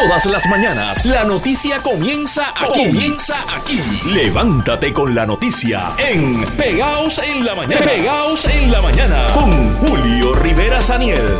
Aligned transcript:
Todas 0.00 0.24
las 0.24 0.46
mañanas 0.46 1.04
la 1.04 1.24
noticia 1.24 1.82
comienza 1.82 2.54
aquí. 2.56 2.86
Comienza 2.86 3.36
aquí. 3.54 3.82
Levántate 4.06 4.94
con 4.94 5.14
la 5.14 5.26
noticia 5.26 5.92
en 5.98 6.42
Pegaos 6.56 7.18
en 7.18 7.44
la 7.44 7.54
mañana. 7.54 7.84
Pegaos 7.84 8.46
en 8.46 8.72
la 8.72 8.80
mañana 8.80 9.26
con 9.34 9.76
Julio 9.76 10.32
Rivera 10.32 10.80
Saniel. 10.80 11.36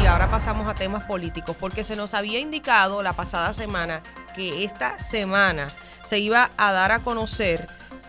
Y 0.00 0.06
ahora 0.06 0.30
pasamos 0.30 0.68
a 0.68 0.74
temas 0.76 1.02
políticos, 1.02 1.56
porque 1.58 1.82
se 1.82 1.96
nos 1.96 2.14
había 2.14 2.38
indicado 2.38 3.02
la 3.02 3.12
pasada 3.14 3.52
semana 3.54 4.02
que 4.36 4.62
esta 4.62 5.00
semana 5.00 5.68
se 6.02 6.20
iba 6.20 6.48
a 6.56 6.70
dar 6.70 6.92
a 6.92 7.00
conocer 7.00 7.66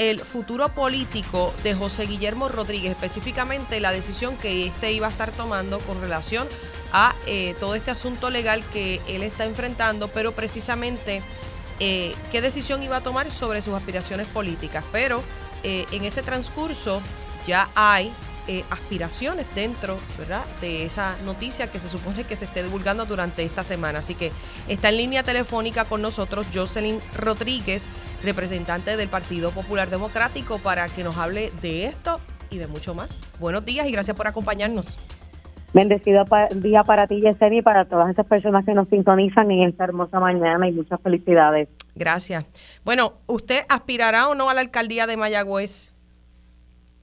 el 0.10 0.20
futuro 0.20 0.70
político 0.70 1.54
de 1.64 1.76
José 1.76 2.08
Guillermo 2.08 2.50
Rodríguez, 2.50 2.92
específicamente 2.92 3.80
la 3.80 3.92
decisión 3.92 4.36
que 4.36 4.66
éste 4.66 4.92
iba 4.92 5.06
a 5.06 5.12
estar 5.12 5.32
tomando 5.32 5.78
con 5.80 6.02
relación 6.02 6.48
a 6.92 7.14
eh, 7.28 7.54
todo 7.60 7.76
este 7.76 7.92
asunto 7.92 8.32
legal 8.32 8.64
que 8.74 9.00
él 9.08 9.22
está 9.22 9.46
enfrentando, 9.46 10.08
pero 10.08 10.32
precisamente 10.32 11.22
eh, 11.80 12.16
qué 12.32 12.42
decisión 12.42 12.82
iba 12.82 12.98
a 12.98 13.02
tomar 13.02 13.30
sobre 13.30 13.62
sus 13.62 13.76
aspiraciones 13.76 14.26
políticas. 14.26 14.84
Pero 14.92 15.22
eh, 15.62 15.86
en 15.92 16.04
ese 16.04 16.24
transcurso 16.24 17.00
ya 17.46 17.70
hay 17.76 18.12
eh, 18.48 18.64
aspiraciones 18.70 19.46
dentro 19.56 19.98
¿verdad? 20.18 20.44
de 20.62 20.86
esa 20.86 21.16
noticia 21.26 21.72
que 21.72 21.80
se 21.80 21.88
supone 21.88 22.24
que 22.24 22.36
se 22.36 22.46
esté 22.46 22.64
divulgando 22.64 23.06
durante 23.06 23.44
esta 23.44 23.64
semana. 23.64 24.00
Así 24.00 24.16
que 24.16 24.32
está 24.68 24.90
en 24.90 24.98
línea 24.98 25.24
telefónica 25.24 25.86
con 25.86 26.02
nosotros 26.02 26.48
Jocelyn 26.54 27.00
Rodríguez, 27.18 27.90
representante 28.24 28.98
del 28.98 29.10
Partido 29.10 29.52
Popular 29.52 29.90
Democrático, 29.90 30.60
para 30.60 30.90
que 30.90 31.04
nos 31.04 31.18
hable 31.18 31.52
de 31.62 31.86
esto 31.86 32.20
y 32.50 32.58
de 32.58 32.68
mucho 32.68 32.94
más. 32.94 33.22
Buenos 33.40 33.66
días 33.66 33.88
y 33.88 33.92
gracias 33.92 34.16
por 34.16 34.28
acompañarnos. 34.28 34.98
Bendecido 35.74 36.26
día 36.56 36.84
para 36.84 37.08
ti, 37.08 37.22
Yesenia, 37.22 37.60
y 37.60 37.62
para 37.62 37.86
todas 37.86 38.10
esas 38.10 38.26
personas 38.26 38.66
que 38.66 38.74
nos 38.74 38.90
sintonizan 38.90 39.50
en 39.52 39.70
esta 39.70 39.86
hermosa 39.86 40.20
mañana 40.20 40.68
y 40.68 40.74
muchas 40.74 41.00
felicidades. 41.02 41.70
Gracias. 41.96 42.46
Bueno, 42.84 43.14
¿usted 43.26 43.64
aspirará 43.70 44.28
o 44.28 44.36
no 44.36 44.50
a 44.50 44.54
la 44.54 44.62
alcaldía 44.62 45.08
de 45.08 45.16
Mayagüez? 45.16 45.91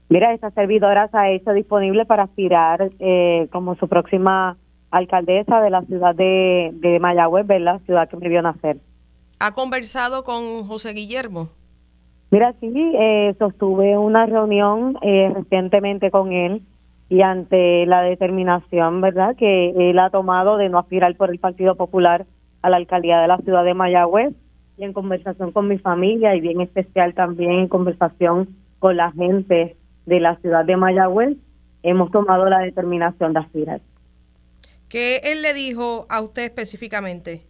Mira, 0.09 0.33
esta 0.33 0.49
servidora 0.51 1.07
se 1.07 1.17
ha 1.17 1.29
hecho 1.29 1.53
disponible 1.53 2.05
para 2.05 2.23
aspirar 2.23 2.89
eh, 2.99 3.47
como 3.51 3.75
su 3.75 3.87
próxima 3.87 4.57
alcaldesa 4.89 5.61
de 5.61 5.69
la 5.69 5.83
ciudad 5.83 6.15
de, 6.15 6.71
de 6.73 6.99
Mayagüez, 6.99 7.45
¿verdad? 7.45 7.79
Ciudad 7.85 8.09
que 8.09 8.17
me 8.17 8.27
vio 8.27 8.41
nacer. 8.41 8.77
¿Ha 9.39 9.53
conversado 9.53 10.23
con 10.23 10.63
José 10.65 10.93
Guillermo? 10.93 11.49
Mira, 12.31 12.53
sí, 12.59 12.73
eh, 12.75 13.35
sostuve 13.37 13.97
una 13.97 14.25
reunión 14.25 14.97
eh, 15.03 15.31
recientemente 15.33 16.09
con 16.09 16.31
él 16.31 16.63
y 17.07 17.21
ante 17.21 17.85
la 17.85 18.01
determinación, 18.01 19.01
¿verdad?, 19.01 19.35
que 19.35 19.69
él 19.89 19.97
ha 19.97 20.09
tomado 20.09 20.57
de 20.57 20.69
no 20.69 20.79
aspirar 20.79 21.15
por 21.15 21.29
el 21.29 21.39
Partido 21.39 21.75
Popular 21.75 22.25
a 22.61 22.69
la 22.69 22.77
alcaldía 22.77 23.19
de 23.19 23.27
la 23.27 23.37
ciudad 23.37 23.63
de 23.63 23.73
Mayagüez 23.73 24.33
y 24.77 24.83
en 24.83 24.93
conversación 24.93 25.51
con 25.51 25.67
mi 25.67 25.77
familia 25.77 26.35
y 26.35 26.41
bien 26.41 26.61
especial 26.61 27.13
también 27.13 27.51
en 27.51 27.67
conversación 27.67 28.49
con 28.79 28.97
la 28.97 29.11
gente 29.11 29.75
de 30.05 30.19
la 30.19 30.35
ciudad 30.37 30.65
de 30.65 30.77
Mayagüez, 30.77 31.37
hemos 31.83 32.11
tomado 32.11 32.45
la 32.45 32.59
determinación 32.59 33.33
de 33.33 33.39
aspirar. 33.39 33.81
¿Qué 34.87 35.17
él 35.23 35.41
le 35.41 35.53
dijo 35.53 36.07
a 36.09 36.21
usted 36.21 36.43
específicamente? 36.43 37.43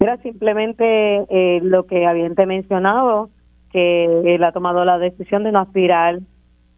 Era 0.00 0.18
simplemente 0.18 0.84
eh, 1.30 1.60
lo 1.62 1.86
que 1.86 2.06
habían 2.06 2.34
te 2.34 2.44
mencionado, 2.44 3.30
que 3.72 4.34
él 4.34 4.44
ha 4.44 4.52
tomado 4.52 4.84
la 4.84 4.98
decisión 4.98 5.44
de 5.44 5.52
no 5.52 5.60
aspirar 5.60 6.20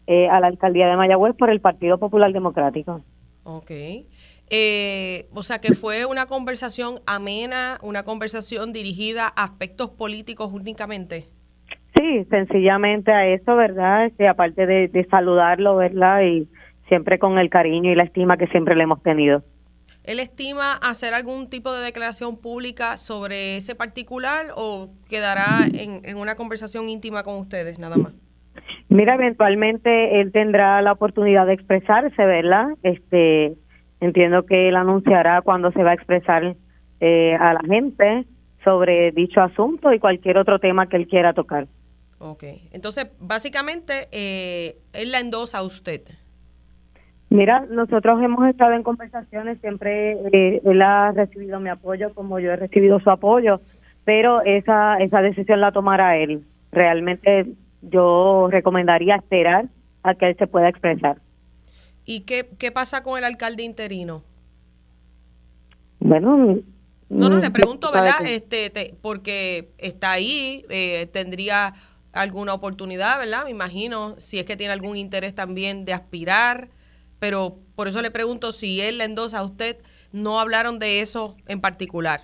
eh, 0.06 0.28
a 0.28 0.40
la 0.40 0.46
alcaldía 0.46 0.88
de 0.88 0.96
Mayagüez 0.96 1.34
por 1.36 1.50
el 1.50 1.60
Partido 1.60 1.98
Popular 1.98 2.32
Democrático. 2.32 3.02
Ok. 3.44 3.70
Eh, 4.50 5.28
o 5.34 5.42
sea 5.42 5.60
que 5.60 5.74
fue 5.74 6.06
una 6.06 6.26
conversación 6.26 7.00
amena, 7.06 7.78
una 7.82 8.04
conversación 8.04 8.72
dirigida 8.72 9.26
a 9.26 9.44
aspectos 9.44 9.90
políticos 9.90 10.50
únicamente. 10.52 11.28
Sí, 11.98 12.24
sencillamente 12.30 13.10
a 13.12 13.26
eso, 13.26 13.56
¿verdad? 13.56 14.06
Este, 14.06 14.28
aparte 14.28 14.66
de, 14.66 14.88
de 14.88 15.04
saludarlo, 15.06 15.76
¿verdad? 15.76 16.22
Y 16.22 16.48
siempre 16.86 17.18
con 17.18 17.38
el 17.38 17.50
cariño 17.50 17.90
y 17.90 17.94
la 17.94 18.04
estima 18.04 18.36
que 18.36 18.46
siempre 18.46 18.76
le 18.76 18.84
hemos 18.84 19.02
tenido. 19.02 19.42
¿Él 20.04 20.20
estima 20.20 20.74
hacer 20.74 21.12
algún 21.12 21.50
tipo 21.50 21.72
de 21.72 21.84
declaración 21.84 22.40
pública 22.40 22.96
sobre 22.96 23.58
ese 23.58 23.74
particular 23.74 24.46
o 24.56 24.88
quedará 25.08 25.66
en, 25.74 26.00
en 26.04 26.16
una 26.16 26.34
conversación 26.34 26.88
íntima 26.88 27.24
con 27.24 27.34
ustedes 27.34 27.78
nada 27.78 27.96
más? 27.96 28.14
Mira, 28.88 29.16
eventualmente 29.16 30.20
él 30.20 30.32
tendrá 30.32 30.80
la 30.80 30.92
oportunidad 30.92 31.46
de 31.46 31.52
expresarse, 31.52 32.24
¿verdad? 32.24 32.68
Este, 32.82 33.54
entiendo 34.00 34.46
que 34.46 34.68
él 34.68 34.76
anunciará 34.76 35.42
cuando 35.42 35.72
se 35.72 35.82
va 35.82 35.90
a 35.90 35.94
expresar 35.94 36.56
eh, 37.00 37.36
a 37.38 37.52
la 37.52 37.60
gente 37.60 38.24
sobre 38.64 39.12
dicho 39.12 39.42
asunto 39.42 39.92
y 39.92 39.98
cualquier 39.98 40.38
otro 40.38 40.58
tema 40.58 40.88
que 40.88 40.96
él 40.96 41.06
quiera 41.06 41.34
tocar. 41.34 41.68
Ok. 42.18 42.44
Entonces, 42.72 43.08
básicamente, 43.20 44.08
eh, 44.12 44.76
él 44.92 45.12
la 45.12 45.20
endosa 45.20 45.58
a 45.58 45.62
usted. 45.62 46.02
Mira, 47.30 47.66
nosotros 47.70 48.22
hemos 48.22 48.48
estado 48.48 48.72
en 48.72 48.82
conversaciones, 48.82 49.60
siempre 49.60 50.12
eh, 50.32 50.62
él 50.64 50.82
ha 50.82 51.12
recibido 51.12 51.60
mi 51.60 51.68
apoyo 51.68 52.14
como 52.14 52.38
yo 52.40 52.52
he 52.52 52.56
recibido 52.56 53.00
su 53.00 53.10
apoyo, 53.10 53.60
pero 54.04 54.42
esa, 54.44 54.96
esa 54.96 55.20
decisión 55.20 55.60
la 55.60 55.70
tomará 55.72 56.16
él. 56.16 56.42
Realmente 56.72 57.46
yo 57.82 58.48
recomendaría 58.50 59.16
esperar 59.16 59.66
a 60.02 60.14
que 60.14 60.28
él 60.30 60.36
se 60.38 60.46
pueda 60.46 60.68
expresar. 60.70 61.18
¿Y 62.06 62.20
qué, 62.20 62.48
qué 62.58 62.72
pasa 62.72 63.02
con 63.02 63.18
el 63.18 63.24
alcalde 63.24 63.62
interino? 63.62 64.24
Bueno, 66.00 66.58
No, 67.10 67.28
no, 67.28 67.36
mm, 67.36 67.40
le 67.40 67.50
pregunto, 67.50 67.88
sabe 67.92 68.00
¿verdad? 68.02 68.26
Este, 68.26 68.70
te- 68.70 68.94
porque 69.02 69.70
está 69.78 70.12
ahí, 70.12 70.64
eh, 70.70 71.06
tendría 71.12 71.74
alguna 72.20 72.54
oportunidad, 72.54 73.18
¿verdad? 73.18 73.44
Me 73.44 73.50
imagino, 73.50 74.14
si 74.18 74.38
es 74.38 74.46
que 74.46 74.56
tiene 74.56 74.72
algún 74.72 74.96
interés 74.96 75.34
también 75.34 75.84
de 75.84 75.92
aspirar, 75.92 76.68
pero 77.18 77.56
por 77.74 77.88
eso 77.88 78.02
le 78.02 78.10
pregunto 78.10 78.52
si 78.52 78.80
él 78.80 78.98
le 78.98 79.04
endosa 79.04 79.38
a 79.38 79.44
usted, 79.44 79.76
no 80.12 80.40
hablaron 80.40 80.78
de 80.78 81.00
eso 81.00 81.36
en 81.46 81.60
particular. 81.60 82.22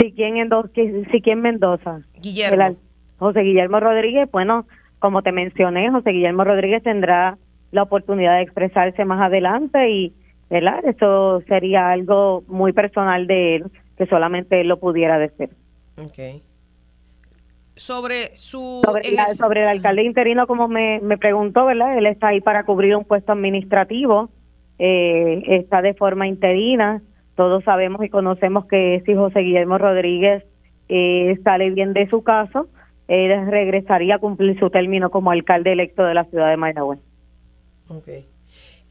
Si 0.00 0.12
quién, 0.12 0.36
endos- 0.36 0.70
que- 0.72 1.04
si 1.10 1.20
quién 1.20 1.40
Mendoza. 1.40 2.00
Guillermo. 2.20 2.62
El 2.66 2.76
José 3.18 3.40
Guillermo 3.40 3.80
Rodríguez, 3.80 4.28
bueno, 4.30 4.66
como 4.98 5.22
te 5.22 5.32
mencioné, 5.32 5.90
José 5.90 6.10
Guillermo 6.10 6.44
Rodríguez 6.44 6.82
tendrá 6.82 7.38
la 7.70 7.82
oportunidad 7.82 8.36
de 8.36 8.42
expresarse 8.42 9.04
más 9.04 9.20
adelante 9.20 9.90
y, 9.90 10.14
¿verdad? 10.50 10.84
Eso 10.84 11.42
sería 11.46 11.90
algo 11.90 12.42
muy 12.48 12.72
personal 12.72 13.26
de 13.26 13.56
él, 13.56 13.64
que 13.96 14.06
solamente 14.06 14.60
él 14.60 14.68
lo 14.68 14.78
pudiera 14.80 15.18
decir. 15.18 15.50
Ok. 15.96 16.42
Sobre 17.78 18.36
su... 18.36 18.82
Sobre, 18.84 19.10
la- 19.12 19.24
ejer- 19.24 19.34
sobre 19.34 19.62
el 19.62 19.68
alcalde 19.68 20.02
interino, 20.02 20.46
como 20.46 20.68
me, 20.68 21.00
me 21.00 21.16
preguntó, 21.16 21.64
¿verdad? 21.64 21.96
Él 21.96 22.06
está 22.06 22.28
ahí 22.28 22.40
para 22.40 22.64
cubrir 22.64 22.94
un 22.96 23.04
puesto 23.04 23.32
administrativo, 23.32 24.30
eh, 24.78 25.42
está 25.46 25.80
de 25.80 25.94
forma 25.94 26.26
interina. 26.26 27.00
Todos 27.36 27.64
sabemos 27.64 28.04
y 28.04 28.08
conocemos 28.10 28.66
que 28.66 29.02
si 29.06 29.14
José 29.14 29.40
Guillermo 29.40 29.78
Rodríguez 29.78 30.44
eh, 30.88 31.38
sale 31.44 31.70
bien 31.70 31.92
de 31.92 32.08
su 32.10 32.22
caso, 32.22 32.68
él 33.06 33.46
regresaría 33.50 34.16
a 34.16 34.18
cumplir 34.18 34.58
su 34.58 34.70
término 34.70 35.10
como 35.10 35.30
alcalde 35.30 35.72
electo 35.72 36.02
de 36.04 36.14
la 36.14 36.24
ciudad 36.24 36.50
de 36.50 36.56
Mayagüez. 36.56 36.98
Ok. 37.88 38.08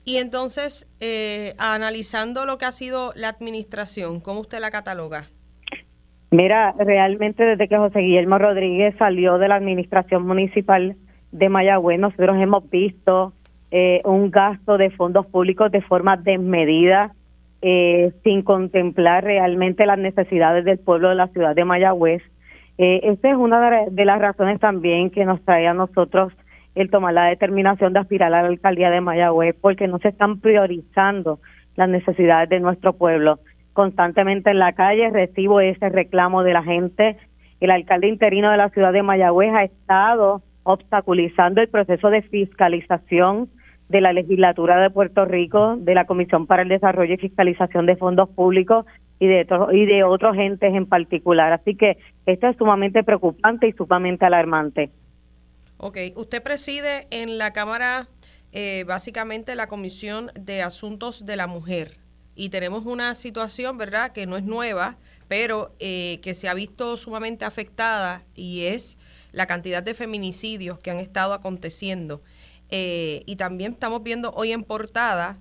Y 0.06 0.18
entonces, 0.18 0.88
eh, 1.02 1.54
analizando 1.60 2.46
lo 2.46 2.58
que 2.58 2.66
ha 2.66 2.72
sido 2.72 3.12
la 3.16 3.28
administración, 3.30 4.22
¿cómo 4.22 4.40
usted 4.40 4.60
la 4.60 4.72
cataloga? 4.72 5.28
Mira, 6.32 6.74
realmente 6.78 7.44
desde 7.46 7.68
que 7.68 7.78
José 7.78 8.00
Guillermo 8.00 8.38
Rodríguez 8.38 8.96
salió 8.98 9.38
de 9.38 9.48
la 9.48 9.56
administración 9.56 10.28
municipal 10.28 10.96
de 11.32 11.50
Mayagüez, 11.50 12.00
nosotros 12.00 12.38
hemos 12.42 12.70
visto 12.70 13.34
eh, 13.72 14.02
un 14.04 14.30
gasto 14.32 14.78
de 14.78 14.90
fondos 14.90 15.26
públicos 15.28 15.72
de 15.72 15.82
forma 15.82 16.18
desmedida, 16.18 17.14
eh, 17.62 18.12
sin 18.24 18.42
contemplar 18.44 19.24
realmente 19.24 19.86
las 19.86 19.98
necesidades 19.98 20.66
del 20.66 20.80
pueblo 20.80 21.10
de 21.10 21.16
la 21.16 21.28
ciudad 21.28 21.56
de 21.56 21.66
Mayagüez. 21.66 22.22
Eh, 22.78 23.00
esta 23.04 23.30
es 23.30 23.36
una 23.36 23.88
de- 23.90 24.06
las 24.06 24.20
razones 24.20 24.60
también 24.60 25.10
que 25.10 25.26
nos 25.26 25.42
trae 25.44 25.68
a 25.68 25.74
nosotros 25.74 26.34
el 26.76 26.92
tomar 26.92 27.14
la 27.14 27.26
determinación 27.26 27.94
de 27.94 28.00
aspirar 28.00 28.32
a 28.34 28.42
la 28.42 28.48
alcaldía 28.48 28.92
de 28.92 29.02
Mayagüez, 29.02 29.56
porque 29.60 29.88
no 29.88 29.98
se 30.00 30.10
están 30.10 30.40
priorizando 30.40 31.40
las 31.76 31.90
necesidades 31.90 32.50
de 32.50 32.60
nuestro 32.60 32.94
pueblo. 32.94 33.40
Constantemente 33.78 34.50
en 34.50 34.58
la 34.58 34.74
calle 34.74 35.12
recibo 35.12 35.62
ese 35.62 35.90
reclamo 35.90 36.42
de 36.42 36.52
la 36.52 36.64
gente. 36.64 37.16
El 37.60 37.70
alcalde 37.70 38.08
interino 38.08 38.50
de 38.50 38.58
la 38.58 38.72
ciudad 38.72 38.92
de 38.92 39.04
Mayagüez 39.04 39.54
ha 39.54 39.66
estado 39.66 40.42
obstaculizando 40.64 41.62
el 41.62 41.70
proceso 41.70 42.10
de 42.10 42.24
fiscalización 42.24 43.52
de 43.88 44.02
la 44.02 44.14
legislatura 44.14 44.82
de 44.82 44.90
Puerto 44.90 45.26
Rico, 45.26 45.76
de 45.78 45.94
la 45.94 46.06
Comisión 46.06 46.48
para 46.48 46.64
el 46.64 46.70
Desarrollo 46.70 47.14
y 47.14 47.18
Fiscalización 47.18 47.86
de 47.86 47.96
Fondos 47.98 48.30
Públicos 48.30 48.88
y 49.20 49.28
de, 49.28 49.42
otros- 49.42 49.72
y 49.72 49.86
de 49.86 50.04
otros 50.04 50.36
entes 50.38 50.74
en 50.74 50.88
particular. 50.88 51.54
Así 51.54 51.76
que 51.76 52.00
esto 52.26 52.48
es 52.48 52.58
sumamente 52.58 53.04
preocupante 53.04 53.68
y 53.68 53.74
sumamente 53.74 54.26
alarmante. 54.26 54.90
Ok, 55.78 55.98
usted 56.16 56.42
preside 56.42 57.06
en 57.12 57.38
la 57.38 57.54
Cámara 57.54 58.08
eh, 58.54 58.86
básicamente 58.88 59.54
la 59.56 59.68
Comisión 59.68 60.32
de 60.34 60.64
Asuntos 60.64 61.28
de 61.28 61.36
la 61.36 61.46
Mujer. 61.46 61.90
Y 62.38 62.50
tenemos 62.50 62.86
una 62.86 63.16
situación, 63.16 63.78
¿verdad?, 63.78 64.14
que 64.14 64.26
no 64.28 64.38
es 64.38 64.44
nueva, 64.44 64.98
pero 65.28 65.76
eh, 65.80 66.20
que 66.22 66.34
se 66.34 66.48
ha 66.48 66.54
visto 66.54 66.96
sumamente 66.96 67.44
afectada 67.44 68.24
y 68.36 68.66
es 68.66 68.98
la 69.32 69.48
cantidad 69.48 69.82
de 69.82 69.94
feminicidios 69.94 70.80
que 70.80 70.92
han 70.92 71.00
estado 71.00 71.34
aconteciendo. 71.34 72.22
Eh, 72.70 73.24
y 73.26 73.36
también 73.38 73.74
estamos 73.74 74.04
viendo 74.04 74.32
hoy 74.32 74.52
en 74.52 74.64
portada 74.64 75.40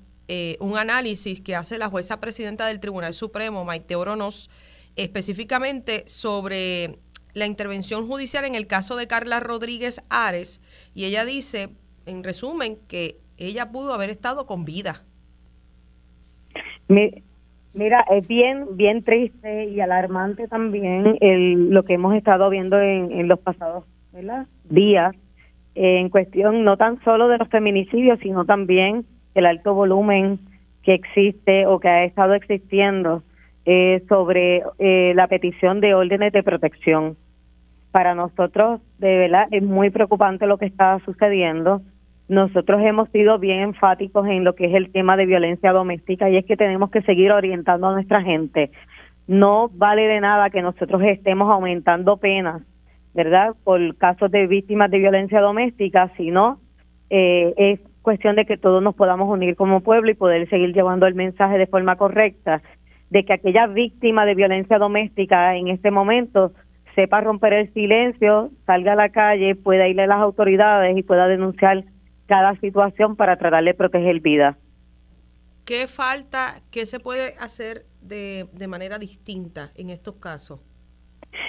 un 0.59 0.77
análisis 0.77 1.41
que 1.41 1.55
hace 1.55 1.79
la 1.79 1.89
jueza 1.89 2.19
presidenta 2.19 2.67
del 2.67 2.81
Tribunal 2.81 3.15
Supremo, 3.15 3.65
Maite 3.65 3.95
Oronos, 3.95 4.51
específicamente 4.97 6.03
sobre 6.09 6.99
la 7.37 7.47
intervención 7.47 8.09
judicial 8.09 8.45
en 8.47 8.55
el 8.55 8.67
caso 8.67 8.97
de 8.97 9.07
Carla 9.07 9.41
Rodríguez 9.41 10.03
Ares. 10.09 10.63
Y 10.95 11.05
ella 11.05 11.25
dice, 11.25 11.69
en 12.07 12.25
resumen, 12.25 12.77
que 12.89 13.21
ella 13.37 13.71
pudo 13.71 13.93
haber 13.93 14.09
estado 14.11 14.47
con 14.47 14.65
vida. 14.65 15.06
Mira, 16.89 18.05
es 18.11 18.27
bien, 18.27 18.77
bien 18.77 19.03
triste 19.03 19.67
y 19.67 19.81
alarmante 19.81 20.49
también 20.49 21.19
el, 21.21 21.71
lo 21.71 21.83
que 21.83 21.95
hemos 21.95 22.15
estado 22.15 22.49
viendo 22.49 22.81
en, 22.81 23.29
los 23.29 23.39
pasados 23.39 23.85
días 24.65 25.15
en 25.75 26.09
cuestión 26.09 26.65
no 26.65 26.79
tan 26.79 27.03
solo 27.05 27.29
de 27.29 27.37
los 27.37 27.49
feminicidios, 27.49 28.19
sino 28.21 28.47
también 28.47 29.05
el 29.35 29.45
alto 29.45 29.75
volumen 29.75 30.39
que 30.83 30.95
existe 30.95 31.67
o 31.67 31.79
que 31.79 31.89
ha 31.89 32.05
estado 32.05 32.33
existiendo 32.33 33.23
eh, 33.67 34.03
sobre 34.09 34.63
eh, 34.79 35.13
la 35.15 35.27
petición 35.27 35.81
de 35.81 35.95
órdenes 35.95 36.33
de 36.33 36.43
protección. 36.43 37.17
Para 37.91 38.15
nosotros, 38.15 38.81
de 38.99 39.19
verdad, 39.19 39.49
es 39.51 39.63
muy 39.63 39.91
preocupante 39.91 40.47
lo 40.47 40.57
que 40.57 40.67
está 40.67 40.99
sucediendo 41.05 41.83
nosotros 42.29 42.81
hemos 42.83 43.09
sido 43.11 43.39
bien 43.39 43.61
enfáticos 43.61 44.27
en 44.27 44.45
lo 44.45 44.55
que 44.55 44.67
es 44.67 44.75
el 44.75 44.91
tema 44.91 45.17
de 45.17 45.27
violencia 45.27 45.73
doméstica 45.73 46.29
y 46.29 46.37
es 46.37 46.45
que 46.45 46.57
tenemos 46.57 46.91
que 46.91 47.03
seguir 47.03 47.31
orientando 47.33 47.87
a 47.87 47.93
nuestra 47.93 48.23
gente. 48.23 48.71
No 49.29 49.69
vale 49.73 50.07
de 50.07 50.21
nada 50.21 50.51
que 50.51 50.63
nosotros 50.63 51.03
estemos 51.03 51.51
aumentando 51.51 52.17
penas, 52.17 52.63
¿verdad? 53.15 53.55
Por 53.65 53.97
casos 53.97 54.31
de 54.31 54.47
víctimas 54.47 54.91
de 54.91 54.99
violencia 54.99 55.41
doméstica, 55.41 56.11
sino 56.17 56.59
eh, 57.11 57.55
es 57.57 57.81
cuestión 58.03 58.37
de 58.37 58.45
que 58.45 58.57
todos 58.57 58.83
nos 58.83 58.95
podamos 58.95 59.29
unir 59.29 59.57
como 59.57 59.81
pueblo 59.81 60.11
y 60.11 60.15
poder 60.15 60.49
seguir 60.49 60.73
llevando 60.73 61.07
el 61.07 61.15
mensaje 61.15 61.59
de 61.59 61.67
forma 61.67 61.97
correcta 61.97 62.63
de 63.11 63.25
que 63.25 63.33
aquella 63.33 63.67
víctima 63.67 64.27
de 64.27 64.35
violencia 64.35 64.79
doméstica 64.79 65.55
en 65.57 65.69
este 65.69 65.91
momento 65.91 66.53
sepa 66.95 67.21
romper 67.21 67.53
el 67.53 67.73
silencio, 67.73 68.51
salga 68.65 68.95
a 68.95 68.97
la 68.97 69.11
calle, 69.11 69.55
pueda 69.55 69.87
irle 69.87 70.05
a 70.05 70.07
las 70.09 70.21
autoridades 70.21 70.97
y 70.97 71.03
pueda 71.03 71.29
denunciar 71.29 71.85
cada 72.27 72.55
situación 72.57 73.17
para 73.17 73.37
tratar 73.37 73.65
de 73.65 73.75
proteger 73.75 74.21
vida. 74.21 74.57
¿Qué 75.65 75.87
falta, 75.87 76.61
qué 76.71 76.87
se 76.87 77.01
puede 77.01 77.35
hacer 77.41 77.87
de, 78.01 78.47
de 78.53 78.69
manera 78.69 78.99
distinta 78.99 79.71
en 79.75 79.91
estos 79.91 80.15
casos? 80.17 80.61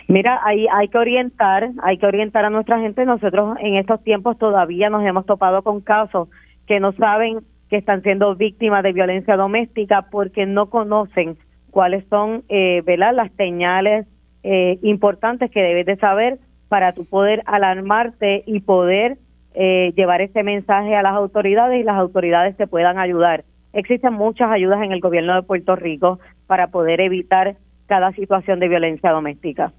Mira, 0.08 0.40
hay, 0.44 0.68
hay 0.74 0.88
que 0.88 0.98
orientar, 0.98 1.70
hay 1.84 1.98
que 1.98 2.06
orientar 2.06 2.46
a 2.46 2.50
nuestra 2.50 2.80
gente. 2.80 3.06
Nosotros 3.06 3.58
en 3.62 3.76
estos 3.76 4.04
tiempos 4.04 4.38
todavía 4.38 4.90
nos 4.90 5.06
hemos 5.06 5.26
topado 5.26 5.62
con 5.62 5.82
casos 5.82 6.30
que 6.66 6.80
no 6.80 6.94
saben 6.94 7.40
que 7.70 7.78
están 7.78 8.02
siendo 8.02 8.36
víctimas 8.36 8.84
de 8.84 8.94
violencia 8.94 9.36
doméstica 9.36 10.08
porque 10.10 10.46
no 10.46 10.70
conocen 10.70 11.38
cuáles 11.70 12.06
son 12.10 12.44
eh, 12.50 12.82
las 12.98 13.32
señales 13.34 14.08
eh, 14.44 14.80
importantes 14.82 15.52
que 15.52 15.62
debes 15.62 15.86
de 15.86 15.98
saber 15.98 16.40
para 16.70 16.94
tu 16.94 17.06
poder 17.06 17.44
alarmarte 17.46 18.44
y 18.46 18.62
poder 18.62 19.18
eh, 19.60 19.92
llevar 19.96 20.22
ese 20.22 20.44
mensaje 20.44 20.96
a 20.96 21.02
las 21.02 21.14
autoridades 21.14 21.80
y 21.80 21.84
las 21.84 21.98
autoridades 21.98 22.56
te 22.56 22.68
puedan 22.68 23.00
ayudar. 23.00 23.44
Existen 23.74 24.14
muchas 24.14 24.52
ayudas 24.52 24.84
en 24.84 24.92
el 24.92 25.00
gobierno 25.00 25.34
de 25.34 25.42
Puerto 25.42 25.76
Rico 25.76 26.20
para 26.46 26.68
poder 26.68 27.02
evitar 27.02 27.56
cada 27.88 28.12
situación 28.12 28.60
de 28.60 28.68
violencia 28.68 29.10
doméstica. 29.10 29.74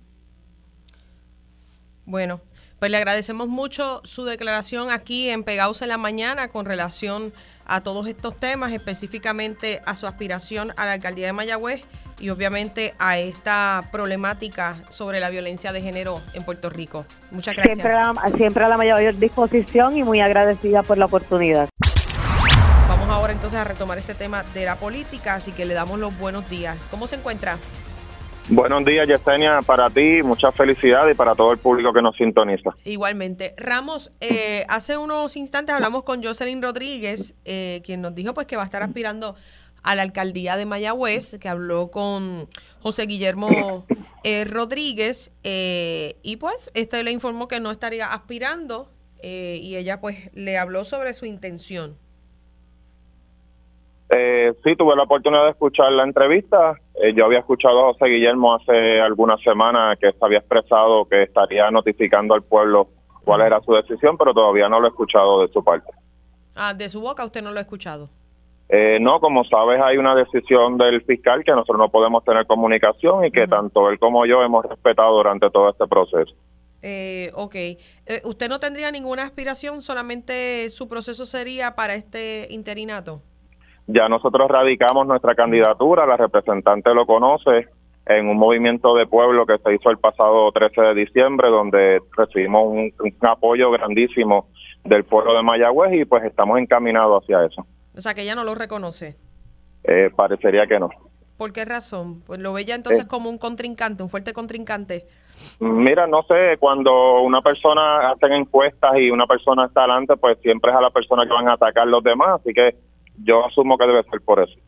Bueno, 2.07 2.41
pues 2.79 2.91
le 2.91 2.97
agradecemos 2.97 3.49
mucho 3.49 4.01
su 4.05 4.25
declaración 4.25 4.91
aquí 4.91 5.31
en 5.31 5.43
Pegados 5.43 5.83
en 5.83 5.89
la 5.89 5.99
Mañana 5.99 6.49
con 6.49 6.65
relación 6.65 7.33
a 7.67 7.83
todos 7.83 8.07
estos 8.07 8.37
temas, 8.37 8.73
específicamente 8.73 9.83
a 9.85 9.95
su 9.95 10.07
aspiración 10.07 10.73
a 10.77 10.87
la 10.87 10.93
alcaldía 10.93 11.27
de 11.27 11.33
Mayagüez 11.33 11.83
y 12.19 12.31
obviamente 12.31 12.95
a 12.99 13.19
esta 13.19 13.89
problemática 13.93 14.77
sobre 14.89 15.21
la 15.21 15.29
violencia 15.29 15.73
de 15.73 15.83
género 15.83 16.23
en 16.35 16.45
Puerto 16.45 16.71
Rico. 16.71 17.05
Muchas 17.31 17.55
gracias. 17.55 17.77
Siempre 18.37 18.65
a, 18.65 18.69
la 18.69 18.77
mayor 18.77 19.17
disposición 19.17 19.97
y 19.97 20.03
muy 20.03 20.21
agradecida 20.21 20.83
por 20.83 20.99
la 20.99 21.07
oportunidad. 21.07 21.69
Vamos 22.89 23.09
ahora 23.11 23.33
entonces 23.33 23.59
a 23.59 23.65
retomar 23.65 23.99
este 23.99 24.15
tema 24.15 24.45
de 24.55 24.65
la 24.65 24.77
política, 24.77 25.35
así 25.35 25.53
que 25.53 25.67
le 25.67 25.75
damos 25.75 25.99
los 25.99 26.17
buenos 26.19 26.49
días. 26.49 26.77
¿Cómo 26.91 27.07
se 27.07 27.17
encuentra? 27.17 27.59
Buenos 28.51 28.83
días, 28.85 29.07
Yesenia, 29.07 29.61
para 29.61 29.91
ti, 29.91 30.23
mucha 30.23 30.51
felicidad 30.53 31.07
y 31.09 31.15
para 31.15 31.35
todo 31.35 31.53
el 31.53 31.59
público 31.59 31.93
que 31.93 32.01
nos 32.01 32.17
sintoniza. 32.17 32.71
Igualmente. 32.85 33.55
Ramos, 33.59 34.11
eh, 34.21 34.65
hace 34.69 34.97
unos 34.97 35.37
instantes 35.37 35.75
hablamos 35.75 36.03
con 36.05 36.23
Jocelyn 36.23 36.63
Rodríguez, 36.63 37.35
eh, 37.45 37.83
quien 37.85 38.01
nos 38.01 38.15
dijo 38.15 38.33
pues 38.33 38.47
que 38.47 38.57
va 38.57 38.63
a 38.63 38.65
estar 38.65 38.83
aspirando 38.83 39.35
a 39.83 39.95
la 39.95 40.03
alcaldía 40.03 40.57
de 40.57 40.67
Mayagüez, 40.67 41.39
que 41.39 41.49
habló 41.49 41.91
con 41.91 42.49
José 42.81 43.07
Guillermo 43.07 43.87
eh, 44.25 44.45
Rodríguez, 44.45 45.31
eh, 45.45 46.17
y 46.23 46.37
pues 46.37 46.71
este 46.75 47.03
le 47.03 47.11
informó 47.11 47.49
que 47.49 47.61
no 47.61 47.71
estaría 47.71 48.13
aspirando, 48.13 48.91
eh, 49.23 49.59
y 49.63 49.77
ella 49.77 50.01
pues 50.01 50.31
le 50.33 50.59
habló 50.59 50.85
sobre 50.85 51.13
su 51.13 51.27
intención. 51.27 51.97
Sí, 54.11 54.77
tuve 54.77 54.97
la 54.97 55.03
oportunidad 55.03 55.45
de 55.45 55.51
escuchar 55.51 55.93
la 55.93 56.05
entrevista. 56.05 56.75
yo 57.15 57.25
había 57.27 57.41
escuchado 57.41 57.81
a 57.81 57.93
José 57.93 58.07
Guillermo 58.07 58.55
hace 58.55 59.01
algunas 59.01 59.41
semanas 59.43 59.99
que 60.01 60.13
se 60.13 60.25
había 60.25 60.39
expresado 60.39 61.05
que 61.07 61.25
estaría 61.25 61.71
notificando 61.71 62.35
al 62.35 62.43
pueblo 62.43 62.89
cuál 63.25 63.43
era 63.43 63.61
su 63.61 63.75
decisión, 63.75 64.17
pero 64.17 64.33
todavía 64.33 64.69
no 64.69 64.81
lo 64.81 64.87
he 64.87 64.91
escuchado 64.91 65.43
de 65.43 65.53
su 65.53 65.63
parte. 65.63 65.91
Ah, 66.55 66.73
de 66.73 66.89
su 66.89 67.01
boca 67.01 67.25
usted 67.25 67.43
no 67.43 67.53
lo 67.53 67.59
ha 67.59 67.63
escuchado. 67.63 68.09
Eh, 68.69 68.99
no, 69.01 69.21
como 69.21 69.45
sabes, 69.45 69.81
hay 69.83 69.97
una 69.97 70.15
decisión 70.15 70.77
del 70.77 71.03
fiscal 71.03 71.43
que 71.45 71.53
nosotros 71.53 71.79
no 71.79 71.89
podemos 71.89 72.23
tener 72.25 72.47
comunicación 72.47 73.25
y 73.25 73.31
que 73.31 73.47
tanto 73.47 73.89
él 73.91 73.99
como 73.99 74.27
yo 74.27 74.43
hemos 74.43 74.65
respetado 74.65 75.17
durante 75.17 75.49
todo 75.51 75.71
este 75.71 75.87
proceso. 75.87 76.35
Eh, 76.83 77.31
ok. 77.35 77.55
Eh, 77.55 77.79
¿Usted 78.25 78.49
no 78.49 78.61
tendría 78.61 78.91
ninguna 78.91 79.25
aspiración? 79.25 79.81
¿Solamente 79.83 80.69
su 80.69 80.89
proceso 80.89 81.25
sería 81.25 81.75
para 81.75 81.95
este 81.95 82.47
interinato? 82.51 83.23
Ya 83.89 84.07
nosotros 84.09 84.51
radicamos 84.51 85.07
nuestra 85.07 85.35
candidatura, 85.35 86.07
la 86.07 86.19
representante 86.19 86.93
lo 86.95 87.07
conoce, 87.07 87.69
en 88.05 88.29
un 88.29 88.37
movimiento 88.37 88.95
de 88.95 89.07
pueblo 89.07 89.47
que 89.47 89.59
se 89.59 89.75
hizo 89.75 89.91
el 89.91 89.99
pasado 89.99 90.53
13 90.53 90.81
de 90.81 90.95
diciembre, 90.95 91.49
donde 91.49 92.01
recibimos 92.17 92.67
un 92.67 92.93
apoyo 93.23 93.71
grandísimo 93.71 94.49
del 94.85 95.05
pueblo 95.05 95.35
de 95.35 95.43
Mayagüez 95.43 95.93
y 95.95 96.05
pues 96.05 96.23
estamos 96.25 96.59
encaminados 96.59 97.23
hacia 97.23 97.45
eso. 97.47 97.67
O 97.97 98.01
sea, 98.01 98.13
que 98.13 98.23
ella 98.23 98.35
no 98.35 98.45
lo 98.45 98.55
reconoce. 98.55 99.17
Eh, 99.85 100.11
parecería 100.15 100.67
que 100.67 100.79
no. 100.79 100.91
¿Por 101.39 101.53
qué 101.53 101.65
razón? 101.65 102.21
Pues 102.27 102.41
lo 102.41 102.53
ve 102.53 102.65
ya 102.65 102.75
entonces 102.75 103.05
eh. 103.05 103.09
como 103.09 103.31
un 103.31 103.39
contrincante, 103.39 104.03
un 104.03 104.09
fuerte 104.11 104.33
contrincante. 104.33 105.07
Mira, 105.61 106.07
no 106.07 106.23
sé, 106.25 106.57
cuando 106.59 107.23
una 107.23 107.41
persona 107.41 108.11
hace 108.11 108.27
encuestas 108.27 108.99
y 108.99 109.11
una 109.11 109.27
persona 109.27 109.67
está 109.67 109.81
adelante, 109.81 110.17
pues 110.17 110.39
siempre 110.41 110.73
es 110.73 110.77
a 110.77 110.81
la 110.81 110.91
persona 110.91 111.25
que 111.25 111.33
van 111.33 111.49
a 111.49 111.53
atacar 111.55 111.87
los 111.87 112.03
demás, 112.03 112.41
así 112.41 112.53
que 112.53 112.75
yo 113.23 113.45
asumo 113.45 113.77
que 113.79 113.87
debe 113.87 114.03
ser 114.05 114.21
por 114.21 114.41
eso. 114.41 114.59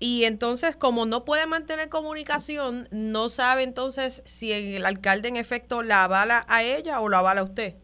Y 0.00 0.24
entonces, 0.24 0.76
como 0.76 1.06
no 1.06 1.24
puede 1.24 1.46
mantener 1.46 1.88
comunicación, 1.88 2.86
no 2.92 3.28
sabe 3.28 3.64
entonces 3.64 4.22
si 4.26 4.52
el 4.52 4.86
alcalde 4.86 5.28
en 5.28 5.36
efecto 5.36 5.82
la 5.82 6.04
avala 6.04 6.44
a 6.48 6.62
ella 6.62 7.00
o 7.00 7.08
la 7.08 7.18
avala 7.18 7.40
a 7.40 7.44
usted. 7.44 7.74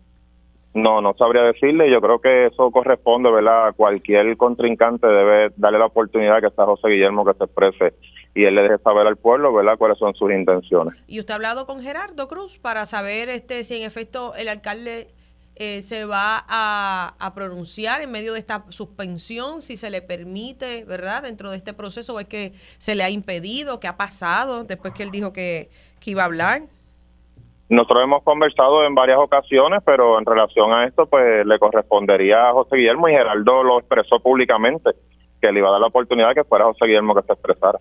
No, 0.75 1.01
no 1.01 1.15
sabría 1.15 1.43
decirle. 1.43 1.91
Yo 1.91 2.01
creo 2.01 2.21
que 2.21 2.47
eso 2.47 2.71
corresponde, 2.71 3.31
¿verdad? 3.31 3.69
A 3.69 3.73
cualquier 3.73 4.37
contrincante 4.37 5.07
debe 5.07 5.51
darle 5.57 5.79
la 5.79 5.87
oportunidad 5.87 6.41
que 6.41 6.49
está 6.49 6.65
José 6.65 6.89
Guillermo 6.89 7.25
que 7.25 7.35
se 7.35 7.45
exprese 7.45 7.95
y 8.35 8.45
él 8.45 8.57
le 8.57 8.63
deje 8.63 8.79
saber 8.79 9.07
al 9.07 9.17
pueblo, 9.17 9.53
¿verdad? 9.53 9.79
Cuáles 9.79 9.99
son 9.99 10.15
sus 10.15 10.33
intenciones. 10.33 10.95
¿Y 11.07 11.21
usted 11.21 11.33
ha 11.33 11.37
hablado 11.37 11.67
con 11.67 11.81
Gerardo 11.81 12.27
Cruz 12.27 12.59
para 12.59 12.87
saber 12.87 13.29
este 13.29 13.63
si 13.63 13.77
en 13.77 13.83
efecto 13.83 14.35
el 14.35 14.49
alcalde 14.49 15.14
eh, 15.57 15.83
se 15.83 16.05
va 16.05 16.45
a, 16.49 17.15
a, 17.19 17.35
pronunciar 17.35 18.01
en 18.01 18.11
medio 18.11 18.33
de 18.33 18.41
esta 18.41 18.65
suspensión, 18.71 19.63
si 19.63 19.77
se 19.77 19.89
le 19.89 20.03
permite, 20.03 20.85
¿verdad? 20.85 21.23
Dentro 21.23 21.51
de 21.51 21.57
este 21.57 21.73
proceso, 21.73 22.15
o 22.15 22.21
es 22.21 22.27
que 22.27 22.53
se 22.79 22.97
le 22.97 23.05
ha 23.05 23.11
impedido, 23.11 23.79
qué 23.79 23.87
ha 23.87 23.97
pasado 23.97 24.65
después 24.65 24.93
que 24.95 25.05
él 25.05 25.13
dijo 25.13 25.33
que, 25.33 25.71
que 26.01 26.11
iba 26.11 26.23
a 26.23 26.27
hablar. 26.27 26.63
Nosotros 27.69 28.03
hemos 28.03 28.23
conversado 28.25 28.85
en 28.85 28.95
varias 28.95 29.19
ocasiones, 29.19 29.81
pero 29.87 30.19
en 30.19 30.27
relación 30.27 30.73
a 30.73 30.87
esto, 30.87 31.07
pues 31.07 31.47
le 31.47 31.59
correspondería 31.59 32.49
a 32.49 32.53
José 32.53 32.77
Guillermo 32.77 33.09
y 33.09 33.13
Geraldo 33.13 33.63
lo 33.63 33.79
expresó 33.79 34.21
públicamente, 34.21 34.91
que 35.41 35.53
le 35.53 35.61
iba 35.61 35.69
a 35.69 35.73
dar 35.73 35.81
la 35.81 35.87
oportunidad 35.87 36.35
que 36.35 36.45
fuera 36.45 36.67
José 36.67 36.87
Guillermo 36.87 37.15
que 37.15 37.23
se 37.23 37.33
expresara. 37.33 37.79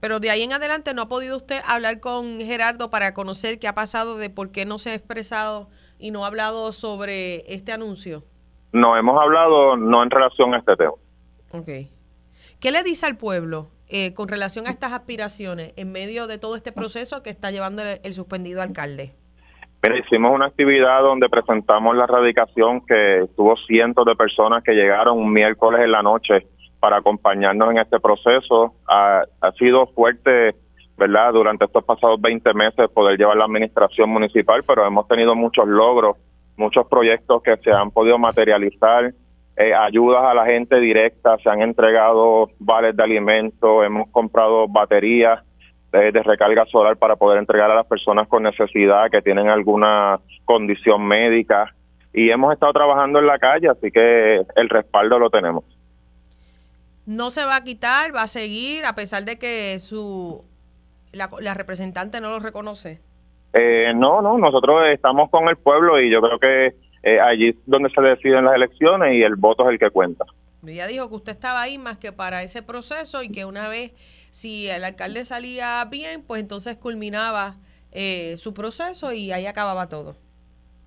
Pero 0.00 0.18
de 0.18 0.30
ahí 0.30 0.42
en 0.42 0.52
adelante 0.52 0.94
no 0.94 1.02
ha 1.02 1.08
podido 1.08 1.36
usted 1.36 1.60
hablar 1.64 2.00
con 2.00 2.40
Gerardo 2.40 2.90
para 2.90 3.14
conocer 3.14 3.60
qué 3.60 3.68
ha 3.68 3.74
pasado 3.74 4.18
de 4.18 4.30
por 4.30 4.50
qué 4.50 4.66
no 4.66 4.78
se 4.78 4.90
ha 4.90 4.94
expresado 4.94 5.68
y 6.02 6.10
no 6.10 6.24
ha 6.24 6.26
hablado 6.26 6.72
sobre 6.72 7.54
este 7.54 7.72
anuncio. 7.72 8.24
No 8.72 8.96
hemos 8.96 9.20
hablado 9.22 9.76
no 9.76 10.02
en 10.02 10.10
relación 10.10 10.52
a 10.52 10.58
este 10.58 10.76
tema. 10.76 10.92
Ok. 11.52 11.68
¿Qué 12.60 12.72
le 12.72 12.82
dice 12.82 13.06
al 13.06 13.16
pueblo 13.16 13.68
eh, 13.88 14.12
con 14.12 14.28
relación 14.28 14.66
a 14.66 14.70
estas 14.70 14.92
aspiraciones 14.92 15.72
en 15.76 15.92
medio 15.92 16.26
de 16.26 16.38
todo 16.38 16.56
este 16.56 16.72
proceso 16.72 17.22
que 17.22 17.30
está 17.30 17.50
llevando 17.50 17.82
el, 17.82 18.14
suspendido 18.14 18.62
alcalde? 18.62 19.12
Mira, 19.82 19.98
hicimos 19.98 20.32
una 20.34 20.46
actividad 20.46 21.02
donde 21.02 21.28
presentamos 21.28 21.96
la 21.96 22.06
radicación 22.06 22.84
que 22.84 23.26
tuvo 23.36 23.56
cientos 23.66 24.04
de 24.04 24.16
personas 24.16 24.62
que 24.64 24.72
llegaron 24.72 25.18
un 25.18 25.32
miércoles 25.32 25.82
en 25.82 25.92
la 25.92 26.02
noche 26.02 26.46
para 26.80 26.96
acompañarnos 26.96 27.70
en 27.70 27.78
este 27.78 28.00
proceso. 28.00 28.74
Ha, 28.88 29.22
ha 29.40 29.52
sido 29.52 29.86
fuerte, 29.88 30.56
¿verdad?, 30.96 31.32
durante 31.32 31.64
estos 31.64 31.84
pasados 31.84 32.20
20 32.20 32.54
meses 32.54 32.90
poder 32.90 33.18
llevar 33.18 33.36
la 33.36 33.44
administración 33.44 34.10
municipal, 34.10 34.62
pero 34.66 34.86
hemos 34.86 35.08
tenido 35.08 35.34
muchos 35.34 35.66
logros, 35.66 36.16
muchos 36.56 36.86
proyectos 36.86 37.42
que 37.42 37.56
se 37.58 37.70
han 37.70 37.90
podido 37.90 38.18
materializar 38.18 39.12
eh, 39.56 39.74
ayudas 39.74 40.24
a 40.24 40.34
la 40.34 40.46
gente 40.46 40.80
directa, 40.80 41.36
se 41.42 41.50
han 41.50 41.60
entregado 41.60 42.50
vales 42.58 42.96
de 42.96 43.02
alimentos, 43.02 43.84
hemos 43.84 44.08
comprado 44.10 44.66
baterías 44.66 45.40
de, 45.92 46.10
recarga 46.22 46.64
solar 46.66 46.96
para 46.96 47.16
poder 47.16 47.38
entregar 47.38 47.70
a 47.70 47.74
las 47.74 47.86
personas 47.86 48.26
con 48.28 48.42
necesidad 48.42 49.10
que 49.10 49.20
tienen 49.20 49.48
alguna 49.48 50.18
condición 50.46 51.06
médica 51.06 51.74
y 52.14 52.30
hemos 52.30 52.52
estado 52.54 52.72
trabajando 52.72 53.18
en 53.18 53.26
la 53.26 53.38
calle, 53.38 53.68
así 53.68 53.90
que 53.90 54.42
el 54.56 54.68
respaldo 54.70 55.18
lo 55.18 55.28
tenemos. 55.28 55.64
No 57.04 57.30
se 57.30 57.44
va 57.44 57.56
a 57.56 57.64
quitar, 57.64 58.14
va 58.14 58.22
a 58.22 58.28
seguir 58.28 58.86
a 58.86 58.94
pesar 58.94 59.24
de 59.24 59.38
que 59.38 59.78
su 59.78 60.44
la, 61.12 61.28
la 61.40 61.54
representante 61.54 62.20
no 62.20 62.30
lo 62.30 62.38
reconoce. 62.38 63.00
Eh, 63.52 63.92
no, 63.94 64.22
no, 64.22 64.38
nosotros 64.38 64.88
estamos 64.92 65.30
con 65.30 65.48
el 65.48 65.56
pueblo 65.56 66.00
y 66.00 66.10
yo 66.10 66.20
creo 66.20 66.38
que 66.38 66.74
eh, 67.02 67.20
allí 67.20 67.48
es 67.48 67.56
donde 67.66 67.90
se 67.90 68.00
deciden 68.00 68.44
las 68.44 68.54
elecciones 68.54 69.14
y 69.14 69.22
el 69.22 69.36
voto 69.36 69.64
es 69.64 69.70
el 69.70 69.78
que 69.78 69.90
cuenta. 69.90 70.24
Ya 70.62 70.86
dijo 70.86 71.08
que 71.08 71.16
usted 71.16 71.32
estaba 71.32 71.60
ahí 71.60 71.76
más 71.76 71.98
que 71.98 72.12
para 72.12 72.42
ese 72.42 72.62
proceso 72.62 73.22
y 73.22 73.30
que 73.30 73.44
una 73.44 73.68
vez, 73.68 73.92
si 74.30 74.68
el 74.68 74.84
alcalde 74.84 75.24
salía 75.24 75.84
bien, 75.90 76.22
pues 76.22 76.40
entonces 76.40 76.76
culminaba 76.76 77.56
eh, 77.90 78.36
su 78.36 78.54
proceso 78.54 79.12
y 79.12 79.32
ahí 79.32 79.46
acababa 79.46 79.88
todo. 79.88 80.14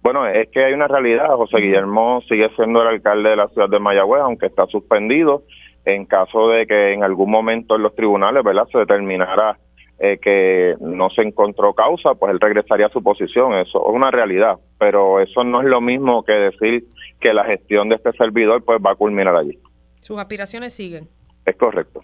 Bueno, 0.02 0.26
es 0.28 0.48
que 0.50 0.64
hay 0.64 0.74
una 0.74 0.88
realidad. 0.88 1.28
José 1.36 1.58
Guillermo 1.58 2.22
sigue 2.30 2.50
siendo 2.56 2.82
el 2.84 2.88
alcalde 2.88 3.30
de 3.30 3.36
la 3.36 3.48
ciudad 3.50 3.68
de 3.68 3.80
Mayagüez, 3.80 4.22
aunque 4.22 4.46
está 4.46 4.66
suspendido. 4.68 5.44
En 5.84 6.06
caso 6.06 6.48
de 6.48 6.66
que 6.66 6.94
en 6.94 7.04
algún 7.04 7.30
momento 7.30 7.76
en 7.76 7.84
los 7.84 7.94
tribunales, 7.96 8.44
¿verdad?, 8.44 8.68
se 8.72 8.80
determinara 8.80 9.58
eh, 10.00 10.18
que 10.22 10.76
no 10.82 11.10
se 11.10 11.22
encontró 11.22 11.74
causa, 11.74 12.16
pues 12.16 12.34
él 12.34 12.40
regresaría 12.40 12.88
a 12.88 12.90
su 12.90 13.02
posición. 13.02 13.54
Eso 13.54 13.88
es 13.88 13.96
una 13.96 14.12
realidad, 14.12 14.58
pero 14.78 15.22
eso 15.22 15.44
no 15.44 15.62
es 15.62 15.68
lo 15.68 15.80
mismo 15.80 16.24
que 16.24 16.34
decir 16.34 16.86
que 17.20 17.34
la 17.34 17.46
gestión 17.46 17.90
de 17.90 17.96
este 17.96 18.12
servidor 18.14 18.64
pues 18.64 18.80
va 18.86 18.92
a 18.92 18.96
culminar 18.96 19.36
allí. 19.36 19.58
Sus 20.02 20.20
aspiraciones 20.20 20.74
siguen. 20.74 21.08
Es 21.46 21.56
correcto. 21.56 22.02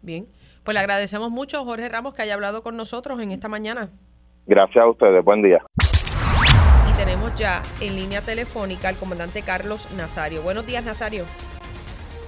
Bien, 0.00 0.26
pues 0.64 0.74
le 0.74 0.80
agradecemos 0.80 1.30
mucho 1.30 1.64
Jorge 1.64 1.88
Ramos 1.88 2.14
que 2.14 2.22
haya 2.22 2.34
hablado 2.34 2.62
con 2.62 2.76
nosotros 2.76 3.20
en 3.20 3.32
esta 3.32 3.48
mañana. 3.48 3.90
Gracias 4.46 4.84
a 4.84 4.88
ustedes, 4.88 5.24
buen 5.24 5.42
día. 5.42 5.62
Y 6.90 6.96
tenemos 6.96 7.34
ya 7.36 7.62
en 7.80 7.96
línea 7.96 8.20
telefónica 8.20 8.88
al 8.88 8.96
comandante 8.96 9.42
Carlos 9.42 9.90
Nazario. 9.96 10.42
Buenos 10.42 10.66
días, 10.66 10.84
Nazario. 10.84 11.24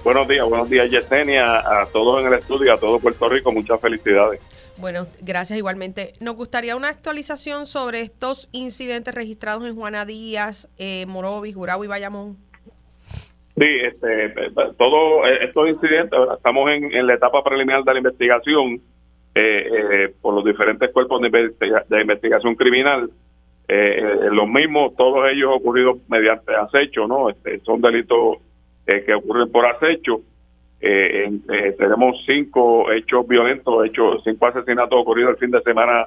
Buenos 0.05 0.27
días, 0.27 0.47
buenos 0.47 0.69
días 0.69 0.87
Yesenia, 0.91 1.57
a 1.57 1.87
todos 1.91 2.21
en 2.21 2.27
el 2.27 2.35
estudio, 2.35 2.71
a 2.71 2.77
todo 2.77 2.99
Puerto 2.99 3.27
Rico, 3.27 3.51
muchas 3.51 3.81
felicidades. 3.81 4.39
Bueno, 4.77 5.07
gracias 5.23 5.57
igualmente. 5.57 6.13
Nos 6.21 6.35
gustaría 6.35 6.75
una 6.75 6.89
actualización 6.89 7.65
sobre 7.65 8.01
estos 8.01 8.47
incidentes 8.51 9.15
registrados 9.15 9.65
en 9.65 9.73
Juana 9.73 10.05
Díaz, 10.05 10.69
eh, 10.77 11.07
Morovis, 11.07 11.55
Jurado 11.55 11.83
y 11.83 11.87
Bayamón. 11.87 12.37
Sí, 13.57 13.65
este, 13.81 14.31
todos 14.77 15.23
estos 15.41 15.69
incidentes, 15.69 16.19
estamos 16.37 16.69
en, 16.69 17.07
la 17.07 17.15
etapa 17.15 17.43
preliminar 17.43 17.83
de 17.83 17.93
la 17.93 17.97
investigación 17.97 18.75
eh, 19.33 19.69
eh, 19.73 20.13
por 20.21 20.35
los 20.35 20.45
diferentes 20.45 20.91
cuerpos 20.91 21.19
de, 21.19 22.01
investigación 22.01 22.53
criminal. 22.53 23.09
los 23.67 24.47
mismos, 24.47 24.95
todos 24.97 25.27
ellos 25.31 25.49
ocurridos 25.51 25.97
mediante 26.09 26.53
acecho, 26.53 27.07
¿no? 27.07 27.31
Este, 27.31 27.59
son 27.61 27.81
delitos 27.81 28.37
que 28.85 29.13
ocurren 29.13 29.51
por 29.51 29.65
acecho 29.65 30.21
eh, 30.87 31.31
eh, 31.49 31.75
tenemos 31.79 32.15
cinco 32.27 32.91
hechos 32.91 33.27
violentos, 33.27 33.85
hechos, 33.85 34.21
cinco 34.23 34.45
asesinatos 34.45 34.99
ocurridos 34.99 35.31
el 35.31 35.37
fin 35.37 35.49
de 35.49 35.61
semana 35.61 36.05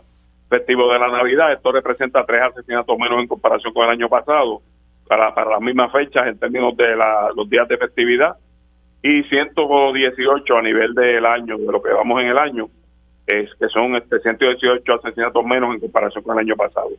festivo 0.49 0.93
de 0.93 1.01
la 1.01 1.09
Navidad. 1.09 1.53
Esto 1.53 1.73
representa 1.73 2.25
tres 2.25 2.43
asesinatos 2.43 2.97
menos 2.97 3.21
en 3.21 3.27
comparación 3.27 3.73
con 3.73 3.85
el 3.87 3.91
año 3.91 4.09
pasado, 4.09 4.63
para, 5.09 5.35
para 5.35 5.51
las 5.51 5.61
mismas 5.61 5.91
fechas 5.91 6.29
en 6.29 6.39
términos 6.39 6.77
de 6.77 6.95
los 7.35 7.51
días 7.51 7.67
de 7.67 7.77
festividad, 7.77 8.37
y 9.03 9.25
118 9.25 10.57
a 10.57 10.63
nivel 10.63 10.95
del 10.95 11.27
año, 11.27 11.59
de 11.59 11.73
lo 11.73 11.83
que 11.83 11.93
vamos 11.93 12.21
en 12.21 12.29
el 12.29 12.39
año, 12.39 12.69
es 13.27 13.51
que 13.59 13.69
son 13.69 13.97
este 13.97 14.21
118 14.21 14.95
asesinatos 14.95 15.45
menos 15.45 15.75
en 15.75 15.81
comparación 15.81 16.23
con 16.23 16.39
el 16.39 16.47
año 16.47 16.57
pasado. 16.57 16.91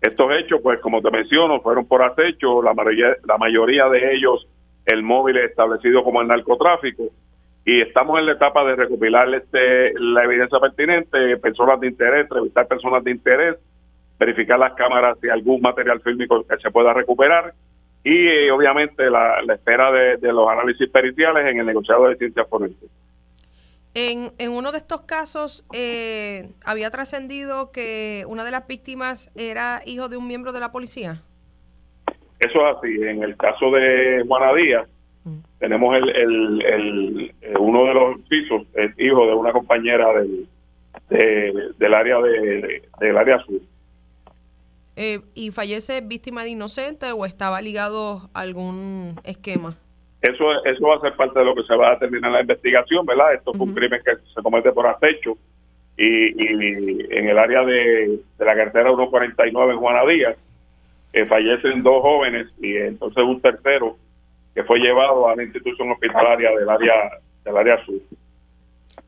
Estos 0.00 0.32
hechos, 0.32 0.60
pues 0.60 0.80
como 0.80 1.00
te 1.00 1.10
menciono, 1.10 1.60
fueron 1.60 1.86
por 1.86 2.02
acecho, 2.02 2.62
la 2.62 2.74
mayoría, 2.74 3.16
la 3.24 3.38
mayoría 3.38 3.88
de 3.88 4.16
ellos 4.16 4.46
el 4.86 5.02
móvil 5.02 5.38
establecido 5.38 6.02
como 6.02 6.20
el 6.22 6.28
narcotráfico 6.28 7.04
y 7.64 7.80
estamos 7.80 8.18
en 8.18 8.26
la 8.26 8.32
etapa 8.32 8.64
de 8.64 8.74
recopilar 8.74 9.32
este, 9.34 9.92
la 9.98 10.24
evidencia 10.24 10.58
pertinente, 10.58 11.36
personas 11.36 11.78
de 11.80 11.88
interés, 11.88 12.22
entrevistar 12.22 12.66
personas 12.66 13.04
de 13.04 13.12
interés, 13.12 13.56
verificar 14.18 14.58
las 14.58 14.74
cámaras 14.74 15.18
si 15.20 15.28
algún 15.28 15.60
material 15.60 16.00
fílmico 16.00 16.44
que 16.44 16.56
se 16.58 16.70
pueda 16.70 16.92
recuperar 16.92 17.54
y 18.04 18.26
eh, 18.26 18.50
obviamente 18.50 19.08
la, 19.08 19.40
espera 19.54 19.92
de, 19.92 20.32
los 20.32 20.48
análisis 20.48 20.88
periciales 20.90 21.46
en 21.46 21.60
el 21.60 21.66
negociado 21.66 22.08
de 22.08 22.16
ciencias 22.16 22.48
forenses. 22.48 22.90
En, 23.94 24.32
en 24.38 24.50
uno 24.52 24.72
de 24.72 24.78
estos 24.78 25.02
casos 25.02 25.64
eh, 25.72 26.50
había 26.64 26.90
trascendido 26.90 27.70
que 27.70 28.24
una 28.26 28.42
de 28.42 28.50
las 28.50 28.66
víctimas 28.66 29.30
era 29.36 29.80
hijo 29.86 30.08
de 30.08 30.16
un 30.16 30.26
miembro 30.26 30.52
de 30.52 30.60
la 30.60 30.72
policía. 30.72 31.22
Eso 32.42 32.68
es 32.68 32.76
así. 32.76 33.02
En 33.02 33.22
el 33.22 33.36
caso 33.36 33.70
de 33.70 34.24
Juana 34.26 34.52
Díaz, 34.54 34.88
mm. 35.24 35.38
tenemos 35.60 35.96
el, 35.96 36.08
el, 36.66 37.34
eh, 37.40 37.54
uno 37.58 37.84
de 37.84 37.94
los 37.94 38.20
pisos, 38.28 38.62
es 38.74 38.90
hijo 38.98 39.26
de 39.26 39.34
una 39.34 39.52
compañera 39.52 40.08
del, 40.12 40.48
del 41.78 41.94
área 41.94 42.20
de, 42.20 42.82
del 42.98 43.16
área 43.16 43.38
sur. 43.44 43.60
Eh, 44.96 45.20
¿Y 45.34 45.52
fallece 45.52 46.00
víctima 46.00 46.42
de 46.42 46.50
inocente 46.50 47.12
o 47.12 47.24
estaba 47.24 47.60
ligado 47.60 48.28
a 48.34 48.40
algún 48.40 49.20
esquema? 49.24 49.76
Eso, 50.20 50.44
eso 50.64 50.86
va 50.86 50.96
a 50.96 51.00
ser 51.00 51.14
parte 51.16 51.38
de 51.38 51.44
lo 51.44 51.54
que 51.54 51.62
se 51.62 51.74
va 51.74 51.88
a 51.88 51.94
determinar 51.94 52.28
en 52.28 52.34
la 52.34 52.40
investigación, 52.42 53.06
¿verdad? 53.06 53.34
Esto 53.34 53.52
fue 53.54 53.66
un 53.66 53.74
crimen 53.74 54.00
que 54.04 54.12
se 54.34 54.42
comete 54.42 54.70
por 54.72 54.86
acecho 54.86 55.36
y, 55.96 56.04
y 56.04 57.06
en 57.10 57.28
el 57.28 57.38
área 57.38 57.64
de, 57.64 58.20
de 58.38 58.44
la 58.44 58.54
carretera 58.54 58.90
149 58.94 59.72
en 59.72 59.78
Juana 59.78 60.04
Díaz, 60.06 60.36
eh, 61.12 61.26
fallecen 61.26 61.82
dos 61.82 62.02
jóvenes 62.02 62.48
y 62.60 62.76
entonces 62.76 63.22
un 63.22 63.40
tercero 63.40 63.96
que 64.54 64.64
fue 64.64 64.78
llevado 64.78 65.28
a 65.28 65.36
la 65.36 65.42
institución 65.42 65.90
hospitalaria 65.90 66.50
del 66.50 66.68
área 66.68 66.94
del 67.44 67.56
área 67.56 67.84
sur. 67.84 68.00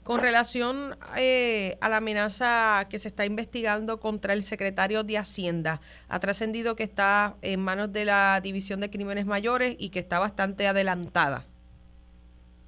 Con 0.03 0.21
relación 0.21 0.97
eh, 1.17 1.77
a 1.81 1.89
la 1.89 1.97
amenaza 1.97 2.87
que 2.91 2.99
se 2.99 3.09
está 3.09 3.25
investigando 3.25 4.01
contra 4.01 4.35
el 4.35 4.43
secretario 4.43 5.03
de 5.03 5.17
Hacienda, 5.17 5.81
ha 6.11 6.21
trascendido 6.21 6.77
que 6.77 6.83
está 6.83 7.37
en 7.41 7.61
manos 7.61 7.91
de 7.91 8.05
la 8.05 8.41
División 8.43 8.81
de 8.81 8.91
Crímenes 8.91 9.25
Mayores 9.25 9.77
y 9.79 9.91
que 9.91 10.01
está 10.01 10.19
bastante 10.19 10.67
adelantada. 10.67 11.45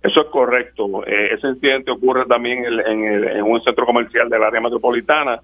Eso 0.02 0.20
es 0.22 0.26
correcto. 0.28 1.04
Eh, 1.06 1.34
ese 1.34 1.48
incidente 1.48 1.90
ocurre 1.90 2.24
también 2.26 2.64
en, 2.64 3.24
en, 3.24 3.42
un 3.42 3.62
centro 3.62 3.84
comercial 3.84 4.30
del 4.30 4.42
área 4.42 4.60
metropolitana 4.60 5.42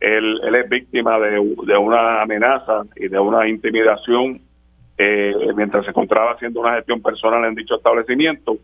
él, 0.00 0.40
es 0.54 0.68
víctima 0.68 1.18
de, 1.18 1.38
una 1.38 2.22
amenaza 2.22 2.82
y 2.96 3.08
de 3.08 3.18
una 3.18 3.46
intimidación 3.46 4.40
eh, 4.96 5.34
mientras 5.54 5.84
se 5.84 5.90
encontraba 5.90 6.32
haciendo 6.32 6.60
una 6.60 6.76
gestión 6.76 7.02
personal 7.02 7.44
en 7.44 7.54
dicho 7.54 7.76
establecimiento. 7.76 8.56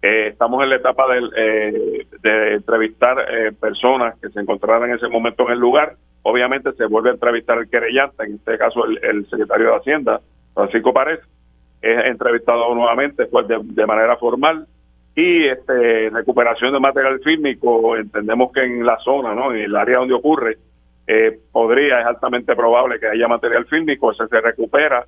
Eh, 0.00 0.28
estamos 0.28 0.62
en 0.62 0.70
la 0.70 0.76
etapa 0.76 1.06
de, 1.12 1.20
eh, 1.36 2.06
de 2.22 2.54
entrevistar 2.54 3.16
personas 3.60 4.16
que 4.20 4.28
se 4.30 4.40
encontraran 4.40 4.90
en 4.90 4.96
ese 4.96 5.08
momento 5.08 5.46
en 5.46 5.52
el 5.52 5.58
lugar. 5.58 5.96
Obviamente 6.22 6.72
se 6.72 6.86
vuelve 6.86 7.10
a 7.10 7.14
entrevistar 7.14 7.58
el 7.58 7.68
querellante, 7.68 8.24
en 8.24 8.34
este 8.34 8.56
caso 8.56 8.84
el, 8.86 9.26
secretario 9.28 9.70
de 9.70 9.76
Hacienda, 9.76 10.20
Francisco 10.54 10.92
Párez, 10.92 11.20
es 11.82 12.04
entrevistado 12.06 12.74
nuevamente 12.74 13.26
pues, 13.26 13.46
de, 13.48 13.86
manera 13.86 14.16
formal 14.16 14.66
y 15.14 15.46
este 15.46 16.10
recuperación 16.10 16.72
de 16.72 16.80
material 16.80 17.20
fílmico 17.20 17.96
entendemos 17.96 18.50
que 18.52 18.64
en 18.64 18.84
la 18.84 18.98
zona 18.98 19.34
no 19.34 19.52
en 19.52 19.60
el 19.60 19.76
área 19.76 19.98
donde 19.98 20.14
ocurre 20.14 20.56
eh, 21.06 21.38
podría, 21.52 22.00
es 22.00 22.06
altamente 22.06 22.54
probable 22.56 22.98
que 22.98 23.08
haya 23.08 23.28
material 23.28 23.66
fílmico, 23.66 24.12
ese 24.12 24.26
se 24.26 24.40
recupera 24.40 25.04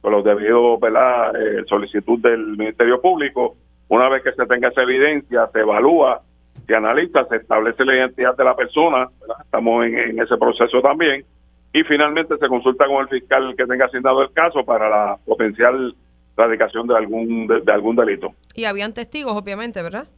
con 0.00 0.12
los 0.12 0.24
debidos 0.24 0.78
eh, 0.82 1.64
solicitud 1.68 2.20
del 2.20 2.56
Ministerio 2.56 3.00
Público. 3.00 3.56
Una 3.88 4.08
vez 4.08 4.22
que 4.22 4.32
se 4.32 4.46
tenga 4.46 4.68
esa 4.68 4.82
evidencia, 4.82 5.48
se 5.52 5.60
evalúa, 5.60 6.22
se 6.66 6.74
analiza, 6.74 7.24
se 7.26 7.36
establece 7.36 7.84
la 7.84 7.94
identidad 7.96 8.36
de 8.36 8.44
la 8.44 8.56
persona, 8.56 9.08
estamos 9.44 9.86
en, 9.86 10.20
ese 10.20 10.36
proceso 10.36 10.80
también, 10.80 11.24
y 11.72 11.82
finalmente 11.84 12.36
se 12.38 12.48
consulta 12.48 12.86
con 12.86 13.02
el 13.02 13.08
fiscal 13.08 13.54
que 13.56 13.66
tenga 13.66 13.86
asignado 13.86 14.22
el 14.22 14.32
caso 14.32 14.64
para 14.64 14.88
la 14.88 15.16
potencial 15.24 15.94
radicación 16.36 16.86
de 16.86 16.96
algún 16.96 17.46
de, 17.46 17.72
algún 17.72 17.96
delito. 17.96 18.34
Y 18.54 18.64
habían 18.64 18.92
testigos, 18.92 19.32
obviamente, 19.34 19.82
¿verdad? 19.82 20.08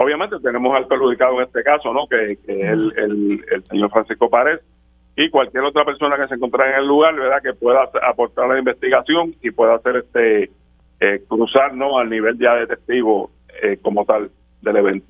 Obviamente 0.00 0.36
tenemos 0.40 0.74
al 0.76 0.86
perjudicado 0.86 1.40
en 1.40 1.46
este 1.46 1.62
caso, 1.62 1.92
¿no? 1.92 2.06
Que, 2.06 2.32
es 2.32 2.38
el, 2.46 3.64
señor 3.68 3.90
Francisco 3.90 4.30
Párez 4.30 4.60
y 5.16 5.28
cualquier 5.28 5.64
otra 5.64 5.84
persona 5.84 6.16
que 6.16 6.28
se 6.28 6.34
encontrara 6.34 6.70
en 6.72 6.80
el 6.80 6.86
lugar, 6.86 7.16
¿verdad? 7.16 7.42
Que 7.42 7.52
pueda 7.52 7.90
aportar 8.08 8.48
la 8.48 8.58
investigación 8.58 9.34
y 9.42 9.50
pueda 9.50 9.74
hacer 9.74 9.96
este 9.96 10.50
eh, 11.00 11.24
cruzar, 11.28 11.74
¿no? 11.74 11.98
Al 11.98 12.08
nivel 12.08 12.38
ya 12.38 12.54
de 12.54 12.68
testigo 12.68 13.30
eh, 13.62 13.78
como 13.82 14.04
tal 14.04 14.30
del 14.62 14.76
evento. 14.76 15.06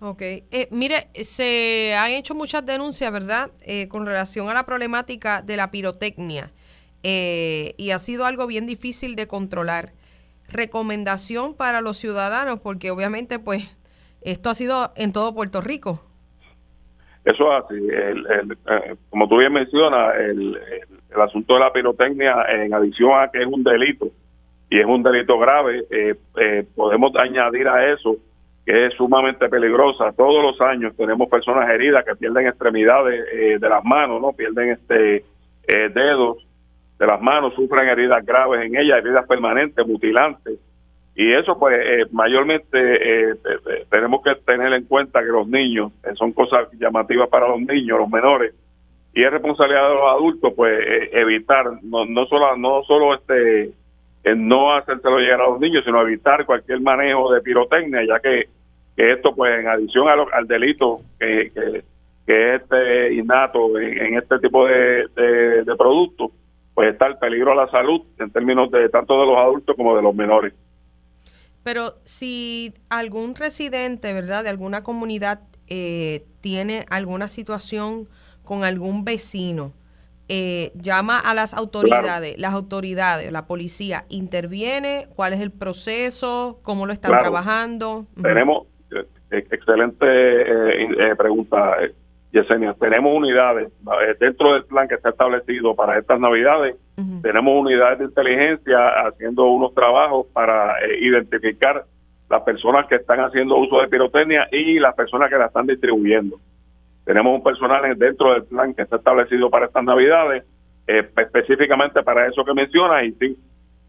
Ok. 0.00 0.20
Eh, 0.22 0.68
mire, 0.70 1.08
se 1.14 1.94
han 1.94 2.12
hecho 2.12 2.34
muchas 2.34 2.64
denuncias, 2.66 3.10
¿verdad?, 3.10 3.50
eh, 3.62 3.88
con 3.88 4.04
relación 4.04 4.48
a 4.50 4.54
la 4.54 4.66
problemática 4.66 5.42
de 5.42 5.56
la 5.56 5.70
pirotecnia. 5.70 6.52
Eh, 7.02 7.74
y 7.78 7.90
ha 7.90 7.98
sido 7.98 8.26
algo 8.26 8.46
bien 8.46 8.66
difícil 8.66 9.16
de 9.16 9.26
controlar. 9.26 9.94
Recomendación 10.48 11.54
para 11.54 11.80
los 11.80 11.96
ciudadanos, 11.96 12.60
porque 12.60 12.90
obviamente, 12.90 13.38
pues, 13.38 13.64
esto 14.30 14.50
ha 14.50 14.54
sido 14.54 14.92
en 14.96 15.12
todo 15.12 15.34
Puerto 15.34 15.60
Rico. 15.60 16.00
Eso 17.24 17.52
es 17.52 17.64
así. 17.64 17.74
El, 17.74 18.58
como 19.10 19.28
tú 19.28 19.38
bien 19.38 19.52
mencionas, 19.52 20.14
el, 20.16 20.58
asunto 21.20 21.54
de 21.54 21.60
la 21.60 21.72
pirotecnia, 21.72 22.34
en 22.48 22.74
adición 22.74 23.10
a 23.18 23.30
que 23.30 23.40
es 23.40 23.46
un 23.46 23.64
delito, 23.64 24.08
y 24.68 24.78
es 24.78 24.86
un 24.86 25.02
delito 25.02 25.38
grave, 25.38 25.84
podemos 26.74 27.14
añadir 27.16 27.68
a 27.68 27.92
eso 27.92 28.16
que 28.66 28.86
es 28.86 28.94
sumamente 28.94 29.48
peligrosa. 29.48 30.12
Todos 30.12 30.42
los 30.42 30.60
años 30.60 30.94
tenemos 30.96 31.28
personas 31.28 31.70
heridas 31.70 32.04
que 32.04 32.16
pierden 32.16 32.48
extremidades 32.48 33.24
eh, 33.32 33.58
de 33.60 33.68
las 33.68 33.84
manos, 33.84 34.20
no 34.20 34.32
pierden 34.32 34.70
este 34.70 35.24
eh, 35.68 35.88
dedos 35.94 36.44
de 36.98 37.06
las 37.06 37.22
manos, 37.22 37.54
sufren 37.54 37.88
heridas 37.88 38.26
graves 38.26 38.66
en 38.66 38.76
ellas, 38.76 38.98
heridas 38.98 39.24
permanentes, 39.28 39.86
mutilantes. 39.86 40.58
Y 41.16 41.32
eso, 41.32 41.58
pues, 41.58 41.80
eh, 41.82 42.04
mayormente 42.12 43.34
tenemos 43.90 44.22
que 44.22 44.34
tener 44.44 44.72
en 44.74 44.84
cuenta 44.84 45.20
que 45.20 45.28
los 45.28 45.48
niños 45.48 45.90
son 46.14 46.32
cosas 46.32 46.68
llamativas 46.78 47.28
para 47.30 47.48
los 47.48 47.60
niños, 47.60 47.98
los 47.98 48.10
menores, 48.10 48.54
y 49.14 49.24
es 49.24 49.30
responsabilidad 49.30 49.88
de 49.88 49.94
los 49.94 50.10
adultos, 50.10 50.52
pues, 50.54 50.78
evitar, 51.12 51.82
no, 51.82 52.04
no 52.04 52.26
solo, 52.26 52.54
no 52.56 52.82
solo 52.84 53.14
este 53.14 53.72
no 54.34 54.74
hacérselo 54.74 55.18
llegar 55.18 55.40
a 55.40 55.48
los 55.50 55.60
niños, 55.60 55.84
sino 55.84 56.02
evitar 56.02 56.44
cualquier 56.44 56.80
manejo 56.80 57.32
de 57.32 57.40
pirotecnia, 57.40 58.04
ya 58.04 58.18
que 58.18 58.48
esto 58.96 59.34
pues 59.34 59.60
en 59.60 59.68
adición 59.68 60.08
al 60.08 60.46
delito 60.48 61.00
que, 61.18 61.52
que, 61.54 61.82
es 62.26 62.60
este 62.60 63.14
innato 63.14 63.78
en, 63.78 64.14
este 64.14 64.38
tipo 64.40 64.66
de, 64.66 65.06
de, 65.14 65.76
productos, 65.76 66.32
pues 66.74 66.92
está 66.92 67.06
el 67.06 67.18
peligro 67.18 67.52
a 67.52 67.54
la 67.54 67.70
salud 67.70 68.00
en 68.18 68.30
términos 68.30 68.70
de 68.70 68.88
tanto 68.88 69.20
de 69.20 69.26
los 69.26 69.38
adultos 69.38 69.76
como 69.76 69.94
de 69.94 70.02
los 70.02 70.14
menores. 70.14 70.52
Pero 71.66 71.96
si 72.04 72.74
algún 72.90 73.34
residente, 73.34 74.12
¿verdad?, 74.12 74.44
de 74.44 74.50
alguna 74.50 74.84
comunidad 74.84 75.40
eh, 75.66 76.24
tiene 76.40 76.86
alguna 76.90 77.26
situación 77.26 78.08
con 78.44 78.62
algún 78.62 79.04
vecino, 79.04 79.72
eh, 80.28 80.70
llama 80.76 81.18
a 81.18 81.34
las 81.34 81.54
autoridades, 81.54 82.38
las 82.38 82.54
autoridades, 82.54 83.32
la 83.32 83.48
policía, 83.48 84.04
interviene, 84.08 85.08
¿cuál 85.16 85.32
es 85.32 85.40
el 85.40 85.50
proceso? 85.50 86.60
¿Cómo 86.62 86.86
lo 86.86 86.92
están 86.92 87.18
trabajando? 87.18 88.06
Tenemos, 88.22 88.68
excelente 89.32 90.06
eh, 90.06 90.88
eh, 91.00 91.16
pregunta, 91.16 91.82
eh, 91.82 91.92
Yesenia. 92.36 92.74
Tenemos 92.74 93.14
unidades 93.14 93.72
dentro 94.20 94.54
del 94.54 94.64
plan 94.64 94.86
que 94.88 94.96
está 94.96 95.10
establecido 95.10 95.74
para 95.74 95.98
estas 95.98 96.20
Navidades. 96.20 96.76
Tenemos 97.22 97.60
unidades 97.60 97.98
de 97.98 98.04
inteligencia 98.06 98.88
haciendo 99.06 99.46
unos 99.46 99.74
trabajos 99.74 100.26
para 100.32 100.74
identificar 101.00 101.84
las 102.28 102.42
personas 102.42 102.86
que 102.86 102.96
están 102.96 103.20
haciendo 103.20 103.56
uso 103.56 103.80
de 103.80 103.88
pirotecnia 103.88 104.48
y 104.50 104.78
las 104.78 104.94
personas 104.94 105.30
que 105.30 105.38
la 105.38 105.46
están 105.46 105.66
distribuyendo. 105.66 106.38
Tenemos 107.04 107.34
un 107.34 107.42
personal 107.42 107.96
dentro 107.96 108.32
del 108.32 108.44
plan 108.44 108.74
que 108.74 108.82
está 108.82 108.96
establecido 108.96 109.48
para 109.48 109.66
estas 109.66 109.84
Navidades, 109.84 110.44
específicamente 110.86 112.02
para 112.02 112.26
eso 112.26 112.44
que 112.44 112.52
mencionas, 112.52 113.04
y 113.04 113.12
sí, 113.12 113.38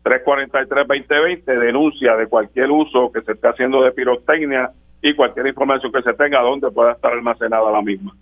343-2020 0.04 1.44
denuncia 1.46 2.16
de 2.16 2.28
cualquier 2.28 2.72
uso 2.72 3.12
que 3.12 3.22
se 3.22 3.34
esté 3.34 3.48
haciendo 3.48 3.82
de 3.82 3.92
pirotecnia 3.92 4.70
y 5.02 5.16
cualquier 5.16 5.48
información 5.48 5.92
que 5.92 6.02
se 6.02 6.14
tenga 6.14 6.42
donde 6.42 6.72
pueda 6.72 6.94
estar 6.94 7.12
almacenada 7.12 7.72
la 7.72 7.82
misma. 7.82 8.14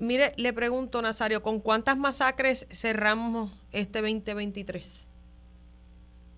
Mire, 0.00 0.32
le 0.38 0.54
pregunto, 0.54 1.02
Nazario, 1.02 1.42
¿con 1.42 1.60
cuántas 1.60 1.98
masacres 1.98 2.66
cerramos 2.72 3.52
este 3.70 4.00
2023? 4.00 5.06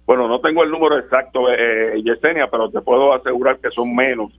Bueno, 0.04 0.26
no 0.26 0.40
tengo 0.40 0.64
el 0.64 0.70
número 0.70 0.98
exacto, 0.98 1.48
eh, 1.48 1.94
eh, 1.94 2.02
Yesenia, 2.02 2.48
pero 2.50 2.68
te 2.70 2.80
puedo 2.80 3.14
asegurar 3.14 3.60
que 3.60 3.70
son 3.70 3.94
menos 3.94 4.32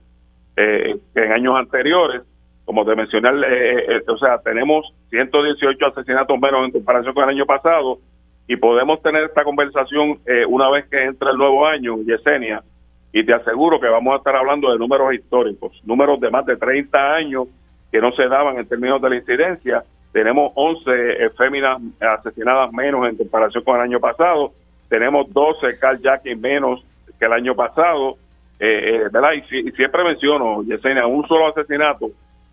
eh, 0.58 0.98
que 1.14 1.24
en 1.24 1.32
años 1.32 1.56
anteriores. 1.56 2.20
Como 2.66 2.84
te 2.84 2.94
mencioné, 2.94 3.30
eh, 3.48 4.02
o 4.06 4.18
sea, 4.18 4.38
tenemos 4.40 4.92
118 5.08 5.86
asesinatos 5.86 6.38
menos 6.38 6.66
en 6.66 6.72
comparación 6.72 7.14
con 7.14 7.24
el 7.24 7.30
año 7.30 7.46
pasado 7.46 8.00
y 8.46 8.56
podemos 8.56 9.00
tener 9.00 9.24
esta 9.24 9.42
conversación 9.42 10.18
una 10.48 10.68
vez 10.68 10.86
que 10.90 11.02
entre 11.02 11.30
el 11.30 11.38
nuevo 11.38 11.66
año, 11.66 11.96
Yesenia, 12.02 12.62
y 13.10 13.24
te 13.24 13.32
aseguro 13.32 13.80
que 13.80 13.88
vamos 13.88 14.12
a 14.12 14.18
estar 14.18 14.36
hablando 14.36 14.70
de 14.70 14.78
números 14.78 15.14
históricos, 15.14 15.80
números 15.84 16.20
de 16.20 16.30
más 16.30 16.44
de 16.44 16.56
30 16.56 17.14
años 17.14 17.48
que 17.94 18.00
no 18.00 18.10
se 18.10 18.26
daban 18.26 18.58
en 18.58 18.66
términos 18.66 19.00
de 19.00 19.08
la 19.08 19.14
incidencia. 19.14 19.84
Tenemos 20.10 20.50
11 20.56 20.90
eh, 20.90 21.30
féminas 21.38 21.80
asesinadas 22.00 22.72
menos 22.72 23.08
en 23.08 23.16
comparación 23.16 23.62
con 23.62 23.76
el 23.76 23.82
año 23.82 24.00
pasado. 24.00 24.50
Tenemos 24.88 25.32
12 25.32 25.78
carjacking 25.78 26.40
menos 26.40 26.84
que 27.20 27.26
el 27.26 27.32
año 27.32 27.54
pasado. 27.54 28.16
Eh, 28.58 28.96
eh, 28.96 29.08
¿verdad? 29.12 29.34
Y, 29.34 29.70
siempre 29.70 30.02
menciono, 30.02 30.64
Yesenia, 30.64 31.06
un 31.06 31.24
solo 31.28 31.46
asesinato, 31.46 32.10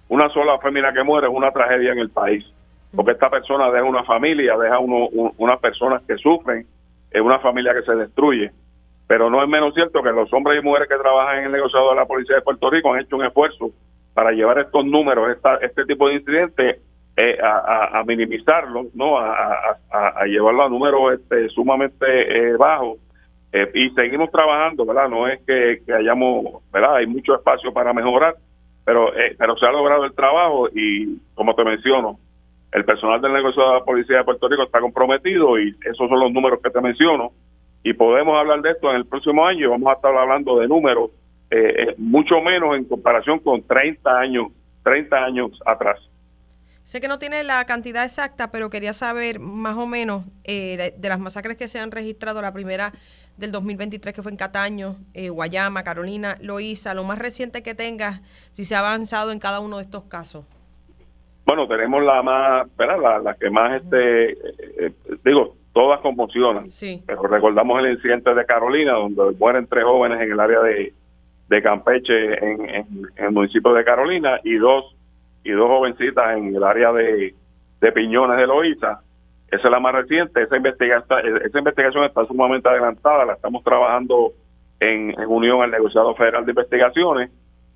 una 0.09 0.29
sola 0.29 0.59
fémina 0.59 0.93
que 0.93 1.01
muere 1.01 1.25
es 1.25 1.33
una 1.33 1.49
tragedia 1.49 1.93
en 1.93 1.97
el 1.97 2.11
país. 2.11 2.45
Porque 2.95 3.13
esta 3.13 3.31
persona 3.31 3.71
deja 3.71 3.83
una 3.83 4.03
familia, 4.03 4.55
deja 4.59 4.77
uno, 4.77 5.07
unas 5.39 5.59
personas 5.59 6.03
que 6.03 6.17
sufren, 6.17 6.67
es 7.09 7.21
una 7.21 7.39
familia 7.39 7.73
que 7.73 7.81
se 7.81 7.95
destruye 7.95 8.51
pero 9.07 9.29
no 9.29 9.43
es 9.43 9.49
menos 9.49 9.73
cierto 9.73 10.01
que 10.01 10.09
los 10.09 10.31
hombres 10.31 10.57
y 10.57 10.65
mujeres 10.65 10.87
que 10.87 10.95
trabajan 10.95 11.39
en 11.39 11.45
el 11.47 11.51
negociado 11.51 11.89
de 11.89 11.97
la 11.97 12.05
Policía 12.05 12.37
de 12.37 12.43
Puerto 12.43 12.69
Rico 12.69 12.93
han 12.93 13.01
hecho 13.01 13.17
un 13.17 13.25
esfuerzo 13.25 13.71
para 14.13 14.31
llevar 14.31 14.59
estos 14.59 14.85
números, 14.85 15.37
este 15.61 15.85
tipo 15.85 16.07
de 16.07 16.15
incidentes, 16.15 16.81
eh, 17.17 17.37
a, 17.43 18.03
minimizarlos, 18.05 18.95
¿no? 18.95 19.19
A, 19.19 20.25
llevarlo 20.25 20.63
a 20.63 20.69
números 20.69 21.19
este, 21.19 21.49
sumamente 21.49 22.05
eh, 22.05 22.57
bajos. 22.57 22.99
Eh, 23.53 23.69
y 23.73 23.89
seguimos 23.91 24.31
trabajando, 24.31 24.85
¿verdad? 24.85 25.09
No 25.09 25.27
es 25.27 25.41
que, 25.45 25.81
hayamos, 25.93 26.63
¿verdad? 26.71 26.95
Hay 26.95 27.07
mucho 27.07 27.35
espacio 27.35 27.73
para 27.73 27.93
mejorar, 27.93 28.35
pero, 28.85 29.11
pero 29.37 29.57
se 29.57 29.65
ha 29.65 29.71
logrado 29.71 30.05
el 30.05 30.13
trabajo 30.13 30.69
y, 30.73 31.19
como 31.35 31.53
te 31.53 31.65
menciono, 31.65 32.17
el 32.71 32.85
personal 32.85 33.21
del 33.21 33.33
negocio 33.33 33.61
de 33.61 33.73
la 33.73 33.83
Policía 33.83 34.17
de 34.17 34.23
Puerto 34.23 34.47
Rico 34.47 34.63
está 34.63 34.79
comprometido 34.79 35.59
y 35.59 35.75
esos 35.83 36.07
son 36.07 36.19
los 36.19 36.31
números 36.31 36.59
que 36.63 36.69
te 36.69 36.79
menciono 36.79 37.31
y 37.83 37.93
podemos 37.93 38.37
hablar 38.37 38.61
de 38.61 38.71
esto 38.71 38.89
en 38.89 38.97
el 38.97 39.05
próximo 39.05 39.45
año 39.45 39.65
y 39.65 39.69
vamos 39.69 39.89
a 39.89 39.95
estar 39.95 40.15
hablando 40.15 40.57
de 40.59 40.67
números 40.67 41.11
eh, 41.51 41.75
eh, 41.89 41.95
mucho 41.97 42.39
menos 42.39 42.77
en 42.77 42.85
comparación 42.85 43.39
con 43.39 43.61
30 43.61 44.09
años 44.09 44.47
30 44.83 45.15
años 45.15 45.51
atrás. 45.65 45.99
Sé 46.83 47.01
que 47.01 47.07
no 47.07 47.19
tiene 47.19 47.43
la 47.43 47.63
cantidad 47.65 48.03
exacta, 48.03 48.51
pero 48.51 48.69
quería 48.69 48.93
saber 48.93 49.39
más 49.39 49.77
o 49.77 49.85
menos 49.85 50.25
eh, 50.43 50.93
de 50.97 51.09
las 51.09 51.19
masacres 51.19 51.55
que 51.55 51.67
se 51.67 51.79
han 51.79 51.91
registrado, 51.91 52.41
la 52.41 52.51
primera 52.51 52.93
del 53.37 53.51
2023 53.51 54.15
que 54.15 54.23
fue 54.23 54.31
en 54.31 54.37
Cataño, 54.37 54.95
Guayama, 55.13 55.83
Carolina, 55.83 56.35
Loíza, 56.41 56.95
lo 56.95 57.03
más 57.03 57.19
reciente 57.19 57.61
que 57.61 57.75
tengas, 57.75 58.21
si 58.51 58.65
se 58.65 58.75
ha 58.75 58.79
avanzado 58.79 59.31
en 59.31 59.39
cada 59.39 59.59
uno 59.59 59.77
de 59.77 59.83
estos 59.83 60.05
casos. 60.05 60.45
Bueno, 61.45 61.67
tenemos 61.67 62.03
la 62.03 62.23
más, 62.23 62.75
¿verdad? 62.75 63.21
La, 63.23 63.35
que 63.35 63.49
más, 63.49 63.81
este, 63.83 64.37
digo, 65.23 65.55
todas 65.73 65.99
conmocionan. 66.01 66.69
Pero 67.05 67.21
recordamos 67.23 67.79
el 67.83 67.91
incidente 67.91 68.33
de 68.33 68.45
Carolina, 68.45 68.93
donde 68.93 69.37
mueren 69.37 69.67
tres 69.67 69.83
jóvenes 69.83 70.19
en 70.21 70.31
el 70.31 70.39
área 70.39 70.61
de, 70.61 70.93
de 71.51 71.61
Campeche, 71.61 72.33
en, 72.33 73.09
el 73.17 73.31
municipio 73.31 73.73
de 73.73 73.83
Carolina, 73.83 74.39
y 74.41 74.55
dos 74.55 74.95
y 75.43 75.51
dos 75.51 75.67
jovencitas 75.67 76.37
en 76.37 76.55
el 76.55 76.63
área 76.63 76.93
de, 76.93 77.35
de 77.81 77.91
Piñones 77.91 78.37
de 78.37 78.47
Loíza. 78.47 79.01
Esa 79.49 79.67
es 79.67 79.71
la 79.71 79.81
más 79.81 79.93
reciente. 79.93 80.41
Esa, 80.41 80.55
investigación, 80.55 81.19
esa 81.45 81.57
investigación 81.57 82.05
está 82.05 82.25
sumamente 82.25 82.69
adelantada. 82.69 83.25
La 83.25 83.33
estamos 83.33 83.65
trabajando 83.65 84.31
en, 84.79 85.13
unión 85.27 85.61
al 85.61 85.71
negociado 85.71 86.15
federal 86.15 86.45
de 86.45 86.51
investigaciones 86.51 87.31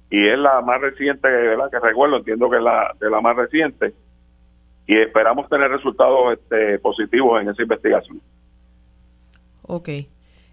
y 0.10 0.26
es 0.26 0.40
la 0.40 0.62
más 0.62 0.80
reciente 0.80 1.28
¿verdad? 1.28 1.70
que 1.70 1.80
recuerdo. 1.80 2.16
Entiendo 2.16 2.50
que 2.50 2.56
es 2.56 2.64
la 2.64 2.96
de 2.98 3.10
la 3.10 3.20
más 3.20 3.36
reciente 3.36 3.94
y 4.88 4.98
esperamos 4.98 5.50
tener 5.50 5.70
resultados 5.70 6.40
este, 6.40 6.80
positivos 6.80 7.42
en 7.42 7.50
esa 7.50 7.62
investigación. 7.62 8.22
Ok. 9.64 9.90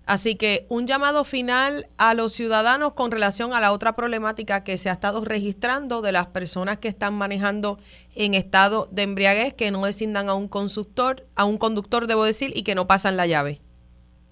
Así 0.05 0.35
que 0.35 0.67
un 0.69 0.87
llamado 0.87 1.25
final 1.25 1.87
a 1.97 2.15
los 2.15 2.33
ciudadanos 2.33 2.95
con 2.95 3.11
relación 3.11 3.55
a 3.55 3.61
la 3.61 3.73
otra 3.73 3.95
problemática 3.95 4.65
que 4.65 4.77
se 4.77 4.89
ha 4.89 4.93
estado 4.93 5.25
registrando 5.25 6.03
de 6.03 6.13
las 6.13 6.27
personas 6.27 6.79
que 6.79 6.89
están 6.89 7.15
manejando 7.15 7.79
en 8.15 8.35
estado 8.35 8.89
de 8.91 9.03
embriaguez, 9.03 9.55
que 9.55 9.71
no 9.71 9.85
designan 9.85 10.29
a 10.29 10.35
un 10.35 10.49
conductor, 10.49 11.25
a 11.37 11.45
un 11.45 11.57
conductor, 11.57 12.07
debo 12.07 12.25
decir, 12.25 12.51
y 12.55 12.65
que 12.65 12.75
no 12.75 12.87
pasan 12.87 13.17
la 13.17 13.27
llave. 13.27 13.61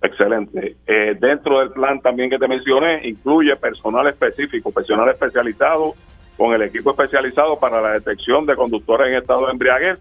Excelente. 0.03 0.77
Eh, 0.87 1.17
dentro 1.21 1.61
del 1.61 1.71
plan 1.71 2.01
también 2.01 2.31
que 2.31 2.39
te 2.39 2.49
mencioné, 2.49 3.07
incluye 3.07 3.55
personal 3.57 4.07
específico, 4.09 4.73
personal 4.73 5.09
especializado 5.11 5.95
con 6.37 6.55
el 6.55 6.63
equipo 6.63 6.91
especializado 6.91 7.59
para 7.59 7.83
la 7.83 7.93
detección 7.93 8.47
de 8.47 8.57
conductores 8.57 9.09
en 9.09 9.15
estado 9.17 9.47
de 9.47 9.53
embriaguez. 9.53 9.99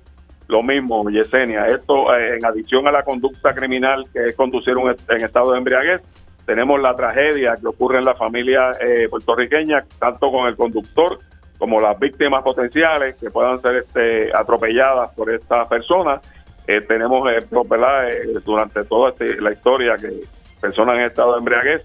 Lo 0.50 0.64
mismo, 0.64 1.08
Yesenia, 1.12 1.68
esto 1.68 2.14
eh, 2.14 2.38
en 2.38 2.44
adición 2.44 2.88
a 2.88 2.92
la 2.92 3.04
conducta 3.04 3.54
criminal 3.54 4.04
que 4.12 4.26
es 4.26 4.36
conducir 4.36 4.76
un, 4.78 4.90
en 4.90 5.24
estado 5.24 5.52
de 5.52 5.60
embriaguez, 5.60 6.02
tenemos 6.48 6.82
la 6.82 6.96
tragedia 6.96 7.56
que 7.56 7.68
ocurre 7.68 8.00
en 8.00 8.06
la 8.06 8.16
familia 8.16 8.72
eh, 8.82 9.08
puertorriqueña, 9.08 9.86
tanto 10.00 10.32
con 10.32 10.48
el 10.48 10.56
conductor 10.56 11.20
como 11.60 11.80
las 11.80 12.00
víctimas 12.00 12.42
potenciales 12.42 13.16
que 13.18 13.30
puedan 13.30 13.62
ser 13.62 13.76
este, 13.76 14.36
atropelladas 14.36 15.12
por 15.12 15.30
estas 15.30 15.68
personas. 15.68 16.22
Eh, 16.66 16.82
tenemos 16.82 17.30
eh, 17.32 17.38
eh 17.38 18.40
durante 18.44 18.84
toda 18.86 19.10
este, 19.10 19.40
la 19.40 19.52
historia 19.52 19.96
que 19.98 20.22
personas 20.60 20.98
en 20.98 21.04
estado 21.04 21.34
de 21.34 21.38
embriaguez 21.38 21.84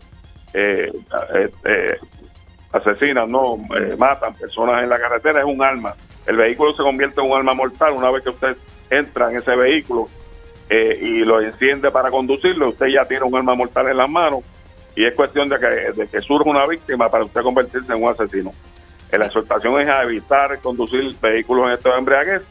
eh, 0.55 0.90
asesinan, 2.72 3.31
no 3.31 3.59
matan 3.98 4.35
personas 4.35 4.83
en 4.83 4.88
la 4.88 4.98
carretera, 4.98 5.40
es 5.40 5.46
un 5.46 5.62
arma. 5.62 5.94
El 6.26 6.37
vehículo 6.37 6.72
se 6.72 6.82
convierte 6.82 7.20
en 7.20 7.30
un 7.30 7.37
arma 7.37 7.54
mortal 7.54 7.92
una 7.92 8.10
vez 8.10 8.24
que 8.24 8.30
usted 8.30 8.56
entra 8.90 9.30
en 9.30 9.37
ese 9.37 9.54
vehículo 9.56 10.08
y 10.70 11.24
lo 11.24 11.40
enciende 11.40 11.90
para 11.90 12.10
conducirlo, 12.10 12.70
usted 12.70 12.87
ya 12.87 13.04
tiene 13.04 13.24
un 13.24 13.37
arma 13.37 13.54
mortal 13.54 13.88
en 13.88 13.96
las 13.96 14.10
manos 14.10 14.40
y 14.96 15.04
es 15.04 15.14
cuestión 15.14 15.48
de 15.48 15.58
que, 15.58 15.66
de 15.66 16.22
surja 16.22 16.48
una 16.48 16.66
víctima 16.66 17.08
para 17.08 17.24
usted 17.24 17.42
convertirse 17.42 17.92
en 17.92 18.02
un 18.02 18.10
asesino. 18.10 18.52
La 19.10 19.26
exhortación 19.26 19.80
es 19.80 19.88
a 19.88 20.02
evitar 20.02 20.58
conducir 20.60 21.14
vehículos 21.20 21.66
en 21.66 21.72
estado 21.74 21.94
de 21.94 21.98
embriaguez 22.00 22.42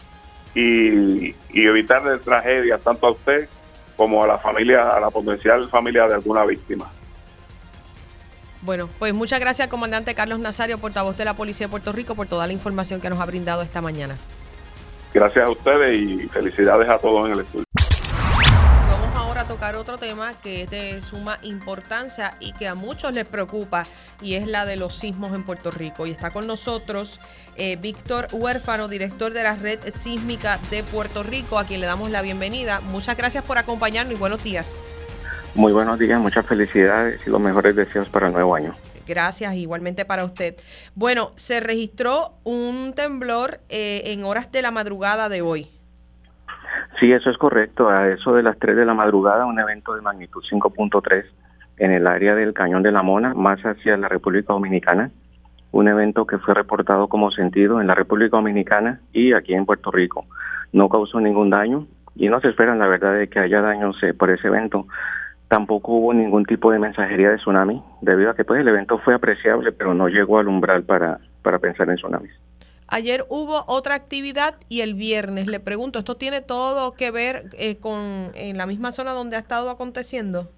y, 0.56 1.36
y 1.50 1.66
evitar 1.68 2.20
tragedias 2.20 2.80
tanto 2.82 3.08
a 3.08 3.12
usted 3.12 3.50
como 3.98 4.24
a 4.24 4.28
la 4.28 4.38
familia, 4.38 4.90
a 4.90 5.00
la 5.00 5.10
potencial 5.10 5.68
familia 5.70 6.08
de 6.08 6.16
alguna 6.16 6.46
víctima. 6.46 6.90
Bueno, 8.64 8.90
pues 8.98 9.14
muchas 9.14 9.40
gracias 9.40 9.68
comandante 9.68 10.16
Carlos 10.16 10.40
Nazario, 10.40 10.78
portavoz 10.78 11.18
de 11.18 11.26
la 11.26 11.36
Policía 11.36 11.68
de 11.68 11.72
Puerto 11.72 11.92
Rico, 11.92 12.16
por 12.16 12.28
toda 12.28 12.48
la 12.48 12.54
información 12.54 13.02
que 13.02 13.10
nos 13.10 13.20
ha 13.20 13.26
brindado 13.26 13.62
esta 13.62 13.82
mañana. 13.82 14.16
Gracias 15.14 15.46
a 15.46 15.50
ustedes 15.50 16.02
y 16.02 16.28
felicidades 16.30 16.90
a 16.90 16.98
todos 16.98 17.28
en 17.28 17.34
el 17.34 17.40
estudio 17.42 17.64
tocar 19.48 19.76
otro 19.76 19.98
tema 19.98 20.34
que 20.42 20.64
es 20.64 20.70
de 20.70 21.02
suma 21.02 21.38
importancia 21.44 22.38
y 22.40 22.54
que 22.54 22.68
a 22.68 22.76
muchos 22.76 23.14
les 23.14 23.26
preocupa 23.26 23.86
y 24.22 24.36
es 24.36 24.48
la 24.48 24.66
de 24.66 24.78
los 24.78 24.96
sismos 24.96 25.34
en 25.36 25.44
Puerto 25.44 25.72
Rico. 25.72 26.08
Y 26.08 26.12
está 26.12 26.32
con 26.32 26.48
nosotros 26.48 27.20
eh, 27.56 27.76
Víctor 27.76 28.28
Huérfano, 28.32 28.88
director 28.88 29.34
de 29.34 29.44
la 29.44 29.56
Red 29.56 29.94
Sísmica 29.96 30.60
de 30.70 30.84
Puerto 30.84 31.24
Rico, 31.24 31.60
a 31.60 31.66
quien 31.66 31.82
le 31.82 31.88
damos 31.88 32.10
la 32.10 32.22
bienvenida. 32.22 32.80
Muchas 32.82 33.18
gracias 33.18 33.44
por 33.44 33.58
acompañarnos 33.58 34.16
y 34.16 34.18
buenos 34.18 34.44
días. 34.44 34.84
Muy 35.56 35.72
buenos 35.72 36.00
días, 36.00 36.20
muchas 36.20 36.48
felicidades 36.48 37.26
y 37.28 37.30
los 37.30 37.40
mejores 37.40 37.76
deseos 37.76 38.10
para 38.10 38.28
el 38.28 38.34
nuevo 38.34 38.56
año. 38.56 38.72
Gracias, 39.08 39.54
igualmente 39.54 40.04
para 40.04 40.26
usted. 40.26 40.56
Bueno, 40.96 41.28
se 41.36 41.60
registró 41.60 42.40
un 42.44 42.94
temblor 42.96 43.60
eh, 43.70 44.02
en 44.06 44.24
horas 44.24 44.52
de 44.52 44.64
la 44.64 44.72
madrugada 44.72 45.30
de 45.30 45.44
hoy. 45.44 45.68
Sí, 47.00 47.12
eso 47.12 47.30
es 47.30 47.38
correcto. 47.38 47.88
A 47.90 48.10
eso 48.10 48.34
de 48.34 48.42
las 48.42 48.58
3 48.58 48.76
de 48.76 48.86
la 48.86 48.96
madrugada, 48.96 49.46
un 49.46 49.60
evento 49.60 49.94
de 49.94 50.02
magnitud 50.02 50.42
5.3 50.50 51.26
en 51.78 51.92
el 51.92 52.08
área 52.08 52.34
del 52.34 52.54
Cañón 52.54 52.82
de 52.82 52.92
la 52.92 53.04
Mona, 53.04 53.36
más 53.36 53.60
hacia 53.62 53.96
la 53.98 54.08
República 54.08 54.54
Dominicana. 54.54 55.12
Un 55.72 55.88
evento 55.88 56.26
que 56.26 56.40
fue 56.40 56.56
reportado 56.56 57.10
como 57.10 57.30
sentido 57.30 57.80
en 57.80 57.88
la 57.88 57.96
República 57.96 58.38
Dominicana 58.38 59.02
y 59.12 59.34
aquí 59.34 59.54
en 59.54 59.66
Puerto 59.66 59.92
Rico. 59.92 60.26
No 60.72 60.90
causó 60.90 61.20
ningún 61.20 61.52
daño 61.52 61.86
y 62.16 62.30
no 62.30 62.40
se 62.42 62.50
espera, 62.50 62.76
la 62.76 62.88
verdad, 62.88 63.16
de 63.16 63.28
que 63.28 63.40
haya 63.40 63.62
daños 63.62 63.96
eh, 64.02 64.14
por 64.14 64.32
ese 64.32 64.48
evento. 64.48 64.88
Tampoco 65.54 65.92
hubo 65.92 66.16
ningún 66.16 66.46
tipo 66.46 66.72
de 66.72 66.80
mensajería 66.80 67.30
de 67.30 67.38
tsunami, 67.38 67.84
debido 68.02 68.32
a 68.32 68.36
que 68.36 68.44
pues 68.44 68.60
el 68.60 68.68
evento 68.68 68.98
fue 68.98 69.14
apreciable, 69.14 69.72
pero 69.72 69.94
no 69.94 70.08
llegó 70.08 70.40
al 70.40 70.48
umbral 70.48 70.82
para, 70.82 71.20
para 71.44 71.60
pensar 71.60 71.88
en 71.92 71.98
tsunamis. 71.98 72.32
Ayer 72.88 73.24
hubo 73.30 73.64
otra 73.68 73.94
actividad 73.94 74.56
y 74.68 74.82
el 74.82 74.96
viernes. 74.96 75.46
Le 75.46 75.60
pregunto, 75.60 76.00
¿esto 76.00 76.16
tiene 76.16 76.42
todo 76.42 76.94
que 76.94 77.12
ver 77.12 77.52
eh, 77.60 77.78
con 77.80 78.32
en 78.34 78.58
la 78.58 78.66
misma 78.66 78.92
zona 78.92 79.12
donde 79.12 79.36
ha 79.36 79.40
estado 79.40 79.70
aconteciendo? 79.70 80.50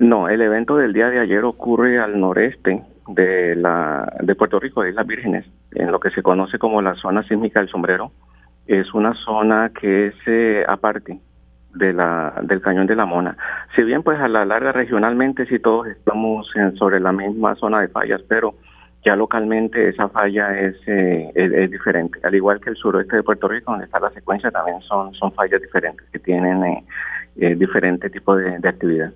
No, 0.00 0.28
el 0.28 0.40
evento 0.40 0.76
del 0.76 0.92
día 0.92 1.06
de 1.08 1.20
ayer 1.20 1.44
ocurre 1.44 2.00
al 2.00 2.18
noreste 2.18 2.82
de 3.06 3.54
la 3.54 4.12
de 4.22 4.34
Puerto 4.34 4.58
Rico, 4.58 4.82
de 4.82 4.90
Islas 4.90 5.06
Vírgenes, 5.06 5.46
en 5.70 5.92
lo 5.92 6.00
que 6.00 6.10
se 6.10 6.24
conoce 6.24 6.58
como 6.58 6.82
la 6.82 6.96
zona 6.96 7.22
sísmica 7.28 7.60
del 7.60 7.68
sombrero. 7.68 8.10
Es 8.66 8.92
una 8.92 9.14
zona 9.24 9.70
que 9.72 10.08
es 10.08 10.14
eh, 10.26 10.64
aparte 10.66 11.20
de 11.74 11.92
la 11.92 12.34
del 12.42 12.60
cañón 12.60 12.86
de 12.86 12.96
la 12.96 13.06
Mona. 13.06 13.36
Si 13.74 13.82
bien 13.82 14.02
pues 14.02 14.18
a 14.20 14.28
la 14.28 14.44
larga 14.44 14.72
regionalmente 14.72 15.46
sí 15.46 15.58
todos 15.58 15.86
estamos 15.86 16.50
en, 16.56 16.76
sobre 16.76 17.00
la 17.00 17.12
misma 17.12 17.54
zona 17.56 17.80
de 17.80 17.88
fallas, 17.88 18.20
pero 18.28 18.54
ya 19.04 19.16
localmente 19.16 19.88
esa 19.88 20.08
falla 20.08 20.58
es, 20.58 20.76
eh, 20.86 21.30
es, 21.34 21.70
diferente. 21.70 22.18
Al 22.22 22.34
igual 22.34 22.60
que 22.60 22.70
el 22.70 22.76
suroeste 22.76 23.16
de 23.16 23.22
Puerto 23.22 23.48
Rico, 23.48 23.70
donde 23.70 23.86
está 23.86 23.98
la 23.98 24.10
secuencia, 24.10 24.50
también 24.50 24.80
son, 24.82 25.14
son 25.14 25.32
fallas 25.32 25.60
diferentes 25.60 26.06
que 26.10 26.18
tienen 26.18 26.62
eh, 26.64 26.84
eh 27.36 27.54
diferente 27.54 28.10
tipo 28.10 28.36
de, 28.36 28.56
actividad. 28.68 29.12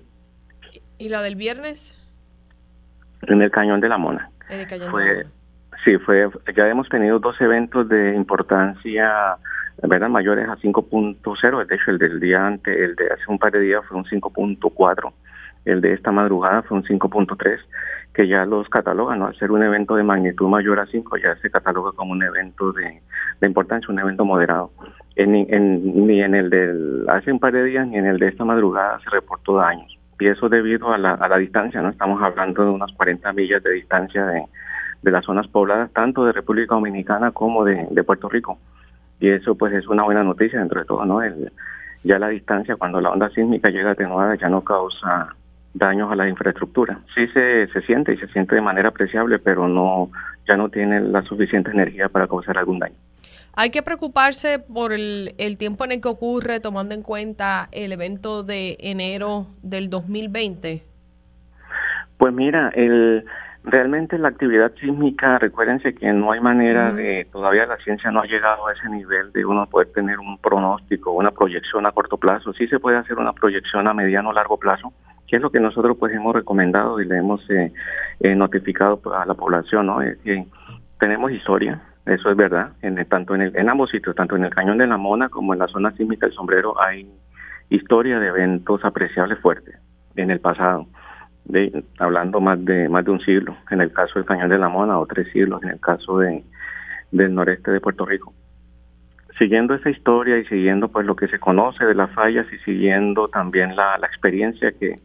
¿Y 0.97 1.09
la 1.09 1.21
del 1.21 1.35
viernes? 1.35 2.01
En 3.27 3.41
el 3.41 3.51
Cañón 3.51 3.79
de 3.79 3.89
la 3.89 3.97
Mona. 3.97 4.29
En 4.49 4.61
el 4.61 4.67
Cañón 4.67 4.89
fue, 4.89 5.03
de 5.03 5.09
la 5.09 5.23
Mona. 5.23 5.29
Sí, 5.83 5.97
fue, 5.99 6.29
ya 6.55 6.67
hemos 6.67 6.89
tenido 6.89 7.19
dos 7.19 7.39
eventos 7.39 7.87
de 7.87 8.15
importancia 8.15 9.37
verdad 9.83 10.09
mayores 10.09 10.47
a 10.47 10.55
5.0, 10.55 11.65
de 11.65 11.75
hecho 11.75 11.91
el 11.91 11.97
del 11.97 12.19
día 12.19 12.45
antes, 12.45 12.75
el 12.77 12.95
de 12.95 13.07
hace 13.07 13.23
un 13.27 13.39
par 13.39 13.51
de 13.51 13.59
días 13.59 13.83
fue 13.87 13.97
un 13.97 14.05
5.4, 14.05 15.11
el 15.65 15.81
de 15.81 15.93
esta 15.93 16.11
madrugada 16.11 16.61
fue 16.63 16.77
un 16.77 16.83
5.3 16.83 17.59
que 18.13 18.27
ya 18.27 18.45
los 18.45 18.69
catalogan, 18.69 19.19
¿no? 19.19 19.27
Al 19.27 19.35
ser 19.35 19.51
un 19.51 19.61
evento 19.61 19.95
de 19.95 20.03
magnitud 20.03 20.47
mayor 20.47 20.79
a 20.79 20.85
5 20.85 21.17
ya 21.17 21.35
se 21.35 21.51
cataloga 21.51 21.91
como 21.91 22.13
un 22.13 22.23
evento 22.23 22.71
de, 22.71 23.01
importancia, 23.45 23.91
un 23.91 23.99
evento 23.99 24.23
moderado. 24.23 24.71
En, 25.17 25.31
ni 25.33 26.21
en 26.21 26.35
el 26.35 26.49
del 26.49 27.05
hace 27.09 27.31
un 27.31 27.39
par 27.39 27.53
de 27.53 27.63
días 27.63 27.87
ni 27.87 27.97
en 27.97 28.05
el 28.05 28.17
de 28.17 28.29
esta 28.29 28.45
madrugada 28.45 28.99
se 28.99 29.09
reportó 29.09 29.57
daños. 29.57 29.97
Y 30.17 30.27
eso 30.27 30.47
debido 30.47 30.93
a 30.93 30.97
la, 30.97 31.37
distancia, 31.37 31.81
¿no? 31.81 31.89
Estamos 31.89 32.21
hablando 32.23 32.63
de 32.63 32.69
unas 32.69 32.91
40 32.93 33.33
millas 33.33 33.61
de 33.61 33.71
distancia 33.71 34.25
de, 34.25 34.43
de 35.01 35.11
las 35.11 35.25
zonas 35.25 35.47
pobladas, 35.47 35.91
tanto 35.91 36.23
de 36.23 36.31
República 36.31 36.75
Dominicana 36.75 37.31
como 37.31 37.65
de, 37.65 37.85
de 37.91 38.03
Puerto 38.03 38.29
Rico. 38.29 38.57
Y 39.25 39.31
eso 39.31 39.55
pues 39.55 39.73
es 39.73 39.87
una 39.87 40.03
buena 40.03 40.23
noticia 40.23 40.59
dentro 40.59 40.79
de 40.79 40.85
todo, 40.85 41.03
¿no? 41.03 41.23
El, 41.23 41.51
ya 42.03 42.19
la 42.19 42.27
distancia, 42.29 42.75
cuando 42.75 43.01
la 43.01 43.09
onda 43.09 43.27
sísmica 43.31 43.71
llega 43.71 43.89
atenuada, 43.89 44.35
ya 44.35 44.49
no 44.49 44.63
causa 44.63 45.29
daños 45.73 46.11
a 46.11 46.15
la 46.15 46.29
infraestructura. 46.29 46.99
Sí 47.15 47.25
se, 47.29 47.65
se 47.69 47.81
siente 47.81 48.13
y 48.13 48.17
se 48.17 48.27
siente 48.27 48.53
de 48.53 48.61
manera 48.61 48.89
apreciable, 48.89 49.39
pero 49.39 49.67
no 49.67 50.11
ya 50.47 50.55
no 50.57 50.69
tiene 50.69 51.01
la 51.01 51.23
suficiente 51.23 51.71
energía 51.71 52.07
para 52.07 52.27
causar 52.27 52.59
algún 52.59 52.77
daño. 52.77 52.93
Hay 53.55 53.71
que 53.71 53.81
preocuparse 53.81 54.59
por 54.59 54.93
el, 54.93 55.33
el 55.39 55.57
tiempo 55.57 55.85
en 55.85 55.93
el 55.93 56.01
que 56.01 56.09
ocurre, 56.09 56.59
tomando 56.59 56.93
en 56.93 57.01
cuenta 57.01 57.67
el 57.71 57.93
evento 57.93 58.43
de 58.43 58.77
enero 58.79 59.47
del 59.63 59.89
2020. 59.89 60.83
Pues 62.19 62.31
mira, 62.31 62.69
el, 62.75 63.25
realmente 63.65 64.17
la 64.17 64.29
actividad 64.29 64.71
sísmica, 64.79 65.39
recuérdense 65.39 65.95
que 65.95 66.11
no 66.13 66.31
hay 66.31 66.39
manera 66.39 66.93
de, 66.93 67.27
todavía 67.31 67.65
la 67.65 67.77
ciencia 67.77 68.11
no 68.11 68.21
ha 68.21 68.25
llegado 68.25 68.67
a 68.67 68.73
ese 68.73 68.87
nivel 68.89 69.31
de 69.31 69.45
uno 69.45 69.65
poder 69.65 69.91
tener 69.91 70.19
un 70.19 70.37
pronóstico, 70.37 71.11
una 71.11 71.31
proyección 71.31 71.85
a 71.85 71.91
corto 71.91 72.17
plazo. 72.17 72.53
Sí 72.53 72.67
se 72.67 72.79
puede 72.79 72.97
hacer 72.97 73.17
una 73.17 73.33
proyección 73.33 73.87
a 73.87 73.93
mediano 73.93 74.29
o 74.29 74.33
largo 74.33 74.57
plazo, 74.57 74.93
que 75.27 75.37
es 75.37 75.41
lo 75.41 75.49
que 75.49 75.59
nosotros 75.59 75.97
pues 75.99 76.13
hemos 76.13 76.35
recomendado 76.35 77.01
y 77.01 77.05
le 77.05 77.17
hemos 77.17 77.41
eh, 77.49 77.73
eh, 78.19 78.35
notificado 78.35 79.01
a 79.13 79.25
la 79.25 79.33
población, 79.33 79.87
¿no? 79.87 79.99
que 79.99 80.45
tenemos 80.99 81.31
historia, 81.31 81.81
eso 82.05 82.29
es 82.29 82.35
verdad, 82.35 82.73
en 82.83 83.03
tanto 83.07 83.33
en, 83.33 83.41
el, 83.41 83.57
en 83.57 83.67
ambos 83.67 83.89
sitios, 83.89 84.15
tanto 84.15 84.35
en 84.35 84.45
el 84.45 84.53
Cañón 84.53 84.77
de 84.77 84.85
la 84.85 84.97
Mona 84.97 85.29
como 85.29 85.53
en 85.53 85.59
la 85.59 85.67
zona 85.67 85.91
sísmica 85.93 86.27
del 86.27 86.35
Sombrero 86.35 86.79
hay 86.79 87.09
historia 87.69 88.19
de 88.19 88.27
eventos 88.27 88.85
apreciables 88.85 89.39
fuertes 89.39 89.75
en 90.15 90.29
el 90.29 90.39
pasado, 90.39 90.85
de, 91.45 91.83
hablando 91.99 92.39
más 92.41 92.63
de 92.63 92.89
más 92.89 93.05
de 93.05 93.11
un 93.11 93.19
siglo, 93.21 93.55
en 93.71 93.81
el 93.81 93.91
caso 93.91 94.19
del 94.19 94.25
Cañón 94.25 94.49
de 94.49 94.57
la 94.57 94.69
Mona, 94.69 94.99
o 94.99 95.05
tres 95.05 95.31
siglos 95.31 95.63
en 95.63 95.69
el 95.69 95.79
caso 95.79 96.19
de 96.19 96.43
del 97.11 97.33
noreste 97.33 97.71
de 97.71 97.79
Puerto 97.79 98.05
Rico. 98.05 98.33
Siguiendo 99.37 99.73
esa 99.73 99.89
historia 99.89 100.37
y 100.37 100.45
siguiendo 100.45 100.87
pues 100.89 101.05
lo 101.05 101.15
que 101.15 101.27
se 101.27 101.39
conoce 101.39 101.85
de 101.85 101.95
las 101.95 102.11
fallas 102.11 102.45
y 102.51 102.57
siguiendo 102.59 103.27
también 103.27 103.75
la, 103.75 103.95
experiencia 103.97 104.71
que, 104.71 104.95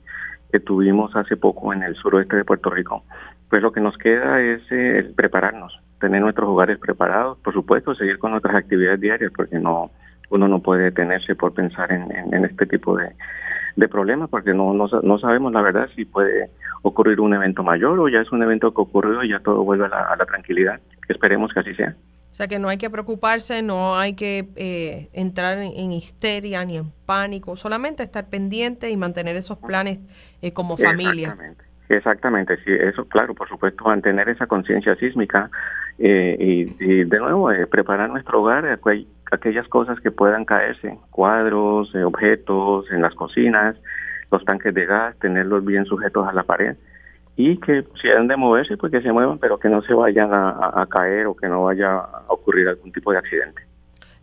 que 0.52 0.60
tuvimos 0.60 1.14
hace 1.16 1.36
poco 1.36 1.72
en 1.72 1.82
el 1.82 1.94
suroeste 1.96 2.36
de 2.36 2.44
Puerto 2.44 2.70
Rico, 2.70 3.04
pues 3.48 3.62
lo 3.62 3.72
que 3.72 3.80
nos 3.80 3.98
queda 3.98 4.40
es 4.40 4.62
eh, 4.70 5.12
prepararnos, 5.16 5.76
tener 6.00 6.22
nuestros 6.22 6.48
hogares 6.48 6.78
preparados, 6.78 7.38
por 7.38 7.52
supuesto 7.52 7.94
seguir 7.94 8.18
con 8.18 8.30
nuestras 8.30 8.54
actividades 8.54 9.00
diarias, 9.00 9.32
porque 9.34 9.58
no 9.58 9.90
uno 10.30 10.48
no 10.48 10.60
puede 10.60 10.84
detenerse 10.84 11.34
por 11.34 11.52
pensar 11.52 11.92
en, 11.92 12.10
en, 12.10 12.44
este 12.44 12.66
tipo 12.66 12.96
de, 12.96 13.10
de 13.76 13.88
problemas, 13.88 14.30
porque 14.30 14.54
no, 14.54 14.72
no, 14.72 14.88
no, 15.02 15.18
sabemos 15.18 15.52
la 15.52 15.62
verdad 15.62 15.88
si 15.94 16.04
puede 16.04 16.50
ocurrir 16.82 17.20
un 17.20 17.34
evento 17.34 17.62
mayor 17.62 17.98
o 17.98 18.08
ya 18.08 18.20
es 18.20 18.32
un 18.32 18.42
evento 18.42 18.72
que 18.72 18.80
ocurrió 18.80 19.22
y 19.22 19.30
ya 19.30 19.40
todo 19.40 19.62
vuelve 19.62 19.86
a 19.86 19.88
la, 19.88 20.02
a 20.02 20.16
la 20.16 20.24
tranquilidad. 20.24 20.80
Esperemos 21.08 21.52
que 21.52 21.60
así 21.60 21.74
sea. 21.74 21.94
O 22.30 22.34
sea 22.34 22.46
que 22.46 22.60
no 22.60 22.68
hay 22.68 22.78
que 22.78 22.88
preocuparse, 22.88 23.60
no 23.60 23.98
hay 23.98 24.14
que 24.14 24.48
eh, 24.54 25.10
entrar 25.12 25.58
en, 25.58 25.92
histeria 25.92 26.64
ni 26.64 26.76
en 26.76 26.92
pánico, 27.04 27.56
solamente 27.56 28.04
estar 28.04 28.28
pendiente 28.28 28.88
y 28.88 28.96
mantener 28.96 29.34
esos 29.34 29.58
planes 29.58 29.98
eh, 30.40 30.52
como 30.52 30.76
familia. 30.76 31.30
Exactamente, 31.30 31.64
exactamente, 31.94 32.56
sí, 32.58 32.70
eso 32.72 33.04
claro, 33.06 33.34
por 33.34 33.48
supuesto, 33.48 33.84
mantener 33.84 34.28
esa 34.28 34.46
conciencia 34.46 34.94
sísmica 34.96 35.50
eh, 35.98 36.36
y, 36.38 37.04
de 37.04 37.18
nuevo 37.18 37.50
preparar 37.70 38.10
nuestro 38.10 38.42
hogar, 38.42 38.78
aquellas 39.30 39.68
cosas 39.68 40.00
que 40.00 40.10
puedan 40.10 40.44
caerse, 40.44 40.98
cuadros, 41.10 41.94
objetos 41.94 42.90
en 42.90 43.02
las 43.02 43.14
cocinas, 43.14 43.76
los 44.30 44.44
tanques 44.44 44.72
de 44.72 44.86
gas, 44.86 45.18
tenerlos 45.18 45.64
bien 45.64 45.84
sujetos 45.84 46.26
a 46.26 46.32
la 46.32 46.44
pared 46.44 46.76
y 47.36 47.56
que 47.58 47.84
si 48.00 48.08
han 48.08 48.28
de 48.28 48.36
moverse, 48.36 48.76
pues 48.76 48.92
que 48.92 49.00
se 49.00 49.12
muevan, 49.12 49.38
pero 49.38 49.58
que 49.58 49.68
no 49.68 49.80
se 49.82 49.94
vayan 49.94 50.30
a, 50.32 50.86
caer 50.90 51.26
o 51.26 51.34
que 51.34 51.48
no 51.48 51.64
vaya 51.64 51.96
a 51.96 52.24
ocurrir 52.28 52.68
algún 52.68 52.92
tipo 52.92 53.12
de 53.12 53.18
accidente. 53.18 53.62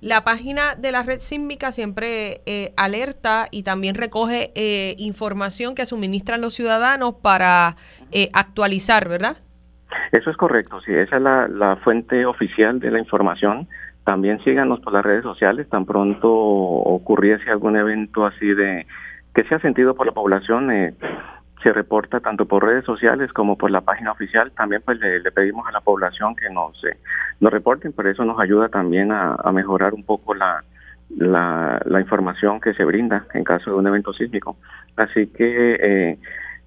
La 0.01 0.23
página 0.23 0.75
de 0.77 0.91
la 0.91 1.01
red 1.01 1.19
sísmica 1.19 1.71
siempre 1.71 2.41
eh, 2.45 2.71
alerta 2.77 3.47
y 3.49 3.63
también 3.63 3.95
recoge 3.95 4.51
eh, 4.55 4.93
información 4.99 5.73
que 5.73 5.87
suministran 5.87 6.39
los 6.39 6.53
ciudadanos 6.53 7.15
para 7.15 7.75
eh, 8.11 8.29
actualizar, 8.33 9.09
¿verdad? 9.09 9.37
Eso 10.11 10.29
es 10.29 10.37
correcto, 10.37 10.79
sí, 10.81 10.93
esa 10.93 11.15
es 11.15 11.21
la, 11.21 11.77
fuente 11.83 12.27
oficial 12.27 12.79
de 12.79 12.91
la 12.91 12.99
información. 12.99 13.67
También 14.03 14.41
síganos 14.43 14.79
por 14.81 14.93
las 14.93 15.03
redes 15.03 15.23
sociales, 15.23 15.67
tan 15.67 15.85
pronto 15.85 16.31
ocurriese 16.31 17.49
algún 17.49 17.75
evento 17.75 18.25
así 18.25 18.45
de 18.45 18.85
que 19.33 19.43
sea 19.45 19.59
sentido 19.59 19.95
por 19.95 20.05
la 20.05 20.13
población, 20.13 20.71
eh, 20.71 20.93
se 21.63 21.73
reporta 21.73 22.19
tanto 22.19 22.45
por 22.45 22.63
redes 22.63 22.85
sociales 22.85 23.31
como 23.33 23.57
por 23.57 23.71
la 23.71 23.81
página 23.81 24.11
oficial. 24.11 24.51
También 24.51 24.81
pues 24.85 24.99
le, 24.99 25.31
pedimos 25.31 25.67
a 25.67 25.71
la 25.71 25.81
población 25.81 26.35
que 26.35 26.49
nos, 26.49 26.83
eh, 26.83 26.97
reporten, 27.41 27.93
pero 27.93 28.09
eso 28.09 28.25
nos 28.25 28.39
ayuda 28.39 28.69
también 28.69 29.11
a, 29.11 29.37
mejorar 29.51 29.93
un 29.93 30.03
poco 30.03 30.33
la, 30.33 30.63
la, 31.09 31.99
información 31.99 32.59
que 32.59 32.73
se 32.73 32.83
brinda 32.83 33.25
en 33.33 33.43
caso 33.43 33.71
de 33.71 33.77
un 33.77 33.87
evento 33.87 34.13
sísmico. 34.13 34.57
Así 34.95 35.27
que 35.27 35.75
eh, 35.75 36.19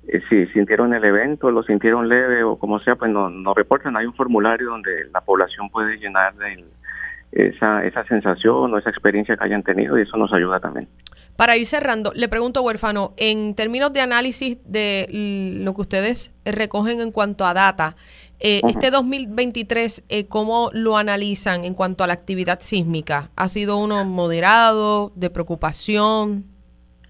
eh, 0.09 0.23
si 0.29 0.47
sintieron 0.49 0.93
el 0.95 1.05
evento, 1.05 1.51
lo 1.51 1.63
sintieron 1.63 2.09
leve 2.09 2.43
o 2.43 2.59
como 2.59 2.81
sea, 2.81 2.97
pues 2.97 3.11
nos, 3.11 3.33
nos 3.33 3.55
reportan. 3.55 3.97
Hay 3.97 4.07
un 4.07 4.15
formulario 4.15 4.71
donde 4.71 5.07
la 5.13 5.21
población 5.21 5.71
puede 5.71 5.99
llenar 5.99 6.35
esa, 7.33 7.85
esa 7.85 8.05
sensación 8.05 8.73
o 8.75 8.79
esa 8.79 8.91
experiencia 8.91 9.37
que 9.37 9.45
hayan 9.45 9.63
tenido 9.63 9.99
y 9.99 10.03
eso 10.03 10.17
nos 10.17 10.33
ayuda 10.33 10.61
también. 10.61 10.89
Para 11.37 11.57
ir 11.57 11.67
cerrando, 11.67 12.13
le 12.15 12.29
pregunto, 12.29 12.63
huérfano, 12.63 13.15
en 13.17 13.55
términos 13.55 13.93
de 13.93 14.01
análisis 14.01 14.59
de 14.71 15.07
lo 15.63 15.75
que 15.75 15.81
ustedes 15.81 16.35
recogen 16.45 17.01
en 17.01 17.13
cuanto 17.13 17.47
a 17.47 17.55
data, 17.55 17.97
eh, 18.41 18.61
este 18.67 18.91
2023, 18.91 20.07
eh, 20.09 20.27
¿cómo 20.27 20.71
lo 20.73 20.97
analizan 20.97 21.65
en 21.65 21.75
cuanto 21.75 22.05
a 22.05 22.07
la 22.07 22.15
actividad 22.15 22.61
sísmica? 22.61 23.31
¿Ha 23.37 23.49
sido 23.49 23.77
uno 23.77 24.05
moderado, 24.05 25.13
de 25.15 25.31
preocupación? 25.31 26.45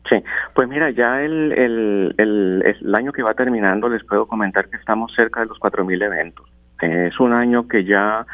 Sí, 0.09 0.17
pues 0.55 0.69
mira, 0.69 0.91
ya 0.91 1.23
el, 1.23 1.53
el, 1.53 2.15
el, 2.19 2.95
año 2.97 3.13
que 3.13 3.23
va 3.23 3.35
terminando 3.35 3.89
les 3.89 4.03
puedo 4.05 4.27
comentar 4.27 4.69
que 4.69 4.77
estamos 4.77 5.13
cerca 5.15 5.41
de 5.41 5.47
los 5.47 5.59
4.000 5.61 6.05
eventos. 6.05 6.51
es 6.81 7.19
un 7.21 7.33
año 7.33 7.69
que 7.69 7.85
ya 7.85 8.27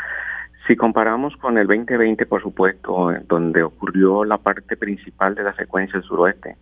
si 0.67 0.77
comparamos 0.77 1.37
con 1.37 1.59
el 1.59 1.67
2020, 1.67 2.27
por 2.27 2.43
supuesto, 2.43 3.13
donde 3.29 3.63
ocurrió 3.63 4.25
la 4.25 4.39
parte 4.39 4.77
principal 4.77 5.35
de 5.35 5.45
la 5.45 5.55
secuencia 5.55 5.99
del 5.99 6.09
suroeste, 6.09 6.57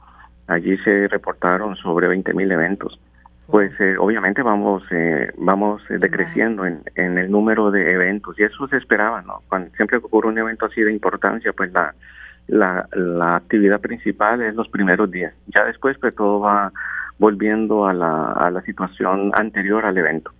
allí 0.47 0.77
se 0.79 1.09
reportaron 1.09 1.77
sobre 1.77 2.09
20.000 2.09 2.53
eventos. 2.53 3.01
Pues 3.47 3.73
eh, 3.79 3.97
obviamente 3.99 4.41
vamos 4.41 4.83
eh, 4.91 5.31
vamos 5.37 5.83
eh, 5.91 5.99
decreciendo 5.99 6.65
en, 6.65 6.81
en, 6.95 7.19
el 7.19 7.31
número 7.31 7.71
de 7.71 7.93
eventos 7.93 8.39
y 8.39 8.43
eso 8.43 8.67
se 8.69 8.79
esperaba, 8.79 9.21
¿no? 9.21 9.43
Cuando 9.49 9.71
siempre 9.77 9.99
ocurre 9.99 10.29
un 10.29 10.39
evento 10.39 10.65
así 10.65 10.81
de 10.81 10.91
importancia, 10.91 11.53
pues 11.53 11.71
la, 11.73 11.95
la, 12.47 12.89
la 12.93 13.37
actividad 13.37 13.81
principal 13.81 14.41
es 14.41 14.55
los 14.55 14.69
primeros 14.69 15.11
días. 15.11 15.35
Ya 15.49 15.65
después 15.65 15.99
pues 15.99 16.15
todo 16.15 16.41
va 16.41 16.73
volviendo 17.19 17.87
a 17.87 17.93
la, 17.93 18.33
a 18.33 18.51
la 18.51 18.63
situación 18.63 19.31
anterior 19.35 19.85
al 19.85 19.99
evento 19.99 20.33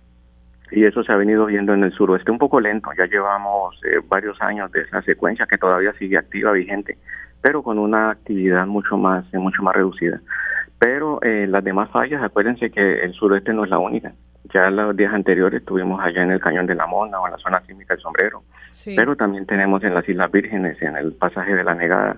y 0.75 0.83
eso 0.83 1.03
se 1.03 1.11
ha 1.13 1.15
venido 1.15 1.45
viendo 1.45 1.73
en 1.73 1.85
el 1.85 1.93
suroeste 1.93 2.31
un 2.31 2.37
poco 2.37 2.59
lento. 2.59 2.89
Ya 2.97 3.05
llevamos 3.05 3.79
eh, 3.85 4.01
varios 4.09 4.39
años 4.41 4.69
de 4.73 4.81
esa 4.81 5.01
secuencia 5.03 5.47
que 5.49 5.57
todavía 5.57 5.93
sigue 5.93 6.17
activa, 6.17 6.51
vigente, 6.51 6.97
pero 7.41 7.63
con 7.63 7.79
una 7.79 8.11
actividad 8.11 8.67
mucho 8.67 8.97
más, 8.97 9.23
eh, 9.33 9.37
mucho 9.37 9.63
más 9.63 9.73
reducida. 9.73 10.19
Pero 10.77 11.21
eh, 11.21 11.47
las 11.47 11.63
demás 11.63 11.89
fallas, 11.91 12.21
acuérdense 12.21 12.71
que 12.71 13.05
el 13.05 13.13
suroeste 13.13 13.53
no 13.53 13.63
es 13.63 13.69
la 13.69 13.79
única. 13.79 14.11
Ya 14.53 14.69
los 14.69 14.95
días 14.97 15.13
anteriores 15.13 15.61
estuvimos 15.61 16.03
allá 16.03 16.23
en 16.23 16.31
el 16.31 16.41
Cañón 16.41 16.67
de 16.67 16.75
la 16.75 16.85
Mona 16.85 17.21
o 17.21 17.25
en 17.25 17.31
la 17.31 17.39
zona 17.39 17.61
sísmica 17.61 17.93
del 17.93 18.03
Sombrero, 18.03 18.43
pero 18.97 19.15
también 19.15 19.45
tenemos 19.45 19.81
en 19.83 19.95
las 19.95 20.07
Islas 20.07 20.29
Vírgenes, 20.29 20.79
en 20.81 20.97
el 20.97 21.13
pasaje 21.13 21.55
de 21.55 21.63
la 21.63 21.73
Negada, 21.73 22.17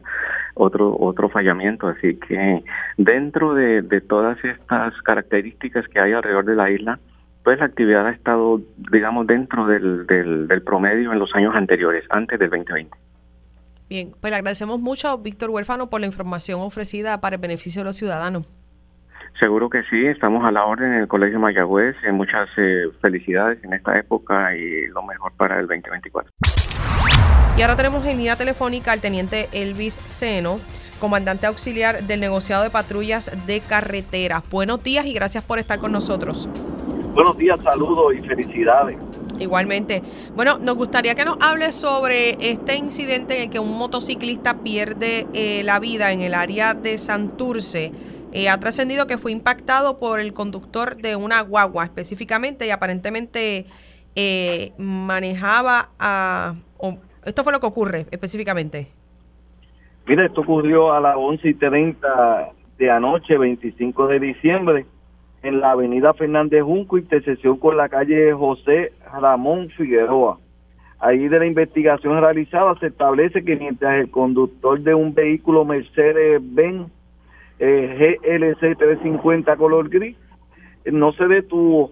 otro 0.55 0.97
otro 0.99 1.29
fallamiento. 1.29 1.87
Así 1.87 2.15
que 2.15 2.63
dentro 2.97 3.53
de, 3.53 3.83
de 3.83 4.01
todas 4.01 4.43
estas 4.43 4.99
características 5.03 5.87
que 5.87 5.99
hay 5.99 6.13
alrededor 6.13 6.43
de 6.45 6.55
la 6.55 6.69
isla, 6.69 6.99
pues 7.47 7.59
la 7.59 7.67
actividad 7.67 8.05
ha 8.05 8.11
estado, 8.11 8.59
digamos, 8.91 9.25
dentro 9.25 9.67
del, 9.67 10.05
del, 10.05 10.61
promedio 10.63 11.13
en 11.13 11.19
los 11.19 11.33
años 11.33 11.55
anteriores, 11.55 12.03
antes 12.09 12.37
del 12.37 12.49
2020. 12.49 12.97
Bien, 13.87 14.11
pues 14.19 14.31
le 14.31 14.35
agradecemos 14.35 14.81
mucho, 14.81 15.17
Víctor 15.19 15.51
Huérfano, 15.51 15.89
por 15.89 16.01
la 16.01 16.07
información 16.07 16.59
ofrecida 16.59 17.21
para 17.21 17.37
el 17.37 17.41
beneficio 17.41 17.83
de 17.83 17.85
los 17.85 17.95
ciudadanos. 17.95 18.45
Seguro 19.39 19.69
que 19.69 19.81
sí, 19.83 20.07
estamos 20.07 20.43
a 20.43 20.51
la 20.51 20.65
orden 20.65 20.91
en 20.91 20.99
el 20.99 21.07
Colegio 21.07 21.39
Mayagüez. 21.39 21.95
Eh, 22.03 22.11
muchas 22.11 22.49
eh, 22.57 22.89
felicidades 23.01 23.63
en 23.63 23.71
esta 23.71 23.97
época 23.97 24.53
y 24.53 24.87
lo 24.87 25.03
mejor 25.03 25.31
para 25.37 25.57
el 25.57 25.67
2024. 25.67 26.29
Y 27.57 27.61
ahora 27.61 27.77
tenemos 27.77 28.05
en 28.05 28.17
línea 28.17 28.35
telefónica 28.35 28.91
al 28.91 28.99
teniente 28.99 29.47
Elvis 29.53 30.01
Seno, 30.03 30.59
comandante 30.99 31.47
auxiliar 31.47 32.03
del 32.03 32.19
negociado 32.19 32.63
de 32.63 32.71
patrullas 32.71 33.47
de 33.47 33.61
carreteras. 33.61 34.43
Buenos 34.49 34.83
días 34.83 35.05
y 35.05 35.13
gracias 35.13 35.45
por 35.45 35.59
estar 35.59 35.79
con 35.79 35.93
nosotros. 35.93 36.49
Buenos 37.17 37.35
días, 37.35 37.59
saludos 37.63 38.13
y 38.13 38.19
felicidades. 38.19 38.95
Igualmente. 39.39 40.03
Bueno, 40.35 40.59
nos 40.59 40.75
gustaría 40.75 41.15
que 41.15 41.25
nos 41.25 41.39
hable 41.41 41.71
sobre 41.71 42.37
este 42.39 42.75
incidente 42.75 43.35
en 43.35 43.41
el 43.45 43.49
que 43.49 43.57
un 43.57 43.75
motociclista 43.75 44.61
pierde 44.61 45.25
eh, 45.33 45.63
la 45.63 45.79
vida 45.79 46.11
en 46.11 46.21
el 46.21 46.35
área 46.35 46.75
de 46.75 46.99
Santurce. 46.99 47.91
Eh, 48.33 48.49
ha 48.49 48.59
trascendido 48.59 49.07
que 49.07 49.17
fue 49.17 49.31
impactado 49.31 49.97
por 49.97 50.19
el 50.19 50.31
conductor 50.33 50.95
de 50.95 51.15
una 51.15 51.41
guagua 51.41 51.85
específicamente 51.85 52.67
y 52.67 52.69
aparentemente 52.69 53.65
eh, 54.15 54.73
manejaba 54.77 55.89
a... 55.97 56.53
esto 57.25 57.43
fue 57.43 57.51
lo 57.51 57.59
que 57.59 57.65
ocurre 57.65 58.05
específicamente. 58.11 58.89
Mira, 60.05 60.23
esto 60.23 60.41
ocurrió 60.41 60.93
a 60.93 60.99
las 60.99 61.15
11 61.17 61.49
y 61.49 61.53
30 61.55 62.49
de 62.77 62.91
anoche, 62.91 63.39
25 63.39 64.05
de 64.05 64.19
diciembre 64.19 64.85
en 65.43 65.59
la 65.59 65.71
avenida 65.71 66.13
Fernández 66.13 66.63
Junco, 66.63 66.97
intersección 66.97 67.57
con 67.57 67.77
la 67.77 67.89
calle 67.89 68.33
José 68.33 68.93
Ramón 69.19 69.69
Figueroa. 69.69 70.39
Ahí 70.99 71.27
de 71.27 71.39
la 71.39 71.45
investigación 71.45 72.19
realizada 72.19 72.75
se 72.79 72.87
establece 72.87 73.45
que 73.45 73.55
mientras 73.55 73.99
el 73.99 74.09
conductor 74.09 74.79
de 74.81 74.95
un 74.95 75.13
vehículo 75.13 75.63
Mercedes-Benz 75.63 76.89
eh, 77.59 78.17
GLC 78.21 78.77
350 78.77 79.55
color 79.57 79.89
gris 79.89 80.15
no 80.85 81.11
se 81.13 81.27
detuvo 81.27 81.91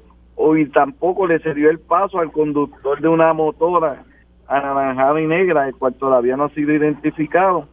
y 0.58 0.66
tampoco 0.66 1.28
le 1.28 1.40
cedió 1.40 1.70
el 1.70 1.80
paso 1.80 2.20
al 2.20 2.32
conductor 2.32 3.00
de 3.00 3.08
una 3.08 3.34
motora 3.34 4.04
anaranjada 4.48 5.22
y 5.22 5.28
negra, 5.28 5.68
el 5.68 5.76
cual 5.76 5.94
todavía 5.96 6.36
no 6.36 6.46
ha 6.46 6.50
sido 6.50 6.74
identificado. 6.74 7.68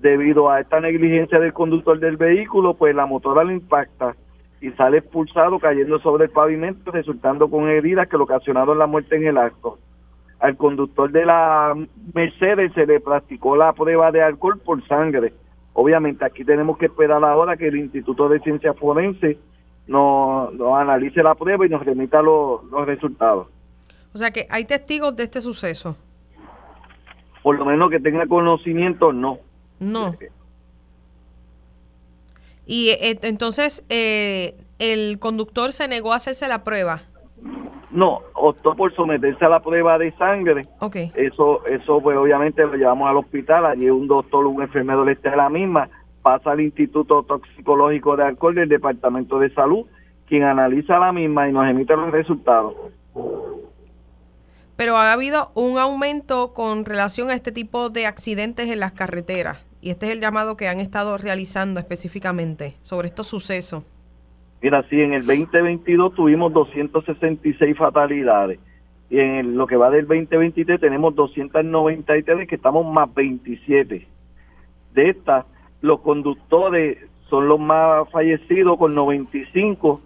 Debido 0.00 0.50
a 0.50 0.60
esta 0.60 0.80
negligencia 0.80 1.38
del 1.38 1.54
conductor 1.54 1.98
del 1.98 2.16
vehículo, 2.16 2.74
pues 2.74 2.94
la 2.94 3.06
motora 3.06 3.42
le 3.44 3.54
impacta 3.54 4.14
y 4.64 4.70
sale 4.72 4.98
expulsado 4.98 5.58
cayendo 5.58 5.98
sobre 5.98 6.24
el 6.24 6.30
pavimento, 6.30 6.90
resultando 6.90 7.50
con 7.50 7.68
heridas 7.68 8.08
que 8.08 8.16
lo 8.16 8.24
ocasionaron 8.24 8.78
la 8.78 8.86
muerte 8.86 9.16
en 9.16 9.26
el 9.26 9.36
acto. 9.36 9.78
Al 10.40 10.56
conductor 10.56 11.12
de 11.12 11.26
la 11.26 11.74
Mercedes 12.14 12.72
se 12.72 12.86
le 12.86 12.98
practicó 12.98 13.56
la 13.56 13.74
prueba 13.74 14.10
de 14.10 14.22
alcohol 14.22 14.58
por 14.58 14.82
sangre. 14.88 15.34
Obviamente 15.74 16.24
aquí 16.24 16.46
tenemos 16.46 16.78
que 16.78 16.86
esperar 16.86 17.22
ahora 17.22 17.58
que 17.58 17.68
el 17.68 17.76
Instituto 17.76 18.26
de 18.30 18.40
Ciencia 18.40 18.72
Forense 18.72 19.36
nos, 19.86 20.50
analice 20.78 21.22
la 21.22 21.34
prueba 21.34 21.66
y 21.66 21.68
nos 21.68 21.84
remita 21.84 22.22
los 22.22 22.86
resultados. 22.86 23.48
O 24.14 24.18
sea 24.18 24.30
que 24.30 24.46
hay 24.48 24.64
testigos 24.64 25.14
de 25.14 25.24
este 25.24 25.42
suceso. 25.42 25.98
Por 27.42 27.58
lo 27.58 27.66
menos 27.66 27.90
que 27.90 28.00
tenga 28.00 28.26
conocimiento, 28.26 29.12
no. 29.12 29.40
No. 29.78 30.14
Y 32.66 32.90
eh, 32.90 33.18
entonces, 33.22 33.84
eh, 33.88 34.54
¿el 34.78 35.18
conductor 35.18 35.72
se 35.72 35.88
negó 35.88 36.12
a 36.12 36.16
hacerse 36.16 36.48
la 36.48 36.64
prueba? 36.64 37.02
No, 37.90 38.22
optó 38.34 38.74
por 38.74 38.92
someterse 38.94 39.44
a 39.44 39.48
la 39.48 39.60
prueba 39.60 39.98
de 39.98 40.10
sangre. 40.16 40.66
Okay. 40.80 41.12
Eso, 41.14 41.64
eso 41.66 42.00
pues 42.00 42.16
obviamente 42.16 42.62
lo 42.62 42.74
llevamos 42.74 43.08
al 43.08 43.18
hospital, 43.18 43.66
allí 43.66 43.88
un 43.88 44.08
doctor, 44.08 44.46
un 44.46 44.62
enfermero 44.62 45.04
le 45.04 45.12
está 45.12 45.36
la 45.36 45.48
misma, 45.48 45.88
pasa 46.20 46.52
al 46.52 46.60
Instituto 46.60 47.22
Toxicológico 47.22 48.16
de 48.16 48.24
Alcohol 48.24 48.56
del 48.56 48.68
Departamento 48.68 49.38
de 49.38 49.54
Salud, 49.54 49.86
quien 50.26 50.42
analiza 50.42 50.98
la 50.98 51.12
misma 51.12 51.48
y 51.48 51.52
nos 51.52 51.68
emite 51.68 51.94
los 51.94 52.10
resultados. 52.10 52.74
pero 54.76 54.96
ha 54.96 55.12
habido 55.12 55.52
un 55.54 55.78
aumento 55.78 56.52
con 56.52 56.84
relación 56.84 57.30
a 57.30 57.34
este 57.34 57.52
tipo 57.52 57.90
de 57.90 58.06
accidentes 58.06 58.68
en 58.70 58.80
las 58.80 58.90
carreteras. 58.90 59.64
Y 59.84 59.90
este 59.90 60.06
es 60.06 60.12
el 60.12 60.20
llamado 60.22 60.56
que 60.56 60.66
han 60.66 60.80
estado 60.80 61.18
realizando 61.18 61.78
específicamente 61.78 62.72
sobre 62.80 63.08
estos 63.08 63.26
sucesos. 63.26 63.84
Mira, 64.62 64.82
sí, 64.88 64.98
en 64.98 65.12
el 65.12 65.26
2022 65.26 66.14
tuvimos 66.14 66.54
266 66.54 67.76
fatalidades 67.76 68.58
y 69.10 69.18
en 69.18 69.58
lo 69.58 69.66
que 69.66 69.76
va 69.76 69.90
del 69.90 70.06
2023 70.06 70.80
tenemos 70.80 71.14
293 71.14 72.48
que 72.48 72.54
estamos 72.54 72.86
más 72.94 73.12
27. 73.12 74.08
De 74.94 75.10
estas, 75.10 75.44
los 75.82 76.00
conductores 76.00 76.96
son 77.28 77.46
los 77.46 77.60
más 77.60 78.08
fallecidos 78.10 78.78
con 78.78 78.94
95, 78.94 80.00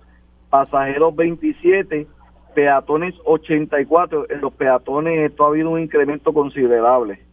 pasajeros 0.50 1.14
27, 1.14 2.08
peatones 2.52 3.14
84. 3.24 4.28
En 4.28 4.40
los 4.40 4.52
peatones 4.54 5.30
esto 5.30 5.44
ha 5.44 5.48
habido 5.50 5.70
un 5.70 5.78
incremento 5.78 6.32
considerable. 6.32 7.27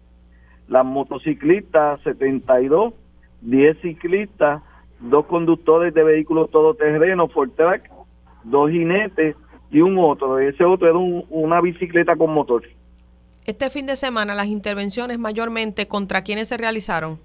Las 0.68 0.86
motociclistas 0.86 2.02
72, 2.02 2.94
10 3.42 3.82
ciclistas, 3.82 4.62
dos 5.00 5.26
conductores 5.26 5.94
de 5.94 6.04
vehículos 6.04 6.50
todoterrenos, 6.52 7.32
Fortrack, 7.32 7.92
dos 8.44 8.72
jinetes 8.72 9.36
y 9.72 9.82
un 9.82 9.98
otro. 9.98 10.40
Ese 10.40 10.64
otro 10.64 10.90
era 10.90 10.98
una 11.30 11.62
bicicleta 11.62 12.16
con 12.16 12.34
motor. 12.34 12.64
Este 13.46 13.70
fin 13.70 13.86
de 13.86 13.96
semana 13.96 14.34
las 14.34 14.48
intervenciones 14.48 15.20
mayormente 15.20 15.88
contra 15.88 16.24
quienes 16.24 16.48
se 16.48 16.58
realizaron. 16.58 17.20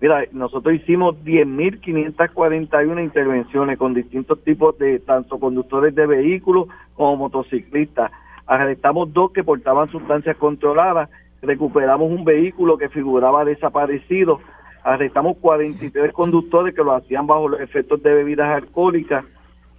Mira, 0.00 0.24
nosotros 0.32 0.74
hicimos 0.74 1.14
10.541 1.24 3.04
intervenciones 3.04 3.78
con 3.78 3.94
distintos 3.94 4.42
tipos 4.42 4.76
de 4.78 4.98
tanto 4.98 5.38
conductores 5.38 5.94
de 5.94 6.08
vehículos 6.08 6.66
como 6.94 7.16
motociclistas. 7.16 8.10
Arrestamos 8.44 9.12
dos 9.12 9.30
que 9.30 9.44
portaban 9.44 9.88
sustancias 9.88 10.36
controladas, 10.36 11.08
recuperamos 11.42 12.08
un 12.08 12.24
vehículo 12.24 12.78
que 12.78 12.88
figuraba 12.88 13.44
desaparecido, 13.44 14.40
arrestamos 14.84 15.36
43 15.38 16.12
conductores 16.12 16.74
que 16.74 16.82
lo 16.82 16.94
hacían 16.94 17.26
bajo 17.26 17.48
los 17.48 17.60
efectos 17.60 18.02
de 18.02 18.14
bebidas 18.14 18.48
alcohólicas, 18.48 19.24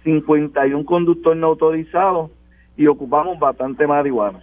51 0.04 0.84
conductores 0.84 1.40
no 1.40 1.48
autorizados 1.48 2.30
y 2.76 2.86
ocupamos 2.86 3.38
bastante 3.38 3.86
marihuana. 3.86 4.40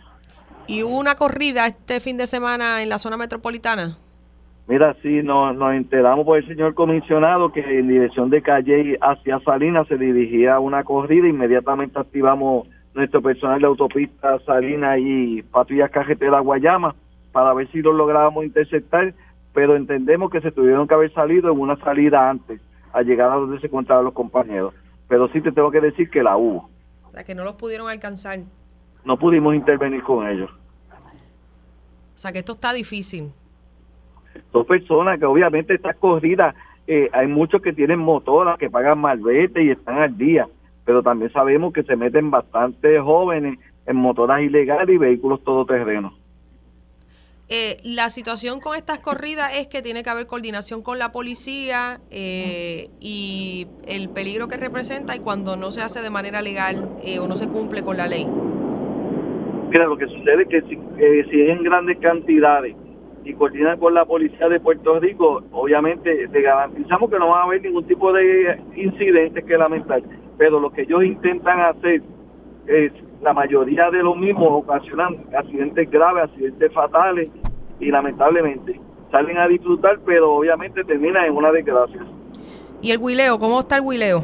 ¿Y 0.67 0.83
hubo 0.83 0.99
una 0.99 1.15
corrida 1.15 1.67
este 1.67 1.99
fin 1.99 2.17
de 2.17 2.27
semana 2.27 2.81
en 2.81 2.89
la 2.89 2.97
zona 2.97 3.17
metropolitana? 3.17 3.97
Mira, 4.67 4.95
sí, 5.01 5.21
nos, 5.21 5.55
nos 5.55 5.73
enteramos 5.73 6.25
por 6.25 6.37
el 6.37 6.47
señor 6.47 6.73
comisionado 6.73 7.51
que 7.51 7.59
en 7.59 7.87
dirección 7.87 8.29
de 8.29 8.41
calle 8.41 8.97
hacia 9.01 9.39
Salinas 9.41 9.87
se 9.87 9.97
dirigía 9.97 10.59
una 10.59 10.83
corrida, 10.83 11.27
inmediatamente 11.27 11.99
activamos 11.99 12.67
nuestro 12.93 13.21
personal 13.21 13.59
de 13.59 13.67
autopista 13.67 14.39
Salinas 14.45 14.97
y 14.99 15.43
patrullas 15.43 15.91
carretera 15.91 16.39
Guayama 16.39 16.95
para 17.31 17.53
ver 17.53 17.71
si 17.71 17.81
lo 17.81 17.93
lográbamos 17.93 18.45
interceptar 18.45 19.13
pero 19.53 19.75
entendemos 19.75 20.31
que 20.31 20.41
se 20.41 20.51
tuvieron 20.51 20.87
que 20.87 20.93
haber 20.93 21.13
salido 21.13 21.51
en 21.51 21.59
una 21.59 21.75
salida 21.77 22.29
antes, 22.29 22.61
a 22.93 23.01
llegar 23.01 23.31
a 23.31 23.35
donde 23.35 23.59
se 23.59 23.67
encontraban 23.67 24.05
los 24.05 24.13
compañeros. 24.13 24.73
Pero 25.07 25.27
sí 25.29 25.41
te 25.41 25.51
tengo 25.51 25.71
que 25.71 25.81
decir 25.81 26.09
que 26.09 26.23
la 26.23 26.37
hubo. 26.37 26.69
O 27.03 27.11
sea, 27.11 27.23
que 27.23 27.35
no 27.35 27.43
los 27.43 27.55
pudieron 27.55 27.89
alcanzar. 27.89 28.39
No 29.03 29.17
pudimos 29.17 29.55
intervenir 29.55 30.03
con 30.03 30.27
ellos. 30.27 30.49
O 30.49 32.17
sea, 32.21 32.31
que 32.31 32.39
esto 32.39 32.53
está 32.53 32.71
difícil. 32.71 33.31
Dos 34.53 34.65
personas 34.65 35.19
que 35.19 35.25
obviamente 35.25 35.73
estas 35.73 35.97
corridas, 35.97 36.55
eh, 36.87 37.09
hay 37.11 37.27
muchos 37.27 37.61
que 37.61 37.73
tienen 37.73 37.99
motoras, 37.99 38.57
que 38.57 38.69
pagan 38.69 38.99
malvete 38.99 39.63
y 39.63 39.71
están 39.71 39.97
al 39.97 40.17
día, 40.17 40.47
pero 40.85 41.03
también 41.03 41.31
sabemos 41.33 41.73
que 41.73 41.83
se 41.83 41.95
meten 41.95 42.31
bastante 42.31 42.99
jóvenes 42.99 43.59
en 43.85 43.95
motoras 43.97 44.41
ilegales 44.41 44.95
y 44.95 44.97
vehículos 44.97 45.43
todoterrenos. 45.43 46.13
Eh, 47.53 47.81
la 47.83 48.09
situación 48.09 48.61
con 48.61 48.77
estas 48.77 48.99
corridas 48.99 49.59
es 49.59 49.67
que 49.67 49.81
tiene 49.81 50.03
que 50.03 50.09
haber 50.09 50.25
coordinación 50.25 50.81
con 50.81 50.97
la 50.97 51.11
policía 51.11 51.99
eh, 52.09 52.87
y 53.01 53.67
el 53.85 54.07
peligro 54.07 54.47
que 54.47 54.55
representa 54.55 55.17
y 55.17 55.19
cuando 55.19 55.57
no 55.57 55.71
se 55.71 55.81
hace 55.81 56.01
de 56.01 56.09
manera 56.09 56.41
legal 56.41 56.87
eh, 57.03 57.19
o 57.19 57.27
no 57.27 57.35
se 57.35 57.49
cumple 57.49 57.83
con 57.83 57.97
la 57.97 58.07
ley. 58.07 58.25
Mira, 59.69 59.85
lo 59.85 59.97
que 59.97 60.07
sucede 60.07 60.43
es 60.43 60.47
que 60.47 60.61
si, 60.61 60.77
si 61.29 61.41
es 61.41 61.49
en 61.49 61.61
grandes 61.63 61.97
cantidades 61.97 62.73
y 63.25 63.33
coordinan 63.33 63.77
con 63.79 63.95
la 63.95 64.05
policía 64.05 64.47
de 64.47 64.61
Puerto 64.61 64.97
Rico, 65.01 65.43
obviamente 65.51 66.29
te 66.29 66.41
garantizamos 66.41 67.09
que 67.09 67.19
no 67.19 67.27
va 67.27 67.41
a 67.41 67.43
haber 67.43 67.61
ningún 67.63 67.85
tipo 67.85 68.13
de 68.13 68.61
incidentes 68.77 69.43
que 69.43 69.57
lamentar, 69.57 70.01
pero 70.37 70.57
lo 70.57 70.71
que 70.71 70.83
ellos 70.83 71.03
intentan 71.03 71.59
hacer 71.59 72.01
es 72.67 72.93
la 73.21 73.33
mayoría 73.33 73.91
de 73.91 74.03
los 74.03 74.15
mismos 74.15 74.47
ocasionan 74.51 75.17
accidentes 75.37 75.91
graves, 75.91 76.23
accidentes 76.23 76.73
fatales 76.73 77.31
y 77.81 77.91
lamentablemente 77.91 78.79
salen 79.11 79.37
a 79.37 79.47
disfrutar, 79.47 79.99
pero 80.05 80.33
obviamente 80.35 80.83
terminan 80.85 81.25
en 81.25 81.35
una 81.35 81.51
desgracia. 81.51 82.01
¿Y 82.81 82.91
el 82.91 82.99
huileo? 82.99 83.37
¿Cómo 83.37 83.59
está 83.59 83.75
el 83.75 83.81
huileo? 83.81 84.23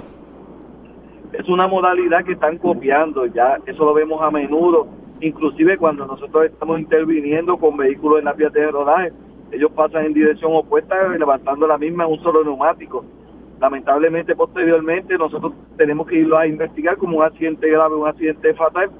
Es 1.33 1.47
una 1.49 1.67
modalidad 1.67 2.23
que 2.23 2.33
están 2.33 2.57
copiando, 2.57 3.25
ya 3.25 3.57
eso 3.65 3.83
lo 3.83 3.93
vemos 3.93 4.21
a 4.21 4.31
menudo, 4.31 4.87
inclusive 5.19 5.77
cuando 5.77 6.05
nosotros 6.05 6.45
estamos 6.45 6.79
interviniendo 6.79 7.57
con 7.57 7.75
vehículos 7.75 8.19
en 8.19 8.25
la 8.25 8.33
vía 8.33 8.49
de 8.49 8.71
rodaje, 8.71 9.11
ellos 9.51 9.71
pasan 9.73 10.05
en 10.05 10.13
dirección 10.13 10.55
opuesta 10.55 10.95
levantando 11.09 11.67
la 11.67 11.77
misma 11.77 12.05
en 12.05 12.11
un 12.11 12.23
solo 12.23 12.43
neumático 12.43 13.03
lamentablemente 13.59 14.35
posteriormente 14.35 15.17
nosotros 15.17 15.53
tenemos 15.77 16.07
que 16.07 16.19
irlo 16.19 16.37
a 16.37 16.47
investigar 16.47 16.97
como 16.97 17.17
un 17.17 17.23
accidente 17.23 17.69
grave, 17.69 17.95
un 17.95 18.07
accidente 18.07 18.53
fatal 18.53 18.91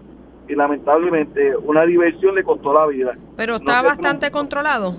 y 0.48 0.56
lamentablemente 0.56 1.56
una 1.58 1.86
diversión 1.86 2.36
le 2.36 2.44
costó 2.44 2.74
la 2.74 2.88
vida. 2.88 3.18
Pero 3.36 3.56
está 3.56 3.82
bastante 3.82 4.32
controlado. 4.32 4.96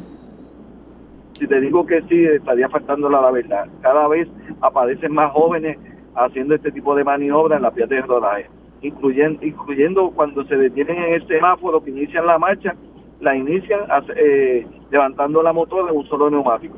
Si 1.38 1.46
te 1.46 1.60
digo 1.60 1.86
que 1.86 2.02
sí, 2.02 2.24
estaría 2.24 2.68
faltando 2.68 3.08
la 3.08 3.30
verdad. 3.30 3.66
Cada 3.80 4.08
vez 4.08 4.28
aparecen 4.60 5.12
más 5.12 5.32
jóvenes 5.32 5.78
haciendo 6.14 6.54
este 6.54 6.72
tipo 6.72 6.94
de 6.94 7.04
maniobras 7.04 7.58
en 7.58 7.62
la 7.62 7.70
vías 7.70 7.88
de 7.88 8.00
rodaje, 8.02 8.50
incluyendo, 8.82 9.44
incluyendo 9.44 10.10
cuando 10.10 10.44
se 10.44 10.56
detienen 10.56 10.96
en 10.96 11.14
el 11.14 11.26
semáforo 11.28 11.82
que 11.82 11.90
inician 11.90 12.26
la 12.26 12.38
marcha, 12.38 12.74
la 13.20 13.36
inician 13.36 13.80
eh, 14.16 14.66
levantando 14.90 15.42
la 15.42 15.52
motor 15.52 15.86
de 15.86 15.92
un 15.92 16.06
solo 16.08 16.28
neumático. 16.28 16.76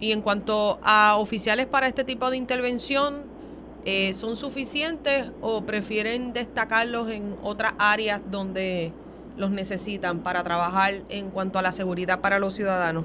Y 0.00 0.12
en 0.12 0.20
cuanto 0.20 0.78
a 0.82 1.16
oficiales 1.16 1.66
para 1.66 1.86
este 1.86 2.04
tipo 2.04 2.28
de 2.30 2.36
intervención, 2.36 3.33
eh, 3.84 4.12
¿son 4.12 4.36
suficientes 4.36 5.30
o 5.40 5.62
prefieren 5.62 6.32
destacarlos 6.32 7.10
en 7.10 7.36
otras 7.42 7.74
áreas 7.78 8.22
donde 8.30 8.92
los 9.36 9.50
necesitan 9.50 10.20
para 10.20 10.42
trabajar 10.42 10.94
en 11.10 11.30
cuanto 11.30 11.58
a 11.58 11.62
la 11.62 11.72
seguridad 11.72 12.20
para 12.20 12.38
los 12.38 12.54
ciudadanos? 12.54 13.04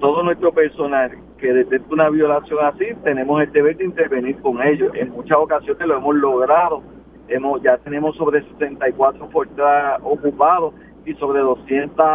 Todo 0.00 0.22
nuestro 0.22 0.52
personal 0.52 1.12
que 1.38 1.52
detecta 1.52 1.92
una 1.92 2.08
violación 2.08 2.64
así, 2.64 2.86
tenemos 3.02 3.42
el 3.42 3.52
deber 3.52 3.76
de 3.76 3.84
intervenir 3.84 4.40
con 4.40 4.62
ellos. 4.62 4.92
En 4.94 5.10
muchas 5.10 5.38
ocasiones 5.38 5.86
lo 5.86 5.96
hemos 5.96 6.14
logrado. 6.14 6.82
Hemos, 7.28 7.60
ya 7.62 7.76
tenemos 7.78 8.16
sobre 8.16 8.42
64 8.42 9.28
puertas 9.28 10.00
ocupados 10.02 10.72
y 11.04 11.14
sobre 11.14 11.40
200 11.40 12.06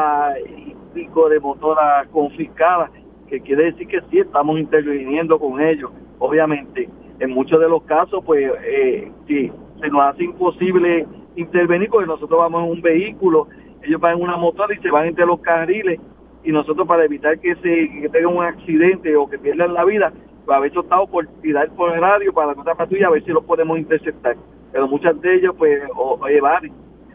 y 0.58 0.76
pico 0.94 1.30
de 1.30 1.40
motoras 1.40 2.08
confiscadas 2.08 2.90
que 3.28 3.42
quiere 3.42 3.66
decir 3.66 3.88
que 3.88 4.00
sí 4.10 4.20
estamos 4.20 4.58
interviniendo 4.60 5.38
con 5.38 5.60
ellos. 5.60 5.92
Obviamente, 6.20 6.90
en 7.20 7.32
muchos 7.32 7.60
de 7.60 7.70
los 7.70 7.84
casos, 7.84 8.24
pues 8.26 8.52
eh, 8.64 9.12
se 9.28 9.88
nos 9.90 10.02
hace 10.02 10.24
imposible 10.24 11.06
intervenir 11.36 11.90
porque 11.90 12.08
nosotros 12.08 12.40
vamos 12.40 12.64
en 12.64 12.72
un 12.72 12.82
vehículo, 12.82 13.48
ellos 13.84 14.02
van 14.02 14.18
en 14.18 14.24
una 14.24 14.38
motora 14.38 14.74
y 14.74 14.80
se 14.80 14.90
van 14.90 15.08
entre 15.08 15.26
los 15.26 15.40
carriles 15.40 16.00
y 16.44 16.52
nosotros 16.52 16.88
para 16.88 17.06
evitar 17.06 17.40
que 17.40 17.56
se 17.56 17.90
que 18.02 18.10
tengan 18.12 18.36
un 18.36 18.44
accidente 18.44 19.16
o 19.16 19.30
que 19.30 19.38
pierdan 19.38 19.74
la 19.74 19.86
vida, 19.86 20.14
pues 20.46 20.62
veces 20.62 20.78
optado 20.78 21.08
por 21.08 21.28
tirar 21.42 21.70
por 21.72 21.94
el 21.94 22.02
radio 22.02 22.34
para 22.34 22.54
la 22.54 22.62
otra 22.62 22.76
patrulla 22.76 23.08
a 23.08 23.12
ver 23.12 23.24
si 23.24 23.32
los 23.32 23.44
podemos 23.44 23.78
interceptar. 23.78 24.36
Pero 24.72 24.88
muchas 24.88 25.20
de 25.22 25.36
ellos 25.36 25.56
pues 25.58 25.82
o, 25.96 26.26
llevar 26.28 26.62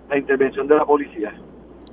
la 0.08 0.18
intervención 0.18 0.66
de 0.68 0.76
la 0.76 0.84
policía. 0.84 1.32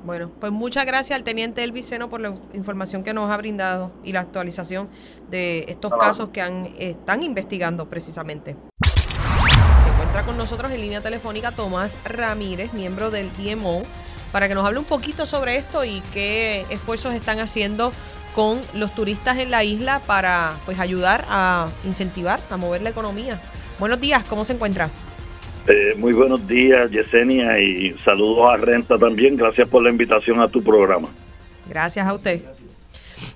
Bueno, 0.03 0.31
pues 0.39 0.51
muchas 0.51 0.85
gracias 0.85 1.17
al 1.17 1.23
teniente 1.23 1.63
Elviceno 1.63 2.09
por 2.09 2.21
la 2.21 2.33
información 2.53 3.03
que 3.03 3.13
nos 3.13 3.29
ha 3.29 3.37
brindado 3.37 3.91
y 4.03 4.13
la 4.13 4.21
actualización 4.21 4.89
de 5.29 5.65
estos 5.67 5.91
casos 5.99 6.29
que 6.29 6.41
han, 6.41 6.69
están 6.79 7.21
investigando 7.21 7.89
precisamente. 7.89 8.55
Se 8.85 9.89
encuentra 9.89 10.23
con 10.23 10.37
nosotros 10.37 10.71
en 10.71 10.79
línea 10.81 11.01
telefónica 11.01 11.51
Tomás 11.51 11.97
Ramírez, 12.05 12.73
miembro 12.73 13.11
del 13.11 13.29
DMO, 13.37 13.83
para 14.31 14.47
que 14.47 14.55
nos 14.55 14.65
hable 14.65 14.79
un 14.79 14.85
poquito 14.85 15.25
sobre 15.25 15.57
esto 15.57 15.83
y 15.83 16.01
qué 16.13 16.65
esfuerzos 16.69 17.13
están 17.13 17.39
haciendo 17.39 17.91
con 18.33 18.61
los 18.73 18.95
turistas 18.95 19.37
en 19.37 19.51
la 19.51 19.65
isla 19.65 19.99
para 20.05 20.53
pues 20.65 20.79
ayudar 20.79 21.25
a 21.27 21.67
incentivar, 21.83 22.39
a 22.49 22.57
mover 22.57 22.81
la 22.81 22.91
economía. 22.91 23.41
Buenos 23.79 23.99
días, 23.99 24.23
¿cómo 24.23 24.45
se 24.45 24.53
encuentra? 24.53 24.89
Eh, 25.70 25.93
muy 25.97 26.13
buenos 26.13 26.47
días, 26.47 26.89
Yesenia, 26.89 27.59
y 27.59 27.93
saludos 27.99 28.51
a 28.51 28.57
Renta 28.57 28.97
también. 28.97 29.38
Gracias 29.38 29.67
por 29.67 29.84
la 29.84 29.91
invitación 29.91 30.41
a 30.41 30.47
tu 30.47 30.63
programa. 30.63 31.09
Gracias 31.70 32.07
a 32.07 32.13
usted. 32.15 32.41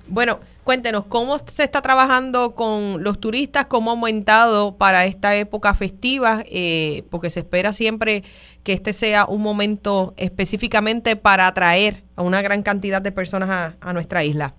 Bueno, 0.08 0.40
cuéntenos, 0.64 1.04
¿cómo 1.04 1.38
se 1.38 1.62
está 1.62 1.80
trabajando 1.80 2.56
con 2.56 3.04
los 3.04 3.20
turistas? 3.20 3.66
¿Cómo 3.66 3.90
ha 3.90 3.94
aumentado 3.94 4.76
para 4.76 5.06
esta 5.06 5.36
época 5.36 5.74
festiva? 5.74 6.42
Eh, 6.50 7.04
porque 7.08 7.30
se 7.30 7.40
espera 7.40 7.72
siempre 7.72 8.24
que 8.64 8.72
este 8.72 8.92
sea 8.92 9.26
un 9.26 9.40
momento 9.40 10.12
específicamente 10.16 11.14
para 11.14 11.46
atraer 11.46 12.02
a 12.16 12.22
una 12.22 12.42
gran 12.42 12.64
cantidad 12.64 13.00
de 13.00 13.12
personas 13.12 13.48
a, 13.48 13.76
a 13.80 13.92
nuestra 13.92 14.24
isla. 14.24 14.54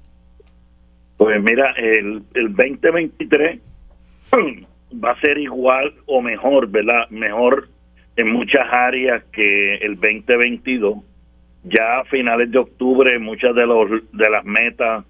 Pues 1.18 1.44
mira, 1.44 1.74
el, 1.78 2.24
el 2.36 2.56
2023 2.56 3.60
va 5.04 5.12
a 5.12 5.20
ser 5.20 5.38
igual 5.38 5.94
o 6.06 6.22
mejor, 6.22 6.70
¿verdad? 6.70 7.10
Mejor 7.10 7.70
en 8.16 8.32
muchas 8.32 8.68
áreas 8.72 9.24
que 9.26 9.76
el 9.76 9.96
2022. 9.96 10.98
Ya 11.64 12.00
a 12.00 12.06
finales 12.06 12.52
de 12.52 12.60
octubre 12.60 13.18
muchas 13.20 13.56
de, 13.56 13.66
los, 13.66 13.90
de 14.12 14.30
las 14.30 14.46
metas 14.46 15.04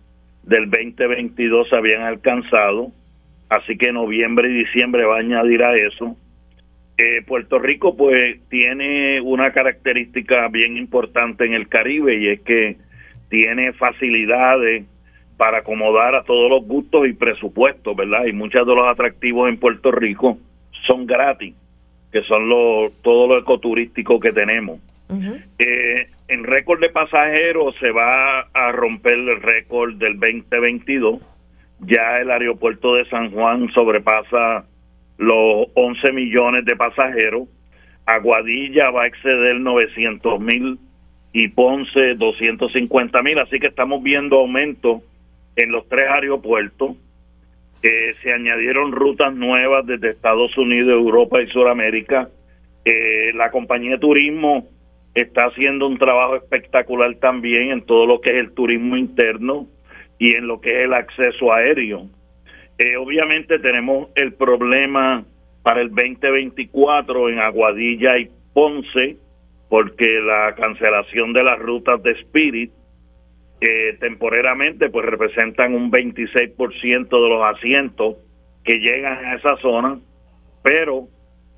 del 0.43 0.69
2022 0.69 1.69
se 1.69 1.75
habían 1.75 2.03
alcanzado, 2.03 2.91
así 3.49 3.77
que 3.77 3.91
noviembre 3.91 4.49
y 4.49 4.63
diciembre 4.63 5.05
va 5.05 5.17
a 5.17 5.19
añadir 5.19 5.63
a 5.63 5.75
eso. 5.75 6.15
Eh, 6.97 7.23
Puerto 7.27 7.59
Rico 7.59 7.97
pues 7.97 8.39
tiene 8.47 9.19
una 9.19 9.51
característica 9.51 10.47
bien 10.47 10.77
importante 10.77 11.45
en 11.45 11.53
el 11.53 11.67
Caribe 11.67 12.15
y 12.15 12.27
es 12.29 12.41
que 12.41 12.77
tiene 13.29 13.73
facilidades 13.73 14.85
para 15.37 15.59
acomodar 15.59 16.15
a 16.15 16.23
todos 16.23 16.49
los 16.49 16.65
gustos 16.65 17.07
y 17.07 17.13
presupuestos, 17.13 17.95
¿verdad? 17.95 18.25
Y 18.25 18.33
muchos 18.33 18.65
de 18.65 18.75
los 18.75 18.87
atractivos 18.87 19.49
en 19.49 19.57
Puerto 19.57 19.91
Rico 19.91 20.37
son 20.87 21.05
gratis, 21.05 21.55
que 22.11 22.21
son 22.23 22.47
los 22.47 22.93
todo 23.01 23.27
lo 23.27 23.39
ecoturístico 23.39 24.19
que 24.19 24.31
tenemos. 24.31 24.79
eh, 25.59 26.07
en 26.27 26.43
récord 26.43 26.79
de 26.79 26.89
pasajeros 26.89 27.75
se 27.79 27.91
va 27.91 28.41
a 28.53 28.71
romper 28.71 29.13
el 29.13 29.41
récord 29.41 29.95
del 29.95 30.19
2022. 30.19 31.19
Ya 31.81 32.19
el 32.21 32.31
aeropuerto 32.31 32.95
de 32.95 33.05
San 33.05 33.31
Juan 33.31 33.69
sobrepasa 33.73 34.65
los 35.17 35.67
11 35.75 36.11
millones 36.13 36.65
de 36.65 36.75
pasajeros. 36.75 37.47
Aguadilla 38.05 38.89
va 38.91 39.03
a 39.03 39.07
exceder 39.07 39.59
900 39.59 40.39
mil 40.39 40.79
y 41.33 41.49
Ponce 41.49 42.15
250 42.15 43.21
mil. 43.21 43.37
Así 43.39 43.59
que 43.59 43.67
estamos 43.67 44.01
viendo 44.01 44.39
aumento 44.39 45.03
en 45.55 45.71
los 45.71 45.87
tres 45.87 46.07
aeropuertos. 46.09 46.97
Eh, 47.81 48.15
se 48.23 48.33
añadieron 48.33 48.91
rutas 48.91 49.33
nuevas 49.33 49.85
desde 49.85 50.09
Estados 50.09 50.57
Unidos, 50.57 50.89
Europa 50.89 51.41
y 51.41 51.47
Sudamérica. 51.47 52.29
Eh, 52.83 53.31
la 53.35 53.51
compañía 53.51 53.91
de 53.91 53.97
turismo 53.99 54.67
está 55.13 55.45
haciendo 55.45 55.87
un 55.87 55.97
trabajo 55.97 56.35
espectacular 56.35 57.15
también 57.15 57.71
en 57.71 57.85
todo 57.85 58.05
lo 58.05 58.21
que 58.21 58.31
es 58.31 58.37
el 58.37 58.53
turismo 58.53 58.97
interno 58.97 59.67
y 60.19 60.35
en 60.35 60.47
lo 60.47 60.59
que 60.61 60.79
es 60.79 60.85
el 60.85 60.93
acceso 60.93 61.53
aéreo. 61.53 62.09
Eh, 62.77 62.97
obviamente 62.97 63.59
tenemos 63.59 64.09
el 64.15 64.33
problema 64.33 65.23
para 65.63 65.81
el 65.81 65.89
2024 65.89 67.29
en 67.29 67.39
Aguadilla 67.39 68.17
y 68.17 68.29
Ponce, 68.53 69.17
porque 69.69 70.19
la 70.19 70.53
cancelación 70.55 71.33
de 71.33 71.43
las 71.43 71.59
rutas 71.59 72.01
de 72.03 72.11
Spirit 72.11 72.71
eh, 73.61 73.97
temporeramente 73.99 74.89
pues 74.89 75.05
representan 75.05 75.73
un 75.73 75.91
26% 75.91 77.09
de 77.09 77.29
los 77.29 77.43
asientos 77.43 78.17
que 78.63 78.79
llegan 78.79 79.25
a 79.25 79.35
esa 79.35 79.55
zona, 79.57 79.99
pero 80.63 81.07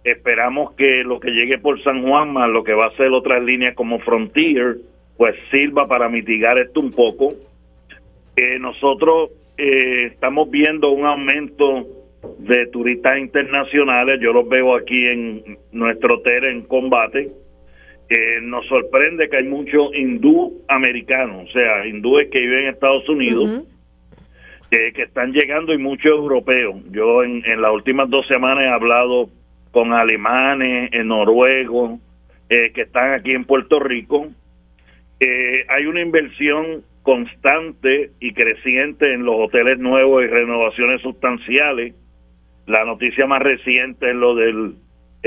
esperamos 0.04 0.74
que 0.76 1.04
lo 1.04 1.20
que 1.20 1.32
llegue 1.32 1.58
por 1.58 1.82
San 1.84 2.04
Juan 2.04 2.32
más 2.34 2.50
lo 2.50 2.64
que 2.64 2.74
va 2.74 2.88
a 2.88 2.98
ser 2.98 3.12
otras 3.12 3.43
líneas 3.43 3.76
como 3.76 4.00
Frontier, 4.00 4.78
pues 5.18 5.36
sirva 5.52 5.88
para 5.88 6.10
mitigar 6.10 6.58
esto 6.58 6.80
un 6.80 6.91
poco. 6.91 7.34
Eh, 8.36 8.60
nosotros 8.60 9.32
eh, 9.58 10.10
estamos 10.14 10.50
viendo 10.52 10.91
un 10.91 11.06
aumento 11.06 11.88
de 12.39 12.68
turistas 12.68 13.18
internacionales, 13.18 14.20
yo 14.22 14.32
los 14.34 14.48
veo 14.48 14.76
aquí 14.76 15.08
en 15.08 15.58
nuestro 15.72 16.16
hotel 16.16 16.45
en 16.45 16.62
combate. 16.64 17.32
Eh, 18.10 18.39
nos 18.41 18.66
sorprende 18.68 19.30
que 19.30 19.38
hay 19.38 19.43
muchos 19.43 19.93
hindú 19.93 20.64
americanos, 20.70 21.49
o 21.49 21.51
sea, 21.51 21.86
hindúes 21.86 22.30
que 22.30 22.39
viven 22.39 22.60
en 22.60 22.70
Estados 22.70 23.08
Unidos, 23.10 23.64
eh, 24.72 24.93
que 24.93 25.03
están 25.03 25.34
llegando 25.34 25.74
y 25.74 25.78
muchos 25.78 26.12
europeos. 26.12 26.76
Yo 26.91 27.24
en, 27.24 27.43
en 27.45 27.62
las 27.62 27.72
últimas 27.74 28.10
dos 28.10 28.26
semanas 28.28 28.64
he 28.64 28.70
hablado 28.70 29.30
con 29.72 29.93
alemanes, 29.93 30.89
en 30.93 31.08
noruegos, 31.08 31.99
eh, 32.49 32.72
que 32.74 32.84
están 32.84 33.14
aquí 33.14 33.32
en 33.32 33.45
Puerto 33.45 33.80
Rico. 33.80 34.28
Eh, 35.20 35.66
hay 35.68 35.86
una 35.86 36.01
inversión 36.01 36.84
constante 37.03 38.12
y 38.20 38.34
creciente 38.34 39.14
en 39.14 39.24
los 39.24 39.36
hoteles 39.38 39.80
nuevos 39.80 40.24
y 40.24 40.28
renovaciones 40.28 41.01
sustanciales. 41.01 41.93
La 42.66 42.86
noticia 42.86 43.26
más 43.28 43.41
reciente 43.41 44.10
es 44.10 44.16
lo 44.16 44.36
del 44.36 44.76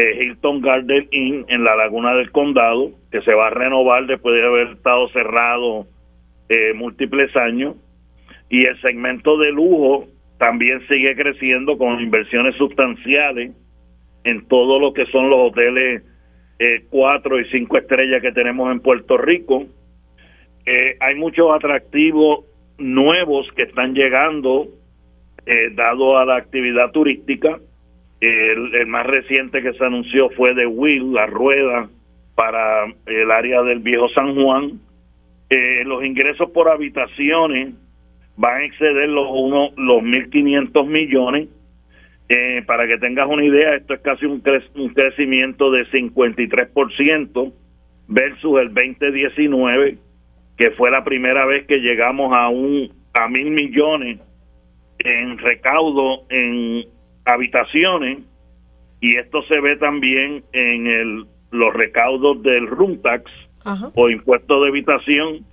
eh, 0.01 0.25
Hilton 0.25 0.61
Garden 0.61 1.09
Inn 1.11 1.45
en 1.49 1.65
la 1.65 1.77
Laguna 1.77 2.15
del 2.15 2.31
Condado, 2.31 2.91
que 3.11 3.21
se 3.23 3.35
va 3.35 3.49
a 3.49 3.51
renovar 3.51 4.07
después 4.07 4.35
de 4.35 4.47
haber 4.47 4.69
estado 4.69 5.09
cerrado 5.09 5.87
eh, 6.49 6.73
múltiples 6.75 7.35
años. 7.37 7.77
Y 8.49 8.65
el 8.65 8.81
segmento 8.81 9.37
de 9.39 9.53
lujo 9.53 10.07
también 10.39 10.81
sigue 10.89 11.15
creciendo 11.15 11.77
con 11.77 12.01
inversiones 12.01 12.57
sustanciales 12.57 13.53
en 14.25 14.47
todo 14.49 14.79
lo 14.79 14.93
que 14.93 15.07
son 15.07 15.31
los 15.31 15.51
hoteles 15.51 16.03
eh, 16.59 16.85
cuatro 16.91 17.41
y 17.41 17.45
cinco 17.51 17.79
estrellas 17.79 18.21
que 18.21 18.33
tenemos 18.33 18.71
en 18.71 18.81
Puerto 18.81 19.17
Rico. 19.17 19.67
Eh, 20.67 20.97
hay 21.01 21.15
muchos 21.15 21.51
atractivos 21.55 22.45
nuevos 22.79 23.49
que 23.57 23.63
están 23.63 23.95
llegando 23.95 24.69
eh, 25.47 25.71
dado 25.75 26.19
a 26.19 26.25
la 26.25 26.37
actividad 26.37 26.91
turística. 26.91 27.59
El, 28.21 28.87
más 28.87 29.07
reciente 29.07 29.63
que 29.63 29.73
se 29.73 29.85
anunció 29.85 30.31
fue 30.31 30.55
de 30.55 30.67
Will, 30.67 31.13
la 31.13 31.27
rueda 31.27 31.89
para 32.35 32.87
el 33.07 33.31
área 33.31 33.63
del 33.63 33.81
viejo 33.81 34.09
San 34.11 34.35
Juan. 34.35 34.81
Eh, 35.49 35.83
los 35.85 36.05
ingresos 36.05 36.51
por 36.51 36.69
habitaciones 36.69 37.75
van 38.37 38.61
a 38.61 38.65
exceder 38.65 39.09
los 39.09 39.27
uno, 39.31 39.71
los 39.77 40.03
1.500 40.03 40.87
millones. 40.87 41.49
Eh, 42.29 42.63
para 42.65 42.87
que 42.87 42.99
tengas 42.99 43.27
una 43.29 43.45
idea, 43.45 43.75
esto 43.75 43.95
es 43.95 44.01
casi 44.03 44.25
un, 44.25 44.41
cre 44.41 44.63
un 44.77 44.91
crecimiento 44.91 45.73
de 45.73 45.85
53% 45.87 47.53
versus 48.07 48.61
el 48.61 48.73
2019, 48.73 49.99
que 50.57 50.71
fue 50.73 50.91
la 50.93 51.03
primera 51.03 51.45
vez 51.47 51.67
que 51.67 51.79
llegamos 51.79 52.33
a 52.33 52.49
un 52.49 52.93
a 53.13 53.29
mil 53.29 53.51
millones 53.51 54.21
en 54.99 55.39
recaudo 55.39 56.23
en 56.29 56.85
habitaciones 57.25 58.19
y 59.01 59.17
esto 59.17 59.43
se 59.43 59.61
ve 59.61 59.77
también 59.77 60.45
en 60.53 60.87
el, 60.87 61.27
los 61.51 61.75
recaudos 61.75 62.43
del 62.43 62.67
room 62.67 63.01
tax 63.03 63.31
Ajá. 63.65 63.91
o 63.95 64.09
impuesto 64.09 64.63
de 64.63 64.69
habitación 64.69 65.45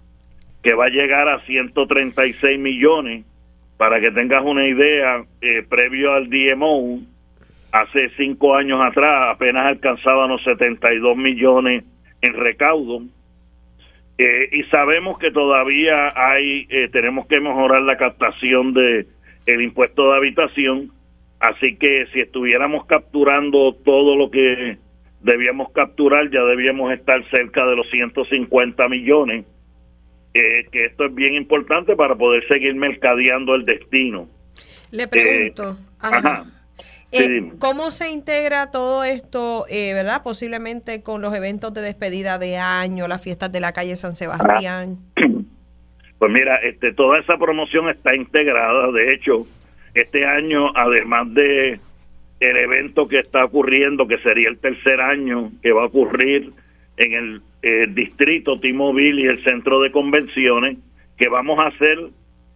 que 0.64 0.74
va 0.74 0.86
a 0.86 0.90
llegar 0.90 1.30
a 1.30 1.40
136 1.46 2.60
millones 2.60 3.26
para 3.78 4.02
que 4.02 4.12
tengas 4.12 4.44
una 4.44 4.68
idea 4.68 5.24
eh, 5.42 5.64
previo 5.68 6.14
al 6.14 6.30
DMO 6.30 7.00
hace 7.72 8.10
cinco 8.18 8.56
años 8.56 8.82
atrás 8.82 9.36
apenas 9.36 9.66
alcanzábamos 9.66 10.44
72 10.44 11.16
millones 11.16 11.84
en 12.22 12.34
recaudo 12.34 13.02
eh, 14.18 14.50
y 14.52 14.64
sabemos 14.64 15.20
que 15.20 15.32
todavía 15.32 16.12
hay 16.16 16.66
eh, 16.70 16.90
tenemos 16.92 17.28
que 17.28 17.40
mejorar 17.40 17.84
la 17.84 17.98
captación 17.98 18.74
de 18.74 19.06
el 19.46 19.62
impuesto 19.62 20.12
de 20.12 20.18
habitación 20.18 20.92
así 21.40 21.76
que 21.78 22.06
si 22.14 22.22
estuviéramos 22.22 22.86
capturando 22.86 23.74
todo 23.74 24.16
lo 24.16 24.32
que 24.32 24.78
debíamos 25.22 25.72
capturar 25.72 26.30
ya 26.32 26.42
debíamos 26.44 26.92
estar 26.94 27.24
cerca 27.30 27.66
de 27.66 27.76
los 27.76 27.90
150 27.90 28.88
millones 28.90 29.46
eh, 30.34 30.66
que 30.72 30.86
esto 30.86 31.06
es 31.06 31.16
bien 31.16 31.36
importante 31.36 31.96
para 31.96 32.16
poder 32.16 32.48
seguir 32.48 32.76
mercadeando 32.76 33.56
el 33.56 33.66
destino 33.66 34.28
le 34.92 35.08
pregunto 35.08 35.78
ajá. 36.00 36.18
ajá. 36.18 36.46
Eh, 37.12 37.54
¿Cómo 37.60 37.92
se 37.92 38.12
integra 38.12 38.70
todo 38.70 39.06
esto, 39.06 39.66
eh, 39.70 39.94
verdad? 39.94 40.24
Posiblemente 40.24 41.04
con 41.04 41.22
los 41.22 41.34
eventos 41.34 41.74
de 41.74 41.82
despedida 41.82 42.38
de 42.38 42.58
año, 42.58 43.08
las 43.08 43.24
fiestas 43.24 43.50
de 43.52 43.62
la 43.62 43.72
calle 43.72 43.96
San 43.96 44.14
Sebastián. 44.14 44.98
Pues 46.20 46.32
mira, 46.32 46.56
este, 46.64 46.94
toda 46.94 47.20
esa 47.20 47.38
promoción 47.38 47.90
está 47.90 48.16
integrada. 48.16 48.92
De 48.92 49.14
hecho, 49.14 49.46
este 50.00 50.26
año, 50.26 50.72
además 50.76 51.34
de 51.34 51.80
el 52.40 52.58
evento 52.58 53.08
que 53.08 53.20
está 53.20 53.46
ocurriendo, 53.46 54.08
que 54.08 54.20
sería 54.20 54.50
el 54.50 54.60
tercer 54.60 55.02
año 55.02 55.52
que 55.62 55.72
va 55.72 55.84
a 55.84 55.88
ocurrir 55.88 56.50
en 56.98 57.14
el 57.14 57.42
eh, 57.62 57.88
distrito 57.90 58.60
T-Mobile 58.60 59.22
y 59.22 59.26
el 59.26 59.44
centro 59.44 59.82
de 59.82 59.92
convenciones, 59.92 60.78
que 61.18 61.30
vamos 61.30 61.60
a 61.60 61.68
hacer 61.68 61.98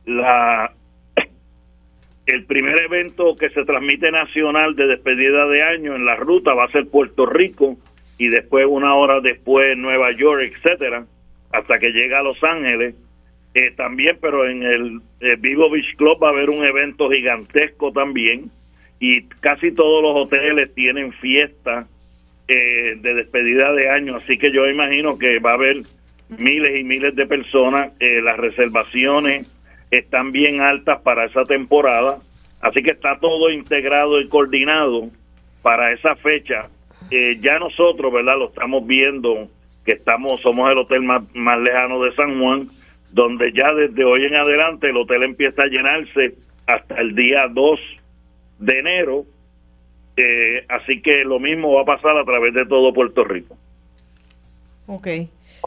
la 0.05 0.71
el 2.25 2.45
primer 2.45 2.79
evento 2.79 3.35
que 3.35 3.49
se 3.49 3.65
transmite 3.65 4.11
nacional 4.11 4.75
de 4.75 4.87
despedida 4.87 5.47
de 5.47 5.63
año 5.63 5.95
en 5.95 6.05
la 6.05 6.15
ruta 6.15 6.53
va 6.53 6.65
a 6.65 6.71
ser 6.71 6.87
Puerto 6.87 7.25
Rico 7.25 7.77
y 8.17 8.29
después 8.29 8.65
una 8.69 8.95
hora 8.95 9.19
después 9.19 9.75
Nueva 9.77 10.11
York, 10.11 10.53
etcétera, 10.55 11.05
hasta 11.51 11.79
que 11.79 11.89
llega 11.89 12.19
a 12.19 12.23
Los 12.23 12.41
Ángeles. 12.43 12.95
Eh, 13.53 13.71
también, 13.75 14.17
pero 14.21 14.49
en 14.49 14.63
el 14.63 15.01
eh, 15.19 15.35
Vivo 15.37 15.69
Beach 15.69 15.97
Club 15.97 16.23
va 16.23 16.29
a 16.29 16.31
haber 16.31 16.49
un 16.49 16.63
evento 16.63 17.09
gigantesco 17.09 17.91
también 17.91 18.49
y 18.97 19.23
casi 19.41 19.73
todos 19.73 20.01
los 20.01 20.21
hoteles 20.21 20.73
tienen 20.73 21.11
fiesta 21.11 21.85
eh, 22.47 22.95
de 22.95 23.13
despedida 23.13 23.73
de 23.73 23.89
año, 23.89 24.15
así 24.15 24.37
que 24.37 24.53
yo 24.53 24.69
imagino 24.69 25.17
que 25.17 25.39
va 25.39 25.51
a 25.51 25.55
haber 25.55 25.81
miles 26.29 26.79
y 26.79 26.83
miles 26.85 27.13
de 27.13 27.25
personas, 27.25 27.91
las 27.99 28.37
reservaciones 28.37 29.51
están 29.89 30.31
bien 30.31 30.61
altas 30.61 31.01
para 31.01 31.25
esa 31.25 31.43
temporada, 31.43 32.19
así 32.61 32.81
que 32.81 32.91
está 32.91 33.19
todo 33.19 33.49
integrado 33.49 34.21
y 34.21 34.29
coordinado 34.29 35.09
para 35.61 35.91
esa 35.91 36.15
fecha. 36.15 36.69
ya 37.41 37.59
nosotros, 37.59 38.13
¿verdad? 38.13 38.37
Lo 38.37 38.47
estamos 38.47 38.87
viendo, 38.87 39.49
que 39.83 39.91
estamos, 39.91 40.39
somos 40.39 40.71
el 40.71 40.77
hotel 40.77 41.01
más, 41.01 41.23
más 41.35 41.59
lejano 41.59 42.01
de 42.01 42.15
San 42.15 42.39
Juan, 42.39 42.69
donde 43.11 43.51
ya 43.53 43.73
desde 43.73 44.03
hoy 44.03 44.25
en 44.25 44.35
adelante 44.35 44.89
el 44.89 44.97
hotel 44.97 45.23
empieza 45.23 45.63
a 45.63 45.67
llenarse 45.67 46.35
hasta 46.67 46.95
el 47.01 47.15
día 47.15 47.47
2 47.51 47.79
de 48.59 48.79
enero. 48.79 49.25
Eh, 50.17 50.65
así 50.69 51.01
que 51.01 51.23
lo 51.23 51.39
mismo 51.39 51.73
va 51.73 51.81
a 51.81 51.85
pasar 51.85 52.17
a 52.17 52.25
través 52.25 52.53
de 52.53 52.65
todo 52.65 52.93
Puerto 52.93 53.23
Rico. 53.23 53.57
Ok. 54.87 55.07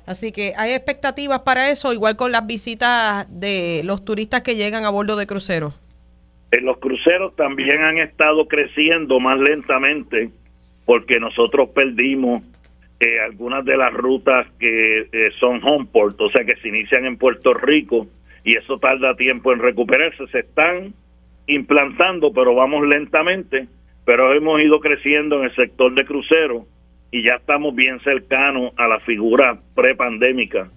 Así 0.06 0.32
que 0.32 0.52
hay 0.56 0.72
expectativas 0.72 1.40
para 1.40 1.70
eso, 1.70 1.92
igual 1.92 2.16
con 2.16 2.32
las 2.32 2.46
visitas 2.46 3.26
de 3.28 3.82
los 3.84 4.04
turistas 4.04 4.42
que 4.42 4.56
llegan 4.56 4.84
a 4.84 4.90
bordo 4.90 5.16
de 5.16 5.26
cruceros. 5.26 5.80
En 6.50 6.60
eh, 6.60 6.62
los 6.62 6.78
cruceros 6.78 7.34
también 7.36 7.82
han 7.82 7.98
estado 7.98 8.46
creciendo 8.48 9.20
más 9.20 9.38
lentamente 9.38 10.30
porque 10.84 11.18
nosotros 11.18 11.70
perdimos 11.70 12.42
algunas 13.20 13.64
de 13.64 13.76
las 13.76 13.92
rutas 13.92 14.46
que 14.58 15.00
eh, 15.12 15.30
son 15.38 15.60
homeport, 15.62 16.20
o 16.20 16.30
sea 16.30 16.44
que 16.44 16.56
se 16.56 16.68
inician 16.68 17.06
en 17.06 17.16
Puerto 17.16 17.54
Rico 17.54 18.06
y 18.44 18.56
eso 18.56 18.78
tarda 18.78 19.16
tiempo 19.16 19.52
en 19.52 19.60
recuperarse, 19.60 20.26
se 20.28 20.40
están 20.40 20.94
implantando, 21.46 22.32
pero 22.32 22.54
vamos 22.54 22.86
lentamente, 22.86 23.68
pero 24.04 24.34
hemos 24.34 24.60
ido 24.60 24.80
creciendo 24.80 25.38
en 25.38 25.44
el 25.44 25.54
sector 25.54 25.94
de 25.94 26.04
cruceros 26.04 26.64
y 27.10 27.22
ya 27.22 27.34
estamos 27.34 27.74
bien 27.74 28.00
cercanos 28.00 28.72
a 28.76 28.88
la 28.88 29.00
figura 29.00 29.58
prepandémica. 29.74 30.68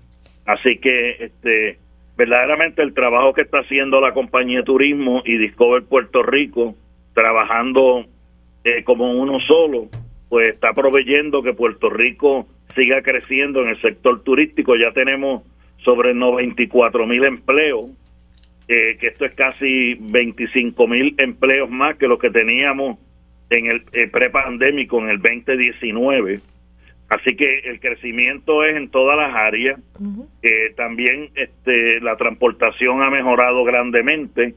Así 0.45 0.77
que 0.77 1.17
este 1.19 1.77
verdaderamente 2.15 2.81
el 2.81 2.93
trabajo 2.93 3.33
que 3.33 3.41
está 3.41 3.59
haciendo 3.59 4.01
la 4.01 4.13
compañía 4.13 4.59
de 4.59 4.63
turismo 4.63 5.21
y 5.23 5.37
Discover 5.37 5.83
Puerto 5.83 6.23
Rico, 6.23 6.75
trabajando 7.13 8.05
eh, 8.63 8.83
como 8.83 9.11
uno 9.11 9.39
solo, 9.41 9.87
pues 10.29 10.47
está 10.47 10.73
proveyendo 10.73 11.41
que 11.41 11.53
Puerto 11.53 11.89
Rico 11.89 12.47
siga 12.75 13.01
creciendo 13.01 13.61
en 13.61 13.69
el 13.69 13.81
sector 13.81 14.23
turístico. 14.23 14.75
Ya 14.75 14.91
tenemos 14.91 15.43
sobre 15.83 16.13
94 16.13 17.05
mil 17.07 17.23
empleos, 17.23 17.91
eh, 18.67 18.95
que 18.99 19.07
esto 19.07 19.25
es 19.25 19.33
casi 19.35 19.95
25 19.95 20.87
mil 20.87 21.15
empleos 21.17 21.69
más 21.69 21.97
que 21.97 22.07
lo 22.07 22.17
que 22.17 22.29
teníamos 22.29 22.99
en 23.49 23.67
el 23.67 23.83
eh, 23.93 24.07
prepandémico 24.09 24.99
en 24.99 25.09
el 25.09 25.21
2019. 25.21 26.39
Así 27.09 27.37
que 27.37 27.59
el 27.59 27.79
crecimiento 27.79 28.65
es 28.65 28.75
en 28.75 28.89
todas 28.89 29.17
las 29.17 29.33
áreas. 29.33 29.79
Eh, 30.41 30.73
también 30.75 31.29
este, 31.35 32.01
la 32.01 32.17
transportación 32.17 33.01
ha 33.01 33.09
mejorado 33.09 33.63
grandemente 33.63 34.55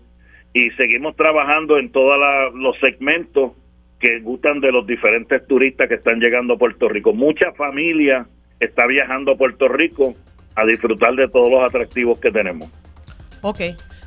y 0.53 0.71
seguimos 0.73 1.15
trabajando 1.15 1.79
en 1.79 1.93
todos 1.93 2.19
los 2.55 2.77
segmentos 2.81 3.53
que 4.01 4.21
gustan 4.21 4.61
de 4.61 4.73
los 4.73 4.87
diferentes 4.87 5.47
turistas 5.47 5.89
que 5.89 5.95
están 5.95 6.19
llegando 6.19 6.55
a 6.55 6.59
Puerto 6.59 6.89
Rico. 6.89 7.13
Mucha 7.13 7.53
familia 7.53 8.27
está 8.59 8.87
viajando 8.87 9.33
a 9.33 9.37
Puerto 9.37 9.69
Rico 9.69 10.15
a 10.57 10.65
disfrutar 10.65 11.15
de 11.15 11.29
todos 11.29 11.51
los 11.51 11.63
atractivos 11.63 12.19
que 12.19 12.31
tenemos. 12.31 12.71
Ok. 13.43 13.61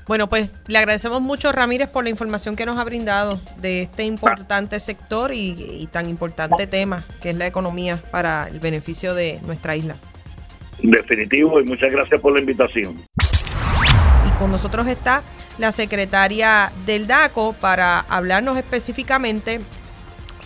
Bueno, 0.05 0.27
pues 0.27 0.51
le 0.67 0.79
agradecemos 0.79 1.21
mucho, 1.21 1.51
Ramírez, 1.53 1.89
por 1.89 2.03
la 2.03 2.09
información 2.09 2.57
que 2.57 2.65
nos 2.65 2.77
ha 2.77 2.83
brindado 2.83 3.39
de 3.61 3.83
este 3.83 4.03
importante 4.03 4.79
sector 4.81 5.31
y, 5.33 5.87
tan 5.91 6.09
importante 6.09 6.67
tema 6.67 7.05
que 7.21 7.29
es 7.29 7.37
la 7.37 7.47
economía 7.47 8.01
para 8.11 8.49
el 8.49 8.59
beneficio 8.59 9.13
de 9.13 9.39
nuestra 9.45 9.77
isla. 9.77 9.95
Definitivo, 10.81 11.61
y 11.61 11.63
muchas 11.63 11.91
gracias 11.91 12.19
por 12.19 12.33
la 12.33 12.41
invitación. 12.41 12.97
Y 14.27 14.39
con 14.39 14.51
nosotros 14.51 14.87
está 14.87 15.23
la 15.57 15.71
secretaria 15.71 16.71
del 16.85 17.07
DACO 17.07 17.53
para 17.53 17.99
hablarnos 17.99 18.57
específicamente 18.57 19.61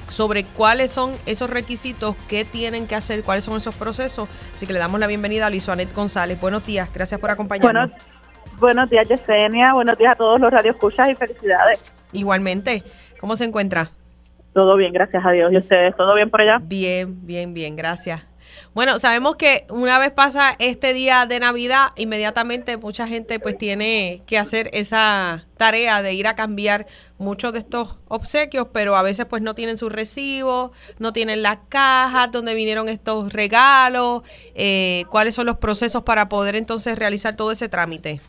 sobre 0.10 0.44
cuáles 0.44 0.92
son 0.92 1.14
esos 1.26 1.50
requisitos 1.50 2.16
que 2.28 2.46
tienen 2.46 2.88
que 2.88 2.96
hacer, 2.96 3.24
cuáles 3.24 3.44
son 3.44 3.58
esos 3.58 3.76
procesos. 3.76 4.30
Así 4.56 4.68
que 4.68 4.74
le 4.74 4.80
damos 4.80 5.00
la 5.00 5.08
bienvenida 5.08 5.48
a 5.48 5.50
Lizuanet 5.50 5.94
González. 5.94 6.40
Buenos 6.40 6.66
días, 6.66 6.92
gracias 6.94 7.20
por 7.20 7.32
acompañarnos. 7.32 7.92
buenos 8.60 8.90
días, 8.90 9.08
Yesenia. 9.08 9.74
Buenos 9.74 9.98
días 9.98 10.14
a 10.14 10.16
todos 10.16 10.40
los 10.40 10.52
radioescuchas 10.52 11.10
y 11.10 11.16
felicidades. 11.16 11.94
Igualmente, 12.12 12.84
¿cómo 13.20 13.36
se 13.36 13.46
encuentra? 13.46 13.90
Todo 14.54 14.76
bien, 14.76 14.92
gracias 14.92 15.24
a 15.26 15.32
Dios. 15.32 15.54
¿Y 15.54 15.58
ustedes? 15.58 15.96
¿Todo 15.96 16.16
bien 16.16 16.30
por 16.30 16.42
allá? 16.42 16.58
Bien, 16.62 17.26
bien, 17.26 17.54
bien, 17.54 17.76
gracias. 17.76 18.27
Bueno, 18.74 19.00
sabemos 19.00 19.36
que 19.36 19.66
una 19.70 20.00
vez 20.00 20.12
pasa 20.12 20.52
este 20.60 20.94
día 20.94 21.26
de 21.26 21.40
Navidad, 21.40 21.88
inmediatamente 21.96 22.78
mucha 22.78 23.08
gente 23.08 23.40
pues 23.40 23.58
tiene 23.58 24.22
que 24.28 24.38
hacer 24.38 24.70
esa 24.74 25.46
tarea 25.58 26.02
de 26.02 26.14
ir 26.14 26.28
a 26.28 26.36
cambiar 26.36 26.86
muchos 27.18 27.54
de 27.54 27.60
estos 27.60 27.98
obsequios, 28.08 28.68
pero 28.72 28.96
a 28.96 29.02
veces 29.02 29.26
pues 29.26 29.42
no 29.42 29.56
tienen 29.56 29.78
su 29.78 29.90
recibo, 29.90 30.72
no 31.00 31.14
tienen 31.14 31.42
las 31.42 31.58
cajas 31.70 32.32
donde 32.32 32.54
vinieron 32.54 32.90
estos 32.90 33.34
regalos, 33.34 34.22
eh, 34.56 35.06
cuáles 35.10 35.34
son 35.36 35.48
los 35.48 35.58
procesos 35.58 36.04
para 36.04 36.30
poder 36.30 36.56
entonces 36.56 36.98
realizar 36.98 37.36
todo 37.36 37.52
ese 37.52 37.70
trámite. 37.70 38.22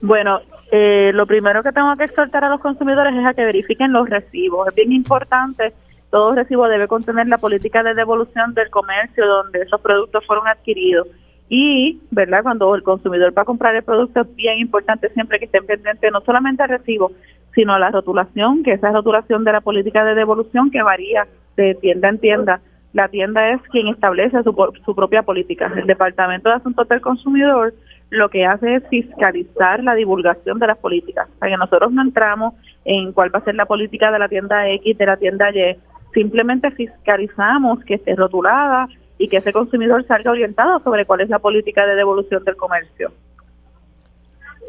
Bueno, 0.00 0.40
eh, 0.70 1.10
lo 1.14 1.26
primero 1.26 1.62
que 1.62 1.72
tengo 1.72 1.96
que 1.96 2.04
exhortar 2.04 2.44
a 2.44 2.48
los 2.48 2.60
consumidores 2.60 3.14
es 3.14 3.24
a 3.24 3.34
que 3.34 3.44
verifiquen 3.44 3.92
los 3.92 4.08
recibos. 4.08 4.68
Es 4.68 4.74
bien 4.74 4.92
importante 4.92 5.72
todo 6.16 6.32
recibo 6.32 6.66
debe 6.66 6.88
contener 6.88 7.28
la 7.28 7.36
política 7.36 7.82
de 7.82 7.92
devolución 7.92 8.54
del 8.54 8.70
comercio 8.70 9.26
donde 9.26 9.60
esos 9.60 9.78
productos 9.82 10.24
fueron 10.24 10.48
adquiridos. 10.48 11.06
Y, 11.50 12.00
¿verdad? 12.10 12.42
Cuando 12.42 12.74
el 12.74 12.82
consumidor 12.82 13.36
va 13.36 13.42
a 13.42 13.44
comprar 13.44 13.76
el 13.76 13.82
producto, 13.82 14.22
es 14.22 14.34
bien 14.34 14.58
importante 14.58 15.10
siempre 15.10 15.38
que 15.38 15.44
estén 15.44 15.66
pendientes 15.66 16.10
no 16.10 16.22
solamente 16.22 16.62
al 16.62 16.70
recibo, 16.70 17.12
sino 17.54 17.74
a 17.74 17.78
la 17.78 17.90
rotulación, 17.90 18.62
que 18.62 18.72
esa 18.72 18.92
rotulación 18.92 19.44
de 19.44 19.52
la 19.52 19.60
política 19.60 20.06
de 20.06 20.14
devolución 20.14 20.70
que 20.70 20.82
varía 20.82 21.26
de 21.54 21.74
tienda 21.74 22.08
en 22.08 22.18
tienda. 22.18 22.60
La 22.94 23.08
tienda 23.08 23.50
es 23.50 23.60
quien 23.70 23.88
establece 23.88 24.42
su, 24.42 24.56
su 24.86 24.94
propia 24.94 25.22
política. 25.22 25.70
El 25.76 25.86
Departamento 25.86 26.48
de 26.48 26.54
Asuntos 26.54 26.88
del 26.88 27.02
Consumidor 27.02 27.74
lo 28.08 28.30
que 28.30 28.46
hace 28.46 28.76
es 28.76 28.88
fiscalizar 28.88 29.84
la 29.84 29.94
divulgación 29.94 30.58
de 30.58 30.66
las 30.66 30.78
políticas. 30.78 31.28
Para 31.38 31.52
que 31.52 31.58
nosotros 31.58 31.92
no 31.92 32.00
entramos 32.00 32.54
en 32.86 33.12
cuál 33.12 33.34
va 33.34 33.40
a 33.40 33.44
ser 33.44 33.54
la 33.54 33.66
política 33.66 34.10
de 34.10 34.18
la 34.18 34.28
tienda 34.28 34.66
X, 34.70 34.96
de 34.96 35.06
la 35.06 35.18
tienda 35.18 35.50
Y, 35.50 35.76
simplemente 36.16 36.70
fiscalizamos 36.70 37.84
que 37.84 37.94
esté 37.96 38.14
rotulada 38.14 38.88
y 39.18 39.28
que 39.28 39.36
ese 39.36 39.52
consumidor 39.52 40.06
salga 40.06 40.30
orientado 40.30 40.80
sobre 40.82 41.04
cuál 41.04 41.20
es 41.20 41.28
la 41.28 41.40
política 41.40 41.86
de 41.86 41.94
devolución 41.94 42.42
del 42.42 42.56
comercio. 42.56 43.12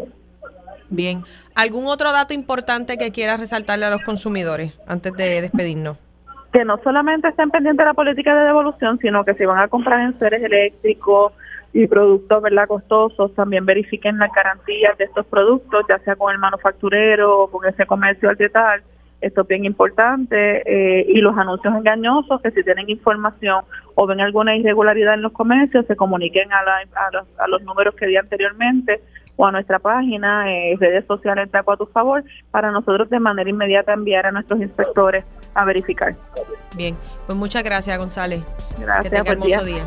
Bien. 0.91 1.23
¿Algún 1.55 1.87
otro 1.87 2.11
dato 2.11 2.33
importante 2.33 2.97
que 2.97 3.11
quieras 3.11 3.39
resaltarle 3.39 3.85
a 3.85 3.89
los 3.89 4.03
consumidores 4.03 4.77
antes 4.87 5.13
de 5.13 5.41
despedirnos? 5.41 5.97
Que 6.51 6.65
no 6.65 6.77
solamente 6.83 7.29
estén 7.29 7.49
pendientes 7.49 7.83
de 7.83 7.85
la 7.85 7.93
política 7.93 8.35
de 8.35 8.47
devolución, 8.47 8.99
sino 8.99 9.23
que 9.23 9.33
si 9.35 9.45
van 9.45 9.59
a 9.59 9.69
comprar 9.69 10.01
en 10.01 10.19
seres 10.19 10.43
eléctricos 10.43 11.31
y 11.71 11.87
productos 11.87 12.43
verdad 12.43 12.67
costosos, 12.67 13.33
también 13.35 13.65
verifiquen 13.65 14.17
las 14.17 14.33
garantías 14.33 14.97
de 14.97 15.05
estos 15.05 15.25
productos, 15.27 15.85
ya 15.87 15.97
sea 15.99 16.17
con 16.17 16.33
el 16.33 16.39
manufacturero 16.39 17.43
o 17.43 17.47
con 17.49 17.65
ese 17.67 17.85
comercio 17.85 18.29
al 18.29 18.37
tal. 18.51 18.83
Esto 19.21 19.41
es 19.41 19.47
bien 19.47 19.63
importante. 19.63 20.61
Eh, 20.65 21.05
y 21.07 21.21
los 21.21 21.37
anuncios 21.37 21.73
engañosos, 21.73 22.41
que 22.41 22.51
si 22.51 22.63
tienen 22.63 22.89
información 22.89 23.63
o 23.95 24.05
ven 24.05 24.19
alguna 24.19 24.57
irregularidad 24.57 25.13
en 25.13 25.21
los 25.21 25.31
comercios, 25.31 25.85
se 25.85 25.95
comuniquen 25.95 26.51
a, 26.51 26.59
a, 26.59 27.11
los, 27.13 27.27
a 27.39 27.47
los 27.47 27.61
números 27.61 27.95
que 27.95 28.07
di 28.07 28.17
anteriormente 28.17 28.99
o 29.41 29.45
a 29.47 29.51
nuestra 29.51 29.79
página, 29.79 30.51
eh, 30.51 30.77
redes 30.79 31.03
sociales 31.07 31.49
Taco 31.49 31.71
a 31.71 31.77
tu 31.77 31.87
favor, 31.87 32.23
para 32.51 32.71
nosotros 32.71 33.09
de 33.09 33.19
manera 33.19 33.49
inmediata 33.49 33.91
enviar 33.91 34.27
a 34.27 34.31
nuestros 34.31 34.61
inspectores 34.61 35.23
a 35.55 35.65
verificar. 35.65 36.13
Bien, 36.75 36.95
pues 37.25 37.35
muchas 37.35 37.63
gracias 37.63 37.97
González. 37.97 38.43
Gracias, 38.79 39.11
que 39.11 39.35
tenga 39.35 39.63
día. 39.63 39.85